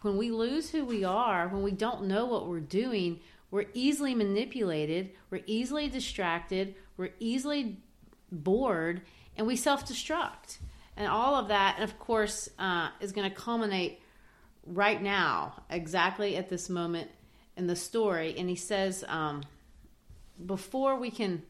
when 0.01 0.17
we 0.17 0.32
lose 0.32 0.69
who 0.69 0.84
we 0.84 1.03
are, 1.03 1.47
when 1.47 1.63
we 1.63 1.71
don't 1.71 2.03
know 2.03 2.26
what 2.26 2.47
we're 2.47 2.59
doing, 2.59 3.19
we're 3.53 3.67
easily 3.75 4.15
manipulated, 4.15 5.11
we're 5.29 5.43
easily 5.45 5.87
distracted, 5.87 6.73
we're 6.97 7.11
easily 7.19 7.77
bored, 8.31 9.03
and 9.37 9.45
we 9.45 9.55
self 9.55 9.87
destruct. 9.87 10.57
And 10.97 11.07
all 11.07 11.35
of 11.35 11.49
that, 11.49 11.75
and 11.75 11.83
of 11.83 11.99
course, 11.99 12.49
uh, 12.57 12.89
is 12.99 13.11
going 13.11 13.29
to 13.29 13.35
culminate 13.35 14.01
right 14.65 14.99
now, 14.99 15.61
exactly 15.69 16.35
at 16.35 16.49
this 16.49 16.67
moment 16.67 17.11
in 17.55 17.67
the 17.67 17.75
story. 17.75 18.33
And 18.39 18.49
he 18.49 18.55
says, 18.55 19.05
um, 19.07 19.43
before 20.43 20.97
we 20.97 21.11
can 21.11 21.43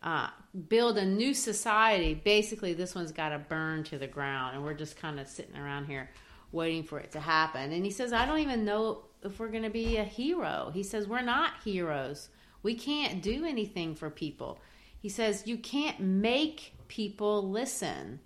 uh, 0.00 0.28
build 0.68 0.96
a 0.96 1.04
new 1.04 1.34
society, 1.34 2.14
basically, 2.14 2.72
this 2.72 2.94
one's 2.94 3.10
got 3.10 3.30
to 3.30 3.40
burn 3.40 3.82
to 3.84 3.98
the 3.98 4.06
ground. 4.06 4.54
And 4.54 4.64
we're 4.64 4.74
just 4.74 4.96
kind 4.96 5.18
of 5.18 5.26
sitting 5.26 5.56
around 5.56 5.86
here 5.86 6.08
waiting 6.52 6.84
for 6.84 7.00
it 7.00 7.10
to 7.12 7.20
happen. 7.20 7.72
And 7.72 7.84
he 7.84 7.90
says, 7.90 8.12
I 8.12 8.26
don't 8.26 8.38
even 8.38 8.64
know 8.64 9.06
if 9.22 9.38
we're 9.38 9.48
going 9.48 9.62
to 9.62 9.70
be 9.70 9.96
a 9.96 10.04
hero. 10.04 10.70
He 10.72 10.82
says, 10.82 11.08
We're 11.08 11.22
not 11.22 11.52
heroes. 11.64 12.28
We 12.62 12.74
can't 12.74 13.22
do 13.22 13.44
anything 13.44 13.94
for 13.94 14.10
people. 14.10 14.58
He 15.00 15.08
says, 15.08 15.46
You 15.46 15.58
can't 15.58 16.00
make 16.00 16.74
people 16.88 17.48
listen. 17.48 18.20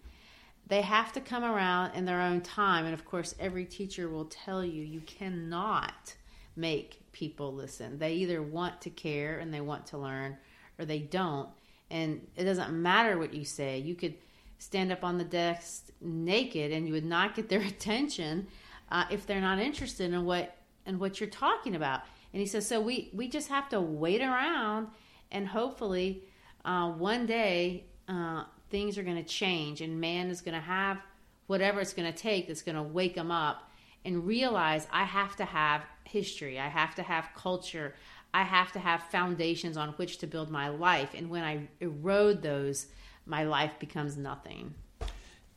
They 0.68 0.82
have 0.82 1.12
to 1.12 1.20
come 1.20 1.44
around 1.44 1.94
in 1.94 2.04
their 2.04 2.20
own 2.20 2.40
time. 2.40 2.84
And 2.84 2.94
of 2.94 3.04
course, 3.04 3.34
every 3.38 3.64
teacher 3.64 4.08
will 4.08 4.24
tell 4.24 4.64
you 4.64 4.82
you 4.82 5.00
cannot 5.02 6.14
make 6.56 7.00
people 7.12 7.52
listen. 7.52 7.98
They 7.98 8.14
either 8.14 8.42
want 8.42 8.80
to 8.82 8.90
care 8.90 9.38
and 9.38 9.54
they 9.54 9.60
want 9.60 9.86
to 9.86 9.98
learn 9.98 10.36
or 10.78 10.84
they 10.84 10.98
don't. 10.98 11.48
And 11.90 12.26
it 12.34 12.44
doesn't 12.44 12.72
matter 12.72 13.16
what 13.16 13.32
you 13.32 13.44
say. 13.44 13.78
You 13.78 13.94
could 13.94 14.14
stand 14.58 14.90
up 14.90 15.04
on 15.04 15.18
the 15.18 15.24
desk 15.24 15.88
naked 16.00 16.72
and 16.72 16.86
you 16.86 16.94
would 16.94 17.04
not 17.04 17.34
get 17.36 17.48
their 17.48 17.60
attention 17.66 18.48
uh, 18.90 19.04
if 19.10 19.26
they're 19.26 19.40
not 19.40 19.58
interested 19.58 20.12
in 20.12 20.24
what 20.24 20.55
and 20.86 20.98
what 21.00 21.20
you're 21.20 21.28
talking 21.28 21.74
about. 21.74 22.00
And 22.32 22.40
he 22.40 22.46
says, 22.46 22.66
so 22.66 22.80
we, 22.80 23.10
we 23.12 23.28
just 23.28 23.48
have 23.48 23.68
to 23.70 23.80
wait 23.80 24.20
around 24.20 24.88
and 25.30 25.46
hopefully 25.46 26.22
uh, 26.64 26.90
one 26.90 27.26
day 27.26 27.84
uh, 28.08 28.44
things 28.70 28.98
are 28.98 29.02
going 29.02 29.22
to 29.22 29.28
change 29.28 29.80
and 29.80 30.00
man 30.00 30.28
is 30.28 30.40
going 30.40 30.54
to 30.54 30.60
have 30.60 30.98
whatever 31.46 31.80
it's 31.80 31.92
going 31.92 32.10
to 32.10 32.16
take 32.16 32.48
that's 32.48 32.62
going 32.62 32.76
to 32.76 32.82
wake 32.82 33.14
them 33.14 33.30
up 33.30 33.70
and 34.04 34.26
realize 34.26 34.86
I 34.92 35.04
have 35.04 35.36
to 35.36 35.44
have 35.44 35.82
history, 36.04 36.60
I 36.60 36.68
have 36.68 36.94
to 36.96 37.02
have 37.02 37.28
culture, 37.34 37.94
I 38.32 38.42
have 38.42 38.72
to 38.72 38.78
have 38.78 39.02
foundations 39.04 39.76
on 39.76 39.90
which 39.90 40.18
to 40.18 40.26
build 40.26 40.50
my 40.50 40.68
life. 40.68 41.10
And 41.14 41.30
when 41.30 41.42
I 41.42 41.68
erode 41.80 42.42
those, 42.42 42.86
my 43.24 43.44
life 43.44 43.72
becomes 43.80 44.16
nothing. 44.16 44.74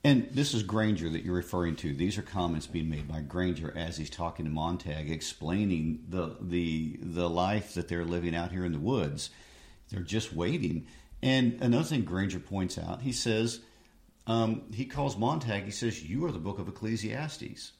And 0.04 0.30
this 0.32 0.54
is 0.54 0.64
Granger 0.64 1.10
that 1.10 1.26
you're 1.26 1.36
referring 1.36 1.76
to. 1.78 1.94
These 1.94 2.18
are 2.18 2.22
comments 2.22 2.68
being 2.68 2.90
made 2.90 3.08
by 3.08 3.20
Granger 3.20 3.74
as 3.76 3.98
he's 3.98 4.10
talking 4.10 4.46
to 4.46 4.52
Montag, 4.52 5.12
explaining 5.12 6.06
the 6.08 6.38
the 6.40 6.98
the 7.02 7.30
life 7.30 7.74
that 7.74 7.90
they're 7.90 8.06
living 8.06 8.34
out 8.34 8.52
here 8.52 8.64
in 8.64 8.72
the 8.72 8.80
woods. 8.80 9.30
They're 9.90 10.02
just 10.02 10.34
waiting. 10.34 10.88
And 11.22 11.62
another 11.62 11.84
thing 11.84 12.04
Granger 12.04 12.40
points 12.40 12.78
out, 12.78 13.02
he 13.02 13.12
says, 13.12 13.60
um, 14.26 14.62
he 14.74 14.86
calls 14.86 15.18
Montag. 15.18 15.66
He 15.66 15.72
says, 15.72 16.02
"You 16.02 16.26
are 16.26 16.32
the 16.32 16.40
book 16.40 16.60
of 16.60 16.70
Ecclesiastes." 16.70 17.74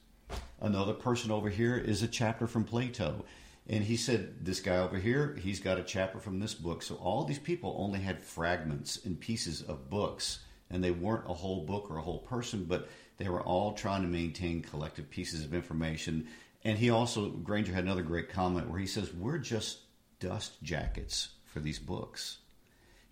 Another 0.60 0.92
person 0.92 1.30
over 1.30 1.48
here 1.48 1.76
is 1.76 2.02
a 2.02 2.08
chapter 2.08 2.46
from 2.46 2.64
Plato. 2.64 3.24
And 3.66 3.84
he 3.84 3.96
said, 3.96 4.44
This 4.44 4.60
guy 4.60 4.78
over 4.78 4.98
here, 4.98 5.36
he's 5.40 5.60
got 5.60 5.78
a 5.78 5.82
chapter 5.82 6.18
from 6.18 6.38
this 6.38 6.54
book. 6.54 6.82
So 6.82 6.96
all 6.96 7.24
these 7.24 7.38
people 7.38 7.76
only 7.78 8.00
had 8.00 8.20
fragments 8.20 9.04
and 9.04 9.18
pieces 9.18 9.62
of 9.62 9.88
books 9.88 10.40
and 10.70 10.82
they 10.82 10.90
weren't 10.90 11.28
a 11.28 11.34
whole 11.34 11.64
book 11.64 11.90
or 11.90 11.98
a 11.98 12.02
whole 12.02 12.20
person, 12.20 12.64
but 12.64 12.88
they 13.18 13.28
were 13.28 13.42
all 13.42 13.72
trying 13.72 14.02
to 14.02 14.08
maintain 14.08 14.62
collective 14.62 15.10
pieces 15.10 15.44
of 15.44 15.54
information. 15.54 16.26
And 16.64 16.78
he 16.78 16.90
also, 16.90 17.28
Granger 17.28 17.72
had 17.72 17.84
another 17.84 18.02
great 18.02 18.28
comment 18.28 18.68
where 18.68 18.78
he 18.78 18.86
says, 18.86 19.12
We're 19.12 19.38
just 19.38 19.78
dust 20.20 20.62
jackets 20.62 21.30
for 21.46 21.60
these 21.60 21.78
books. 21.78 22.38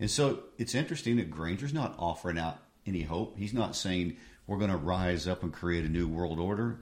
And 0.00 0.10
so 0.10 0.44
it's 0.58 0.74
interesting 0.74 1.16
that 1.16 1.30
Granger's 1.30 1.74
not 1.74 1.96
offering 1.98 2.38
out 2.38 2.58
any 2.86 3.02
hope. 3.02 3.36
He's 3.36 3.52
not 3.52 3.74
saying 3.74 4.16
we're 4.46 4.58
going 4.58 4.70
to 4.70 4.76
rise 4.76 5.26
up 5.26 5.42
and 5.42 5.52
create 5.52 5.84
a 5.84 5.88
new 5.88 6.06
world 6.06 6.38
order. 6.38 6.80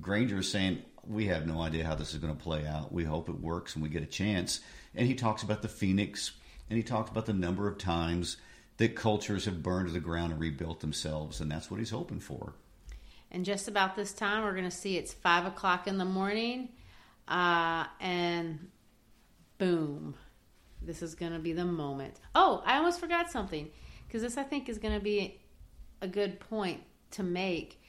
Granger 0.00 0.38
is 0.38 0.50
saying, 0.50 0.82
We 1.06 1.26
have 1.26 1.46
no 1.46 1.60
idea 1.60 1.84
how 1.84 1.94
this 1.94 2.12
is 2.12 2.20
going 2.20 2.34
to 2.34 2.42
play 2.42 2.66
out. 2.66 2.92
We 2.92 3.04
hope 3.04 3.28
it 3.28 3.40
works 3.40 3.74
and 3.74 3.82
we 3.82 3.88
get 3.88 4.02
a 4.02 4.06
chance. 4.06 4.60
And 4.94 5.06
he 5.06 5.14
talks 5.14 5.42
about 5.42 5.62
the 5.62 5.68
phoenix 5.68 6.32
and 6.70 6.76
he 6.76 6.82
talks 6.82 7.10
about 7.10 7.26
the 7.26 7.32
number 7.32 7.68
of 7.68 7.78
times 7.78 8.36
that 8.76 8.96
cultures 8.96 9.44
have 9.44 9.62
burned 9.62 9.88
to 9.88 9.92
the 9.92 10.00
ground 10.00 10.32
and 10.32 10.40
rebuilt 10.40 10.80
themselves, 10.80 11.40
and 11.40 11.50
that's 11.50 11.70
what 11.70 11.78
he's 11.78 11.90
hoping 11.90 12.20
for. 12.20 12.54
And 13.30 13.44
just 13.44 13.68
about 13.68 13.96
this 13.96 14.12
time, 14.12 14.44
we're 14.44 14.52
going 14.52 14.64
to 14.64 14.70
see 14.70 14.96
it's 14.96 15.12
five 15.12 15.44
o'clock 15.44 15.86
in 15.86 15.98
the 15.98 16.04
morning. 16.04 16.68
Uh, 17.26 17.84
and 18.00 18.70
boom, 19.58 20.14
this 20.82 21.02
is 21.02 21.14
going 21.14 21.32
to 21.32 21.38
be 21.38 21.52
the 21.52 21.64
moment. 21.64 22.20
Oh, 22.34 22.62
I 22.64 22.76
almost 22.76 23.00
forgot 23.00 23.30
something 23.30 23.70
because 24.06 24.22
this 24.22 24.36
I 24.36 24.42
think 24.42 24.68
is 24.68 24.78
going 24.78 24.94
to 24.94 25.02
be 25.02 25.40
a 26.00 26.08
good 26.08 26.38
point 26.40 26.82
to 27.12 27.22
make. 27.22 27.80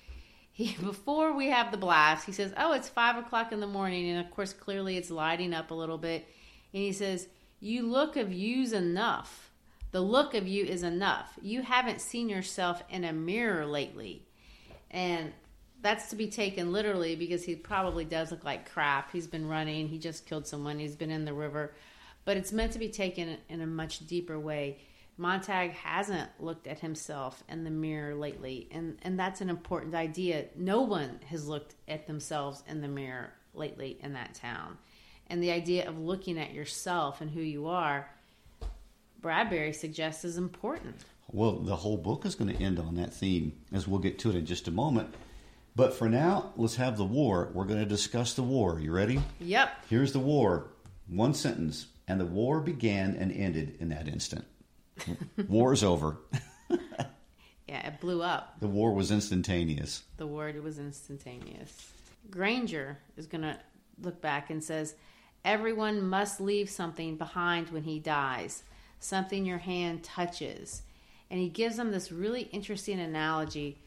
He, 0.51 0.75
before 0.81 1.33
we 1.33 1.49
have 1.49 1.71
the 1.71 1.77
blast, 1.77 2.25
he 2.25 2.31
says, 2.31 2.53
"Oh, 2.57 2.73
it's 2.73 2.89
five 2.89 3.17
o'clock 3.17 3.51
in 3.51 3.59
the 3.59 3.67
morning," 3.67 4.09
and 4.09 4.25
of 4.25 4.31
course, 4.31 4.53
clearly 4.53 4.97
it's 4.97 5.11
lighting 5.11 5.53
up 5.53 5.71
a 5.71 5.75
little 5.75 5.97
bit. 5.97 6.27
And 6.73 6.81
he 6.81 6.91
says, 6.91 7.27
"You 7.59 7.87
look 7.87 8.15
of 8.15 8.31
use 8.33 8.71
enough. 8.71 9.44
The 9.91 10.01
look 10.01 10.33
of 10.33 10.47
you 10.47 10.65
is 10.65 10.83
enough. 10.83 11.37
You 11.41 11.61
haven't 11.61 12.01
seen 12.01 12.29
yourself 12.29 12.83
in 12.89 13.03
a 13.03 13.13
mirror 13.13 13.65
lately." 13.65 14.27
And 14.91 15.33
that's 15.81 16.09
to 16.09 16.15
be 16.15 16.27
taken 16.27 16.71
literally 16.71 17.15
because 17.15 17.43
he 17.43 17.55
probably 17.55 18.05
does 18.05 18.31
look 18.31 18.43
like 18.43 18.71
crap. 18.71 19.11
He's 19.11 19.27
been 19.27 19.47
running, 19.47 19.87
he 19.87 19.99
just 19.99 20.25
killed 20.25 20.47
someone, 20.47 20.79
he's 20.79 20.95
been 20.95 21.11
in 21.11 21.25
the 21.25 21.33
river. 21.33 21.75
But 22.23 22.37
it's 22.37 22.51
meant 22.51 22.71
to 22.73 22.79
be 22.79 22.89
taken 22.89 23.37
in 23.49 23.61
a 23.61 23.67
much 23.67 24.07
deeper 24.07 24.39
way. 24.39 24.79
Montag 25.17 25.71
hasn't 25.71 26.29
looked 26.39 26.65
at 26.65 26.79
himself 26.79 27.43
in 27.47 27.63
the 27.63 27.69
mirror 27.69 28.15
lately, 28.15 28.67
and, 28.71 28.97
and 29.03 29.17
that's 29.17 29.41
an 29.41 29.49
important 29.49 29.93
idea. 29.93 30.45
No 30.55 30.81
one 30.81 31.19
has 31.27 31.47
looked 31.47 31.75
at 31.87 32.07
themselves 32.07 32.63
in 32.67 32.81
the 32.81 32.87
mirror 32.87 33.31
lately 33.53 33.97
in 34.01 34.13
that 34.13 34.33
town. 34.33 34.77
And 35.27 35.41
the 35.41 35.51
idea 35.51 35.87
of 35.87 35.99
looking 35.99 36.39
at 36.39 36.53
yourself 36.53 37.21
and 37.21 37.29
who 37.29 37.41
you 37.41 37.67
are, 37.67 38.09
Bradbury 39.25 39.73
suggests 39.73 40.23
is 40.23 40.37
important. 40.37 41.03
Well, 41.31 41.53
the 41.53 41.75
whole 41.75 41.97
book 41.97 42.27
is 42.27 42.35
going 42.35 42.55
to 42.55 42.63
end 42.63 42.77
on 42.77 42.93
that 42.97 43.11
theme, 43.11 43.53
as 43.73 43.87
we'll 43.87 43.99
get 43.99 44.19
to 44.19 44.29
it 44.29 44.35
in 44.35 44.45
just 44.45 44.67
a 44.67 44.71
moment. 44.71 45.15
But 45.75 45.95
for 45.95 46.07
now, 46.07 46.53
let's 46.57 46.75
have 46.75 46.95
the 46.95 47.05
war. 47.05 47.49
We're 47.51 47.65
going 47.65 47.79
to 47.79 47.87
discuss 47.87 48.35
the 48.35 48.43
war. 48.43 48.79
You 48.79 48.91
ready? 48.91 49.19
Yep. 49.39 49.85
Here's 49.89 50.11
the 50.11 50.19
war. 50.19 50.67
One 51.07 51.33
sentence. 51.33 51.87
And 52.07 52.19
the 52.19 52.25
war 52.27 52.59
began 52.59 53.15
and 53.15 53.31
ended 53.31 53.77
in 53.79 53.89
that 53.89 54.07
instant. 54.07 54.45
War's 55.47 55.83
over. 55.83 56.17
yeah, 57.67 57.87
it 57.87 57.99
blew 57.99 58.21
up. 58.21 58.59
The 58.59 58.67
war 58.67 58.93
was 58.93 59.09
instantaneous. 59.09 60.03
The 60.17 60.27
word 60.27 60.63
was 60.63 60.77
instantaneous. 60.77 61.91
Granger 62.29 62.99
is 63.17 63.25
going 63.25 63.41
to 63.41 63.57
look 63.99 64.21
back 64.21 64.51
and 64.51 64.63
says, 64.63 64.93
Everyone 65.43 66.07
must 66.07 66.39
leave 66.39 66.69
something 66.69 67.17
behind 67.17 67.71
when 67.71 67.83
he 67.85 67.97
dies, 67.97 68.61
something 69.05 69.45
your 69.45 69.57
hand 69.59 70.03
touches. 70.03 70.81
And 71.29 71.39
he 71.39 71.49
gives 71.49 71.77
them 71.77 71.91
this 71.91 72.11
really 72.11 72.43
interesting 72.43 72.99
analogy 72.99 73.77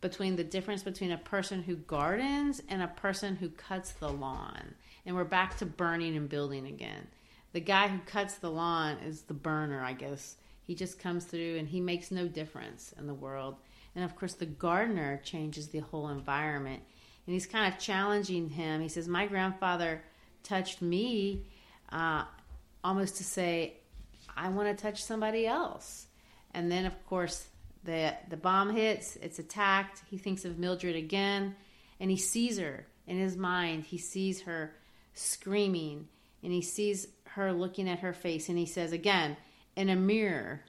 between 0.00 0.36
the 0.36 0.44
difference 0.44 0.82
between 0.82 1.12
a 1.12 1.18
person 1.18 1.62
who 1.62 1.76
gardens 1.76 2.62
and 2.68 2.82
a 2.82 2.88
person 2.88 3.36
who 3.36 3.50
cuts 3.50 3.92
the 3.92 4.08
lawn. 4.08 4.74
And 5.04 5.14
we're 5.14 5.24
back 5.24 5.58
to 5.58 5.66
burning 5.66 6.16
and 6.16 6.28
building 6.28 6.66
again. 6.66 7.06
The 7.52 7.60
guy 7.60 7.88
who 7.88 7.98
cuts 8.06 8.36
the 8.36 8.50
lawn 8.50 8.98
is 9.06 9.22
the 9.22 9.34
burner, 9.34 9.82
I 9.82 9.92
guess. 9.92 10.36
He 10.62 10.74
just 10.74 10.98
comes 10.98 11.24
through 11.24 11.58
and 11.58 11.68
he 11.68 11.80
makes 11.80 12.10
no 12.10 12.28
difference 12.28 12.94
in 12.98 13.06
the 13.06 13.14
world. 13.14 13.56
And 13.94 14.04
of 14.04 14.16
course, 14.16 14.34
the 14.34 14.46
gardener 14.46 15.20
changes 15.24 15.68
the 15.68 15.80
whole 15.80 16.08
environment. 16.08 16.82
And 17.26 17.34
he's 17.34 17.46
kind 17.46 17.72
of 17.72 17.80
challenging 17.80 18.48
him. 18.48 18.80
He 18.80 18.88
says, 18.88 19.08
My 19.08 19.26
grandfather 19.26 20.02
touched 20.42 20.80
me 20.80 21.46
uh, 21.90 22.24
almost 22.84 23.16
to 23.16 23.24
say, 23.24 23.74
I 24.40 24.48
want 24.48 24.76
to 24.76 24.82
touch 24.82 25.04
somebody 25.04 25.46
else. 25.46 26.06
And 26.52 26.70
then, 26.70 26.86
of 26.86 27.06
course, 27.06 27.46
the 27.84 28.14
the 28.28 28.36
bomb 28.36 28.70
hits, 28.74 29.16
it's 29.16 29.38
attacked. 29.38 30.02
He 30.10 30.18
thinks 30.18 30.44
of 30.44 30.58
Mildred 30.58 30.96
again, 30.96 31.54
and 31.98 32.10
he 32.10 32.16
sees 32.16 32.58
her 32.58 32.86
in 33.06 33.18
his 33.18 33.36
mind. 33.36 33.84
He 33.84 33.98
sees 33.98 34.42
her 34.42 34.74
screaming, 35.14 36.08
and 36.42 36.52
he 36.52 36.62
sees 36.62 37.06
her 37.24 37.52
looking 37.52 37.88
at 37.88 38.00
her 38.00 38.12
face, 38.12 38.48
and 38.48 38.58
he 38.58 38.66
says 38.66 38.92
again 38.92 39.36
in 39.76 39.88
a 39.88 39.96
mirror, 39.96 40.60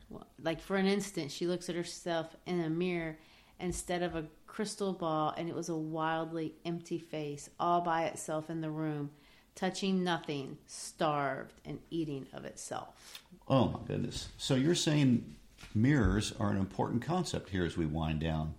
like 0.42 0.62
for 0.62 0.76
an 0.76 0.86
instant, 0.86 1.32
she 1.32 1.48
looks 1.48 1.70
at 1.70 1.76
herself 1.76 2.36
in 2.46 2.62
a 2.62 2.70
mirror 2.70 3.18
instead 3.60 4.04
of 4.04 4.16
a 4.16 4.26
crystal 4.48 4.94
ball, 4.94 5.34
and 5.36 5.50
it 5.50 5.56
was 5.56 5.70
a 5.70 5.76
wildly 5.76 6.54
empty 6.66 7.00
face 7.00 7.50
all 7.60 7.82
by 7.82 8.06
itself 8.06 8.50
in 8.50 8.62
the 8.62 8.70
room, 8.70 9.12
touching 9.56 10.04
nothing, 10.04 10.58
starved 10.66 11.60
and 11.66 11.80
eating 11.90 12.28
of 12.34 12.46
itself. 12.46 13.21
Oh 13.48 13.68
my 13.70 13.80
goodness! 13.88 14.30
So 14.38 14.56
you're 14.56 14.76
saying 14.76 15.36
mirrors 15.74 16.34
are 16.40 16.50
an 16.50 16.58
important 16.58 17.02
concept 17.02 17.50
here 17.50 17.66
as 17.66 17.78
we 17.78 17.86
wind 17.86 18.20
down. 18.20 18.56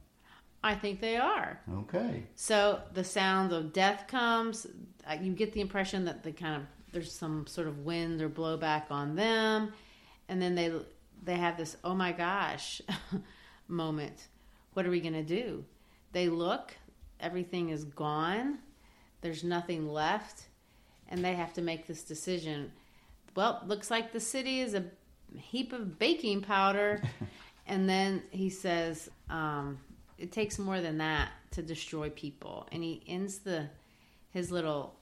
I 0.64 0.74
think 0.74 1.00
they 1.00 1.16
are. 1.16 1.60
Okay. 1.80 2.22
So 2.36 2.80
the 2.94 3.04
sound 3.04 3.52
of 3.52 3.72
death 3.72 4.06
comes. 4.06 4.66
Uh, 5.06 5.16
you 5.20 5.32
get 5.32 5.52
the 5.52 5.60
impression 5.60 6.04
that 6.04 6.22
the 6.22 6.32
kind 6.32 6.56
of 6.56 6.62
there's 6.92 7.12
some 7.12 7.46
sort 7.46 7.66
of 7.66 7.80
wind 7.80 8.20
or 8.20 8.28
blowback 8.28 8.90
on 8.90 9.16
them, 9.16 9.72
and 10.28 10.40
then 10.40 10.54
they 10.54 10.72
they 11.24 11.36
have 11.36 11.56
this 11.56 11.76
oh 11.82 11.94
my 11.94 12.12
gosh 12.12 12.80
moment. 13.68 14.28
What 14.74 14.86
are 14.86 14.90
we 14.90 15.00
going 15.00 15.12
to 15.14 15.22
do? 15.22 15.64
They 16.12 16.28
look, 16.28 16.74
everything 17.20 17.70
is 17.70 17.84
gone. 17.84 18.58
There's 19.20 19.44
nothing 19.44 19.88
left, 19.88 20.46
and 21.08 21.24
they 21.24 21.34
have 21.34 21.52
to 21.54 21.62
make 21.62 21.86
this 21.86 22.02
decision. 22.02 22.72
Well, 23.34 23.62
looks 23.66 23.90
like 23.90 24.12
the 24.12 24.20
city 24.20 24.60
is 24.60 24.74
a 24.74 24.84
heap 25.36 25.72
of 25.72 25.98
baking 25.98 26.42
powder. 26.42 27.02
and 27.66 27.88
then 27.88 28.22
he 28.30 28.50
says, 28.50 29.10
um, 29.30 29.78
it 30.18 30.32
takes 30.32 30.58
more 30.58 30.80
than 30.80 30.98
that 30.98 31.30
to 31.52 31.62
destroy 31.62 32.10
people. 32.10 32.68
And 32.72 32.82
he 32.82 33.02
ends 33.06 33.38
the 33.38 33.68
his 34.30 34.50
little, 34.50 34.94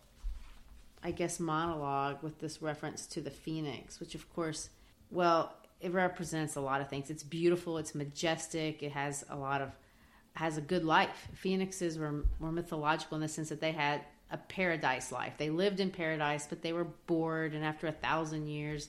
I 1.04 1.12
guess, 1.12 1.38
monologue 1.38 2.22
with 2.22 2.40
this 2.40 2.60
reference 2.60 3.06
to 3.08 3.20
the 3.20 3.30
phoenix, 3.30 4.00
which, 4.00 4.16
of 4.16 4.32
course, 4.34 4.70
well, 5.10 5.54
it 5.80 5.92
represents 5.92 6.56
a 6.56 6.60
lot 6.60 6.80
of 6.80 6.88
things. 6.88 7.10
It's 7.10 7.22
beautiful. 7.22 7.78
It's 7.78 7.94
majestic. 7.94 8.82
It 8.82 8.92
has 8.92 9.24
a 9.30 9.36
lot 9.36 9.62
of 9.62 9.70
has 10.34 10.56
a 10.56 10.60
good 10.60 10.84
life. 10.84 11.28
Phoenixes 11.34 11.98
were 11.98 12.24
were 12.38 12.52
mythological 12.52 13.16
in 13.16 13.22
the 13.22 13.28
sense 13.28 13.48
that 13.48 13.60
they 13.60 13.72
had 13.72 14.02
a 14.30 14.36
paradise 14.36 15.10
life. 15.10 15.34
They 15.38 15.50
lived 15.50 15.80
in 15.80 15.90
paradise, 15.90 16.46
but 16.48 16.62
they 16.62 16.72
were 16.72 16.84
bored, 17.06 17.54
and 17.54 17.64
after 17.64 17.86
a 17.86 17.92
thousand 17.92 18.46
years, 18.46 18.88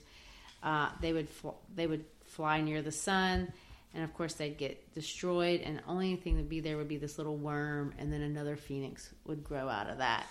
uh, 0.62 0.90
they 1.00 1.12
would 1.12 1.28
fl- 1.28 1.60
they 1.74 1.86
would 1.86 2.04
fly 2.24 2.60
near 2.60 2.82
the 2.82 2.92
sun, 2.92 3.52
and 3.94 4.04
of 4.04 4.14
course 4.14 4.34
they'd 4.34 4.56
get 4.56 4.94
destroyed. 4.94 5.60
And 5.60 5.78
the 5.78 5.84
only 5.86 6.16
thing 6.16 6.36
to 6.36 6.42
be 6.42 6.60
there 6.60 6.76
would 6.76 6.88
be 6.88 6.96
this 6.96 7.18
little 7.18 7.36
worm, 7.36 7.92
and 7.98 8.12
then 8.12 8.22
another 8.22 8.56
phoenix 8.56 9.10
would 9.26 9.42
grow 9.42 9.68
out 9.68 9.90
of 9.90 9.98
that. 9.98 10.26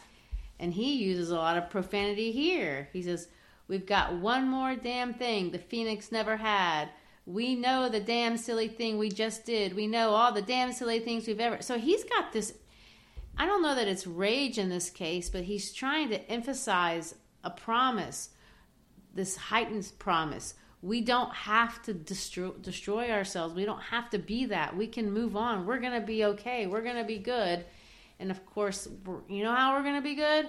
And 0.60 0.74
he 0.74 0.94
uses 1.04 1.32
a 1.32 1.36
lot 1.36 1.58
of 1.58 1.70
profanity 1.70 2.32
here. 2.32 2.88
He 2.94 3.02
says, 3.02 3.28
"We've 3.68 3.86
got 3.86 4.14
one 4.14 4.48
more 4.48 4.76
damn 4.76 5.14
thing 5.14 5.52
the 5.52 5.60
phoenix 5.60 6.12
never 6.12 6.38
had." 6.38 6.90
We 7.26 7.56
know 7.56 7.88
the 7.88 8.00
damn 8.00 8.36
silly 8.38 8.68
thing 8.68 8.98
we 8.98 9.10
just 9.10 9.46
did. 9.46 9.76
We 9.76 9.86
know 9.86 10.10
all 10.10 10.32
the 10.32 10.42
damn 10.42 10.74
silly 10.74 11.00
things 11.00 11.28
we've 11.28 11.40
ever. 11.40 11.62
So 11.62 11.78
he's 11.78 12.04
got 12.04 12.34
this. 12.34 12.54
I 13.42 13.48
don't 13.48 13.64
know 13.64 13.74
that 13.74 13.88
it's 13.88 14.06
rage 14.06 14.60
in 14.60 14.70
this 14.70 14.92
case, 14.92 15.32
but 15.32 15.42
he's 15.42 15.74
trying 15.74 16.10
to 16.10 16.32
emphasize 16.32 17.16
a 17.44 17.50
promise 17.50 18.30
this 19.16 19.36
heightened 19.36 19.92
promise. 19.98 20.54
We 20.84 21.02
don't 21.02 21.34
have 21.34 21.82
to 21.84 21.94
destroy, 21.96 22.52
destroy 22.52 23.10
ourselves. 23.10 23.56
We 23.56 23.66
don't 23.66 23.82
have 23.82 24.12
to 24.12 24.20
be 24.20 24.46
that. 24.46 24.78
We 24.78 24.86
can 24.86 25.12
move 25.12 25.36
on. 25.36 25.66
We're 25.66 25.80
going 25.80 26.00
to 26.00 26.06
be 26.06 26.24
okay. 26.26 26.68
We're 26.68 26.84
going 26.84 26.98
to 26.98 27.04
be 27.04 27.18
good. 27.18 27.66
And 28.20 28.30
of 28.30 28.46
course, 28.46 28.88
you 29.28 29.44
know 29.44 29.56
how 29.56 29.76
we're 29.76 29.84
going 29.84 29.96
to 29.96 30.04
be 30.04 30.14
good? 30.14 30.48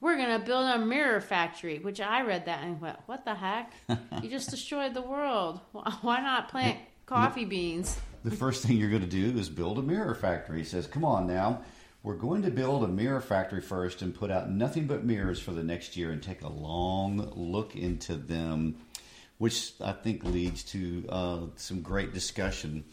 We're 0.00 0.16
going 0.16 0.36
to 0.36 0.44
build 0.44 0.66
a 0.66 0.78
mirror 0.84 1.20
factory, 1.20 1.78
which 1.78 2.00
I 2.00 2.22
read 2.22 2.46
that 2.46 2.64
and 2.64 2.80
went, 2.80 2.98
what 3.06 3.24
the 3.24 3.36
heck? 3.36 3.72
you 4.20 4.28
just 4.28 4.50
destroyed 4.56 4.92
the 4.92 5.02
world. 5.02 5.60
Why 6.00 6.20
not 6.20 6.48
plant 6.48 6.80
coffee 7.06 7.44
beans? 7.44 7.96
The 8.24 8.32
first 8.32 8.64
thing 8.64 8.76
you're 8.76 8.90
going 8.90 9.02
to 9.02 9.06
do 9.06 9.38
is 9.38 9.48
build 9.48 9.78
a 9.78 9.82
mirror 9.82 10.16
factory. 10.16 10.58
He 10.58 10.64
says, 10.64 10.88
come 10.88 11.04
on 11.04 11.28
now 11.28 11.62
we're 12.04 12.14
going 12.14 12.42
to 12.42 12.50
build 12.50 12.84
a 12.84 12.86
mirror 12.86 13.22
factory 13.22 13.62
first 13.62 14.02
and 14.02 14.14
put 14.14 14.30
out 14.30 14.50
nothing 14.50 14.86
but 14.86 15.04
mirrors 15.04 15.40
for 15.40 15.52
the 15.52 15.62
next 15.62 15.96
year 15.96 16.12
and 16.12 16.22
take 16.22 16.42
a 16.42 16.48
long 16.48 17.32
look 17.34 17.74
into 17.74 18.14
them, 18.14 18.76
which 19.38 19.72
I 19.80 19.92
think 19.92 20.22
leads 20.22 20.62
to 20.64 21.04
uh, 21.08 21.40
some 21.56 21.80
great 21.80 22.12
discussion 22.12 22.84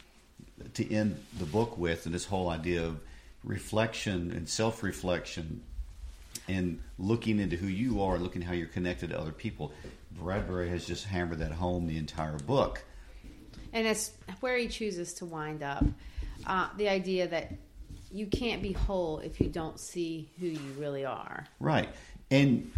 to 0.75 0.93
end 0.93 1.21
the 1.37 1.45
book 1.45 1.77
with, 1.77 2.05
and 2.05 2.15
this 2.15 2.23
whole 2.23 2.49
idea 2.49 2.85
of 2.85 3.01
reflection 3.43 4.31
and 4.31 4.47
self 4.47 4.81
reflection 4.81 5.61
and 6.47 6.81
looking 6.97 7.39
into 7.39 7.57
who 7.57 7.67
you 7.67 8.01
are, 8.01 8.17
looking 8.17 8.41
how 8.41 8.53
you're 8.53 8.67
connected 8.67 9.09
to 9.09 9.19
other 9.19 9.33
people. 9.33 9.73
Bradbury 10.11 10.69
has 10.69 10.85
just 10.85 11.03
hammered 11.03 11.39
that 11.39 11.51
home 11.51 11.85
the 11.85 11.97
entire 11.97 12.37
book. 12.37 12.81
And 13.73 13.85
it's 13.85 14.11
where 14.39 14.57
he 14.57 14.69
chooses 14.69 15.13
to 15.15 15.25
wind 15.25 15.63
up. 15.63 15.83
Uh, 16.47 16.69
the 16.77 16.87
idea 16.87 17.27
that 17.27 17.51
you 18.11 18.27
can't 18.27 18.61
be 18.61 18.73
whole 18.73 19.19
if 19.19 19.39
you 19.39 19.47
don't 19.47 19.79
see 19.79 20.29
who 20.39 20.47
you 20.47 20.73
really 20.77 21.05
are. 21.05 21.45
Right. 21.59 21.89
And 22.29 22.71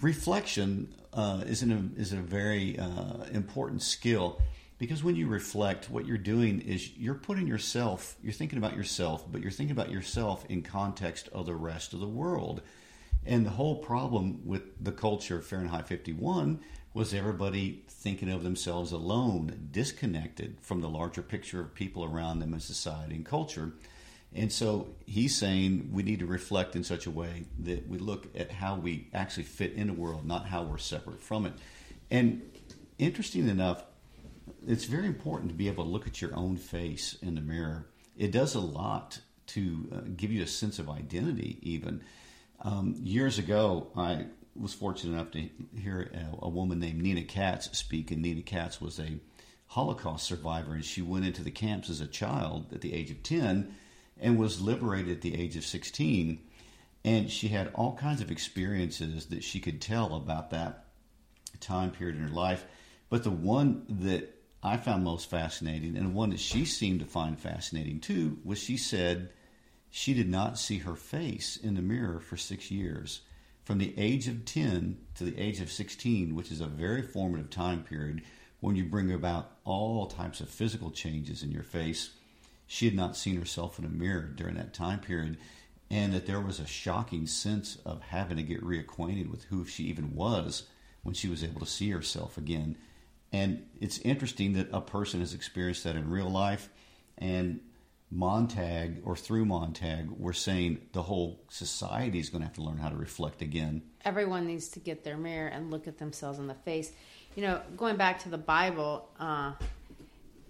reflection 0.00 0.94
uh, 1.12 1.44
is, 1.46 1.62
an, 1.62 1.94
is 1.96 2.12
a 2.12 2.16
very 2.16 2.78
uh, 2.78 3.24
important 3.32 3.82
skill 3.82 4.40
because 4.78 5.02
when 5.02 5.16
you 5.16 5.26
reflect, 5.26 5.88
what 5.88 6.04
you're 6.04 6.18
doing 6.18 6.60
is 6.60 6.94
you're 6.96 7.14
putting 7.14 7.46
yourself, 7.46 8.16
you're 8.22 8.32
thinking 8.32 8.58
about 8.58 8.76
yourself, 8.76 9.24
but 9.30 9.40
you're 9.40 9.50
thinking 9.50 9.74
about 9.74 9.90
yourself 9.90 10.44
in 10.50 10.62
context 10.62 11.28
of 11.32 11.46
the 11.46 11.54
rest 11.54 11.94
of 11.94 12.00
the 12.00 12.08
world. 12.08 12.60
And 13.24 13.46
the 13.46 13.50
whole 13.50 13.76
problem 13.76 14.42
with 14.44 14.62
the 14.84 14.92
culture 14.92 15.38
of 15.38 15.46
Fahrenheit 15.46 15.88
51 15.88 16.60
was 16.92 17.14
everybody 17.14 17.84
thinking 17.88 18.30
of 18.30 18.42
themselves 18.42 18.92
alone, 18.92 19.68
disconnected 19.70 20.58
from 20.60 20.80
the 20.80 20.88
larger 20.88 21.22
picture 21.22 21.60
of 21.60 21.74
people 21.74 22.04
around 22.04 22.38
them 22.38 22.52
in 22.52 22.60
society 22.60 23.14
and 23.14 23.24
culture. 23.24 23.72
And 24.34 24.52
so 24.52 24.88
he's 25.06 25.36
saying 25.36 25.90
we 25.92 26.02
need 26.02 26.18
to 26.18 26.26
reflect 26.26 26.76
in 26.76 26.84
such 26.84 27.06
a 27.06 27.10
way 27.10 27.44
that 27.60 27.88
we 27.88 27.98
look 27.98 28.26
at 28.36 28.50
how 28.52 28.76
we 28.76 29.08
actually 29.14 29.44
fit 29.44 29.72
in 29.72 29.86
the 29.86 29.92
world, 29.92 30.26
not 30.26 30.46
how 30.46 30.62
we're 30.62 30.78
separate 30.78 31.22
from 31.22 31.46
it. 31.46 31.54
And 32.10 32.42
interesting 32.98 33.48
enough, 33.48 33.84
it's 34.66 34.84
very 34.84 35.06
important 35.06 35.50
to 35.50 35.54
be 35.54 35.68
able 35.68 35.84
to 35.84 35.90
look 35.90 36.06
at 36.06 36.20
your 36.20 36.34
own 36.36 36.56
face 36.56 37.16
in 37.22 37.34
the 37.34 37.40
mirror. 37.40 37.86
It 38.16 38.30
does 38.30 38.54
a 38.54 38.60
lot 38.60 39.20
to 39.48 39.88
uh, 39.92 40.00
give 40.16 40.32
you 40.32 40.42
a 40.42 40.46
sense 40.46 40.78
of 40.78 40.90
identity, 40.90 41.58
even. 41.62 42.02
Um, 42.62 42.94
years 42.98 43.38
ago, 43.38 43.88
I 43.96 44.26
was 44.54 44.74
fortunate 44.74 45.14
enough 45.14 45.30
to 45.32 45.48
hear 45.78 46.10
a, 46.14 46.46
a, 46.46 46.48
woman 46.48 46.80
named 46.80 47.02
Nina 47.02 47.22
Katz 47.22 47.76
speak, 47.78 48.10
and 48.10 48.22
Nina 48.22 48.42
Katz 48.42 48.80
was 48.80 48.98
a 48.98 49.18
Holocaust 49.68 50.24
survivor, 50.24 50.74
and 50.74 50.84
she 50.84 51.02
went 51.02 51.26
into 51.26 51.44
the 51.44 51.50
camps 51.50 51.90
as 51.90 52.00
a 52.00 52.06
child 52.06 52.72
at 52.72 52.80
the 52.80 52.94
age 52.94 53.10
of 53.10 53.22
10 53.22 53.74
and 54.20 54.38
was 54.38 54.60
liberated 54.60 55.12
at 55.12 55.20
the 55.22 55.40
age 55.40 55.56
of 55.56 55.64
16. 55.64 56.38
And 57.04 57.30
she 57.30 57.48
had 57.48 57.70
all 57.74 57.94
kinds 57.96 58.20
of 58.20 58.30
experiences 58.30 59.26
that 59.26 59.44
she 59.44 59.60
could 59.60 59.80
tell 59.80 60.14
about 60.14 60.50
that 60.50 60.86
time 61.60 61.90
period 61.90 62.16
in 62.16 62.22
her 62.22 62.34
life. 62.34 62.64
But 63.08 63.22
the 63.22 63.30
one 63.30 63.84
that 63.88 64.34
I 64.62 64.76
found 64.76 65.04
most 65.04 65.30
fascinating, 65.30 65.96
and 65.96 66.14
one 66.14 66.30
that 66.30 66.40
she 66.40 66.64
seemed 66.64 67.00
to 67.00 67.06
find 67.06 67.38
fascinating 67.38 68.00
too, 68.00 68.38
was 68.44 68.58
she 68.58 68.76
said 68.76 69.30
she 69.90 70.12
did 70.12 70.28
not 70.28 70.58
see 70.58 70.78
her 70.78 70.96
face 70.96 71.56
in 71.56 71.74
the 71.74 71.82
mirror 71.82 72.20
for 72.20 72.36
six 72.36 72.70
years. 72.70 73.20
From 73.62 73.78
the 73.78 73.94
age 73.96 74.28
of 74.28 74.44
10 74.44 74.98
to 75.16 75.24
the 75.24 75.38
age 75.38 75.60
of 75.60 75.70
16, 75.70 76.34
which 76.34 76.50
is 76.50 76.60
a 76.60 76.66
very 76.66 77.02
formative 77.02 77.50
time 77.50 77.82
period 77.82 78.22
when 78.60 78.76
you 78.76 78.84
bring 78.84 79.12
about 79.12 79.52
all 79.64 80.06
types 80.06 80.40
of 80.40 80.48
physical 80.48 80.90
changes 80.90 81.42
in 81.42 81.52
your 81.52 81.62
face, 81.62 82.10
she 82.66 82.86
had 82.86 82.94
not 82.94 83.16
seen 83.16 83.36
herself 83.36 83.78
in 83.78 83.84
a 83.84 83.88
mirror 83.88 84.30
during 84.34 84.56
that 84.56 84.74
time 84.74 85.00
period. 85.00 85.38
And 85.88 86.12
that 86.14 86.26
there 86.26 86.40
was 86.40 86.58
a 86.58 86.66
shocking 86.66 87.26
sense 87.28 87.78
of 87.84 88.02
having 88.02 88.36
to 88.38 88.42
get 88.42 88.64
reacquainted 88.64 89.30
with 89.30 89.44
who 89.44 89.64
she 89.64 89.84
even 89.84 90.16
was 90.16 90.64
when 91.04 91.14
she 91.14 91.28
was 91.28 91.44
able 91.44 91.60
to 91.60 91.66
see 91.66 91.90
herself 91.90 92.36
again. 92.36 92.76
And 93.32 93.66
it's 93.80 93.98
interesting 93.98 94.54
that 94.54 94.68
a 94.72 94.80
person 94.80 95.20
has 95.20 95.32
experienced 95.32 95.84
that 95.84 95.94
in 95.94 96.10
real 96.10 96.28
life. 96.28 96.68
And 97.18 97.60
Montag 98.10 99.02
or 99.04 99.16
through 99.16 99.44
Montag, 99.44 100.10
we're 100.10 100.32
saying 100.32 100.80
the 100.92 101.02
whole 101.02 101.40
society 101.48 102.18
is 102.18 102.28
going 102.28 102.40
to 102.40 102.46
have 102.46 102.54
to 102.56 102.62
learn 102.62 102.78
how 102.78 102.88
to 102.88 102.96
reflect 102.96 103.42
again. 103.42 103.82
Everyone 104.04 104.46
needs 104.46 104.68
to 104.70 104.80
get 104.80 105.04
their 105.04 105.16
mirror 105.16 105.48
and 105.48 105.70
look 105.70 105.88
at 105.88 105.98
themselves 105.98 106.38
in 106.38 106.46
the 106.46 106.54
face. 106.54 106.92
You 107.34 107.42
know, 107.42 107.60
going 107.76 107.96
back 107.96 108.20
to 108.20 108.28
the 108.28 108.38
Bible, 108.38 109.08
uh, 109.18 109.52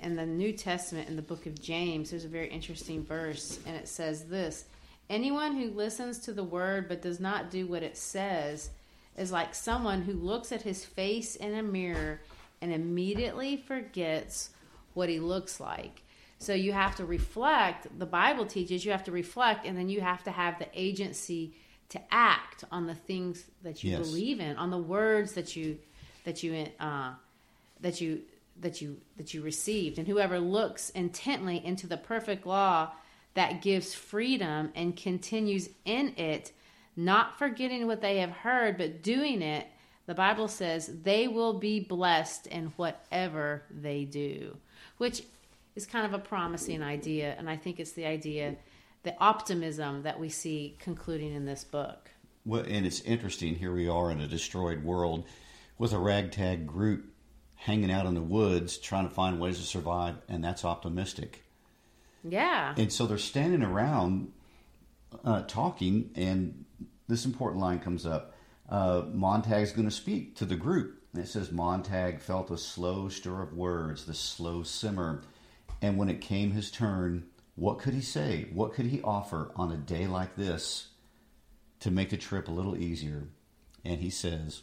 in 0.01 0.17
the 0.17 0.27
New 0.27 0.53
Testament, 0.53 1.09
in 1.09 1.17
the 1.17 1.23
book 1.23 1.47
of 1.47 1.61
James, 1.61 2.11
there's 2.11 2.25
a 2.25 2.29
very 2.29 2.49
interesting 2.49 3.05
verse, 3.05 3.59
and 3.67 3.77
it 3.77 3.89
says 3.89 4.25
this 4.25 4.65
Anyone 5.09 5.57
who 5.57 5.71
listens 5.71 6.19
to 6.21 6.33
the 6.33 6.45
word 6.45 6.89
but 6.89 7.03
does 7.03 7.21
not 7.21 7.51
do 7.51 7.67
what 7.67 7.83
it 7.83 7.97
says 7.97 8.71
is 9.17 9.33
like 9.33 9.55
someone 9.55 10.03
who 10.03 10.13
looks 10.13 10.53
at 10.53 10.63
his 10.63 10.85
face 10.85 11.37
in 11.37 11.55
a 11.55 11.63
mirror 11.63 12.21
and 12.61 12.73
immediately 12.73 13.57
forgets 13.57 14.51
what 14.95 15.09
he 15.09 15.21
looks 15.21 15.61
like. 15.61 16.03
So 16.39 16.53
you 16.53 16.73
have 16.73 16.97
to 16.97 17.05
reflect. 17.05 17.87
The 17.99 18.07
Bible 18.07 18.47
teaches 18.47 18.85
you 18.85 18.91
have 18.93 19.05
to 19.05 19.13
reflect, 19.13 19.67
and 19.67 19.77
then 19.77 19.89
you 19.89 20.01
have 20.01 20.23
to 20.25 20.31
have 20.31 20.59
the 20.59 20.69
agency 20.75 21.55
to 21.91 22.01
act 22.11 22.65
on 22.71 22.87
the 22.87 22.95
things 22.95 23.45
that 23.63 23.83
you 23.85 23.93
yes. 23.93 24.01
believe 24.01 24.41
in, 24.41 24.57
on 24.57 24.71
the 24.71 24.79
words 24.79 25.33
that 25.33 25.57
you 25.57 25.79
that 26.25 26.43
you 26.43 26.67
uh, 26.81 27.13
that 27.81 28.01
you 28.01 28.23
that 28.61 28.81
you 28.81 28.99
that 29.17 29.35
you 29.35 29.43
received. 29.43 29.99
And 29.99 30.07
whoever 30.07 30.39
looks 30.39 30.91
intently 30.91 31.65
into 31.65 31.87
the 31.87 31.97
perfect 31.97 32.47
law 32.47 32.93
that 33.35 33.63
gives 33.63 33.95
freedom 33.95 34.71
and 34.75 34.97
continues 34.97 35.69
in 35.85 36.15
it, 36.17 36.53
not 36.97 37.39
forgetting 37.39 37.87
what 37.87 38.01
they 38.01 38.19
have 38.19 38.31
heard, 38.31 38.79
but 38.79 39.03
doing 39.03 39.43
it, 39.43 39.67
the 40.07 40.15
Bible 40.15 40.49
says 40.49 40.91
they 41.03 41.29
will 41.29 41.59
be 41.59 41.81
blessed 41.81 42.47
in 42.47 42.73
whatever 42.77 43.63
they 43.71 44.05
do, 44.05 44.57
which 44.97 45.23
is 45.75 45.85
kind 45.85 46.07
of 46.07 46.15
a 46.15 46.19
promising 46.19 46.83
idea. 46.83 47.35
And 47.37 47.51
I 47.51 47.57
think 47.57 47.79
it's 47.79 47.93
the 47.93 48.07
idea, 48.07 48.57
the 49.03 49.15
optimism 49.19 50.03
that 50.05 50.19
we 50.19 50.31
see 50.31 50.77
concluding 50.79 51.35
in 51.35 51.45
this 51.45 51.65
book. 51.65 52.11
Well, 52.47 52.65
and 52.67 52.87
it's 52.87 53.01
interesting. 53.01 53.57
Here 53.57 53.75
we 53.75 53.89
are 53.89 54.11
in 54.11 54.21
a 54.21 54.29
destroyed 54.29 54.83
world 54.83 55.27
with 55.77 55.93
a 55.93 55.99
ragtag 55.99 56.67
group 56.67 57.13
hanging 57.57 57.91
out 57.91 58.07
in 58.07 58.15
the 58.15 58.23
woods 58.23 58.79
trying 58.79 59.09
to 59.09 59.15
find 59.15 59.41
ways 59.41 59.59
to 59.59 59.65
survive, 59.65 60.17
and 60.29 60.43
that's 60.45 60.65
optimistic. 60.65 61.43
Yeah. 62.23 62.75
And 62.77 62.93
so 62.93 63.07
they're 63.07 63.19
standing 63.19 63.63
around 63.63 64.33
uh, 65.25 65.43
talking, 65.43 66.11
and 66.15 66.65
this 67.09 67.25
important 67.25 67.61
line 67.61 67.81
comes 67.81 68.07
up 68.07 68.35
uh, 68.69 69.03
Montag's 69.13 69.73
going 69.73 69.89
to 69.89 69.95
speak 69.95 70.37
to 70.37 70.45
the 70.45 70.57
group. 70.57 71.03
And 71.13 71.23
it 71.23 71.29
says 71.29 71.53
Montag 71.53 72.21
felt 72.21 72.51
a 72.51 72.59
slow 72.59 73.09
stir 73.09 73.43
of 73.43 73.55
words, 73.55 74.05
the 74.05 74.15
slow 74.15 74.63
simmer. 74.63 75.23
And 75.81 75.97
when 75.97 76.09
it 76.09 76.21
came 76.21 76.51
his 76.51 76.71
turn, 76.71 77.27
what 77.55 77.79
could 77.79 77.95
he 77.95 78.03
say? 78.03 78.49
What 78.53 78.75
could 78.75 78.87
he 78.87 79.01
offer 79.03 79.51
on 79.57 79.73
a 79.73 79.77
day 79.77 80.07
like 80.07 80.37
this 80.37 80.89
to 81.81 81.91
make 81.91 82.11
the 82.11 82.17
trip 82.17 82.49
a 82.49 82.53
little 82.53 82.77
easier? 82.77 83.29
And 83.85 84.01
he 84.01 84.11
says, 84.11 84.63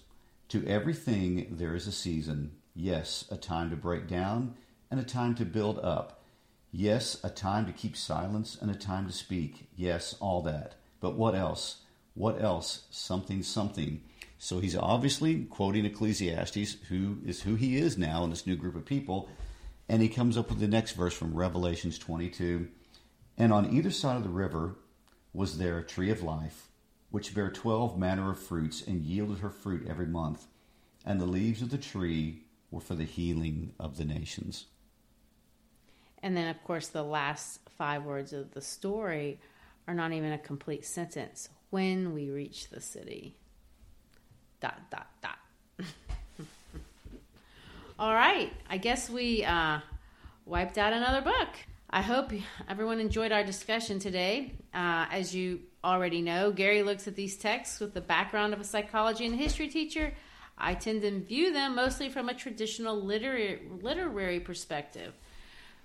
To 0.50 0.66
everything 0.68 1.48
there 1.52 1.76
is 1.76 1.88
a 1.88 1.92
season. 1.92 2.52
Yes, 2.76 3.26
a 3.30 3.38
time 3.38 3.70
to 3.70 3.76
break 3.76 4.08
down 4.08 4.56
and 4.90 5.00
a 5.00 5.04
time 5.04 5.36
to 5.36 5.46
build 5.46 5.80
up. 5.80 6.24
Yes, 6.72 7.20
a 7.24 7.30
time 7.30 7.68
to 7.68 7.72
keep 7.72 7.96
silence 7.96 8.58
and 8.60 8.72
a 8.72 8.76
time 8.76 9.06
to 9.06 9.14
speak. 9.14 9.70
Yes, 9.76 10.16
all 10.20 10.42
that. 10.42 10.76
But 11.00 11.16
what 11.16 11.36
else? 11.36 11.82
What 12.16 12.42
else? 12.42 12.84
Something, 12.90 13.44
something. 13.44 14.02
So 14.40 14.60
he's 14.60 14.76
obviously 14.76 15.46
quoting 15.46 15.86
Ecclesiastes, 15.86 16.78
who 16.90 17.20
is 17.24 17.42
who 17.42 17.56
he 17.56 17.78
is 17.78 17.98
now 17.98 18.24
in 18.24 18.32
this 18.32 18.48
new 18.48 18.56
group 18.56 18.76
of 18.76 18.86
people. 18.86 19.30
And 19.88 20.02
he 20.02 20.10
comes 20.10 20.38
up 20.38 20.50
with 20.50 20.60
the 20.60 20.68
next 20.68 20.94
verse 20.94 21.14
from 21.14 21.36
Revelations 21.36 22.00
22. 22.00 22.70
And 23.38 23.54
on 23.54 23.72
either 23.72 23.92
side 23.92 24.18
of 24.18 24.24
the 24.24 24.30
river 24.30 24.76
was 25.32 25.58
there 25.58 25.78
a 25.78 25.84
tree 25.84 26.10
of 26.10 26.24
life, 26.24 26.70
which 27.12 27.36
bare 27.36 27.52
twelve 27.52 27.98
manner 27.98 28.32
of 28.32 28.40
fruits, 28.40 28.82
and 28.82 29.02
yielded 29.02 29.40
her 29.40 29.50
fruit 29.50 29.88
every 29.88 30.08
month. 30.08 30.48
And 31.06 31.20
the 31.20 31.26
leaves 31.26 31.62
of 31.62 31.70
the 31.70 31.78
tree 31.78 32.43
were 32.74 32.82
for 32.82 32.96
the 32.96 33.06
healing 33.06 33.72
of 33.80 33.98
the 33.98 34.06
nations. 34.06 34.66
And 36.24 36.36
then, 36.36 36.48
of 36.48 36.64
course, 36.64 36.88
the 36.88 37.04
last 37.04 37.60
five 37.78 38.04
words 38.04 38.34
of 38.34 38.52
the 38.52 38.62
story 38.62 39.40
are 39.88 39.94
not 39.94 40.12
even 40.12 40.32
a 40.32 40.38
complete 40.38 40.86
sentence 40.86 41.50
when 41.70 42.14
we 42.14 42.30
reach 42.30 42.70
the 42.70 42.82
city. 42.82 43.36
Dot, 44.60 44.80
dot, 44.90 45.08
dot. 45.22 45.38
All 48.00 48.14
right. 48.14 48.52
I 48.70 48.78
guess 48.78 49.10
we 49.10 49.44
uh, 49.44 49.80
wiped 50.46 50.78
out 50.78 50.94
another 50.94 51.22
book. 51.22 51.50
I 51.90 52.02
hope 52.02 52.32
everyone 52.68 53.00
enjoyed 53.00 53.32
our 53.32 53.44
discussion 53.44 54.00
today. 54.00 54.54
Uh, 54.74 55.06
as 55.12 55.36
you 55.36 55.60
already 55.84 56.22
know, 56.22 56.52
Gary 56.52 56.82
looks 56.82 57.08
at 57.08 57.16
these 57.16 57.38
texts 57.38 57.80
with 57.80 57.94
the 57.94 58.02
background 58.02 58.54
of 58.54 58.60
a 58.60 58.64
psychology 58.64 59.26
and 59.26 59.36
history 59.36 59.68
teacher. 59.68 60.14
I 60.58 60.76
tend 60.76 61.02
to 61.02 61.20
view 61.20 61.52
them 61.52 61.76
mostly 61.76 62.10
from 62.10 62.30
a 62.30 62.34
traditional 62.34 63.02
literary, 63.02 63.62
literary 63.82 64.40
perspective. 64.40 65.14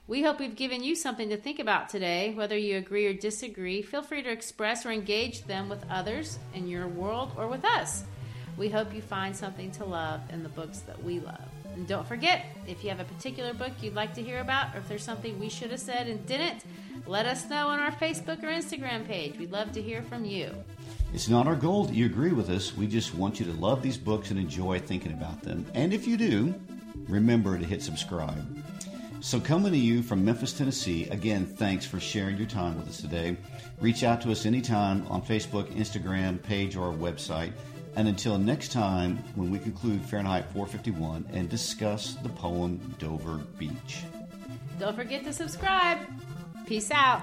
We 0.07 0.23
hope 0.23 0.41
we've 0.41 0.57
given 0.57 0.83
you 0.83 0.95
something 0.95 1.29
to 1.29 1.37
think 1.37 1.59
about 1.59 1.91
today. 1.91 2.33
Whether 2.35 2.57
you 2.57 2.79
agree 2.79 3.07
or 3.07 3.13
disagree, 3.13 3.83
feel 3.83 4.03
free 4.03 4.23
to 4.23 4.31
express 4.31 4.87
or 4.87 4.91
engage 4.91 5.45
them 5.45 5.69
with 5.69 5.85
others 5.91 6.39
in 6.55 6.67
your 6.67 6.89
world 6.89 7.33
or 7.37 7.47
with 7.47 7.65
us. 7.65 8.05
We 8.57 8.71
hope 8.71 8.95
you 8.95 9.03
find 9.03 9.37
something 9.37 9.71
to 9.73 9.85
love 9.85 10.21
in 10.31 10.43
the 10.43 10.49
books 10.49 10.79
that 10.81 11.05
we 11.05 11.21
love. 11.21 11.49
And 11.75 11.87
don't 11.87 12.09
forget, 12.09 12.47
if 12.67 12.83
you 12.83 12.91
have 12.91 13.01
a 13.01 13.05
particular 13.05 13.53
book 13.53 13.73
you'd 13.83 13.95
like 13.95 14.15
to 14.15 14.23
hear 14.23 14.41
about, 14.41 14.75
or 14.75 14.79
if 14.79 14.89
there's 14.89 15.05
something 15.05 15.39
we 15.39 15.49
should 15.49 15.71
have 15.71 15.81
said 15.81 16.09
and 16.09 16.25
didn't, 16.27 16.65
let 17.07 17.27
us 17.27 17.49
know 17.49 17.69
on 17.69 17.79
our 17.79 17.93
Facebook 17.93 18.43
or 18.43 18.49
Instagram 18.49 19.07
page. 19.07 19.39
We'd 19.39 19.53
love 19.53 19.73
to 19.73 19.83
hear 19.83 20.03
from 20.03 20.25
you. 20.25 20.53
It's 21.15 21.29
not 21.29 21.47
our 21.47 21.57
goal 21.57 21.85
that 21.85 21.95
you 21.95 22.05
agree 22.05 22.33
with 22.33 22.51
us. 22.51 22.77
We 22.77 22.87
just 22.87 23.15
want 23.15 23.41
you 23.41 23.47
to 23.47 23.53
love 23.53 23.83
these 23.83 23.97
books 23.97 24.31
and 24.31 24.39
enjoy 24.39 24.79
thinking 24.79 25.13
about 25.13 25.43
them. 25.43 25.65
And 25.75 25.95
if 25.95 26.07
you 26.07 26.17
do, 26.17 26.55
remember 27.09 27.59
to 27.59 27.65
hit 27.65 27.83
subscribe. 27.83 28.45
So, 29.21 29.41
coming 29.41 29.73
to 29.73 29.79
you 29.79 30.03
from 30.03 30.25
Memphis, 30.25 30.53
Tennessee, 30.53 31.09
again, 31.09 31.45
thanks 31.45 31.85
for 31.85 31.99
sharing 31.99 32.37
your 32.37 32.47
time 32.47 32.77
with 32.77 32.89
us 32.89 33.01
today. 33.01 33.37
Reach 33.81 34.05
out 34.05 34.21
to 34.23 34.31
us 34.31 34.47
anytime 34.47 35.05
on 35.09 35.23
Facebook, 35.23 35.67
Instagram, 35.75 36.41
page, 36.41 36.77
or 36.77 36.87
our 36.87 36.95
website. 36.95 37.53
And 37.97 38.07
until 38.07 38.39
next 38.39 38.71
time, 38.71 39.17
when 39.35 39.51
we 39.51 39.59
conclude 39.59 40.03
Fahrenheit 40.03 40.45
451 40.53 41.27
and 41.33 41.49
discuss 41.49 42.15
the 42.15 42.29
poem 42.29 42.79
Dover 43.01 43.39
Beach. 43.59 44.05
Don't 44.79 44.95
forget 44.95 45.25
to 45.25 45.33
subscribe. 45.33 45.99
Peace 46.67 46.93
out. 46.93 47.23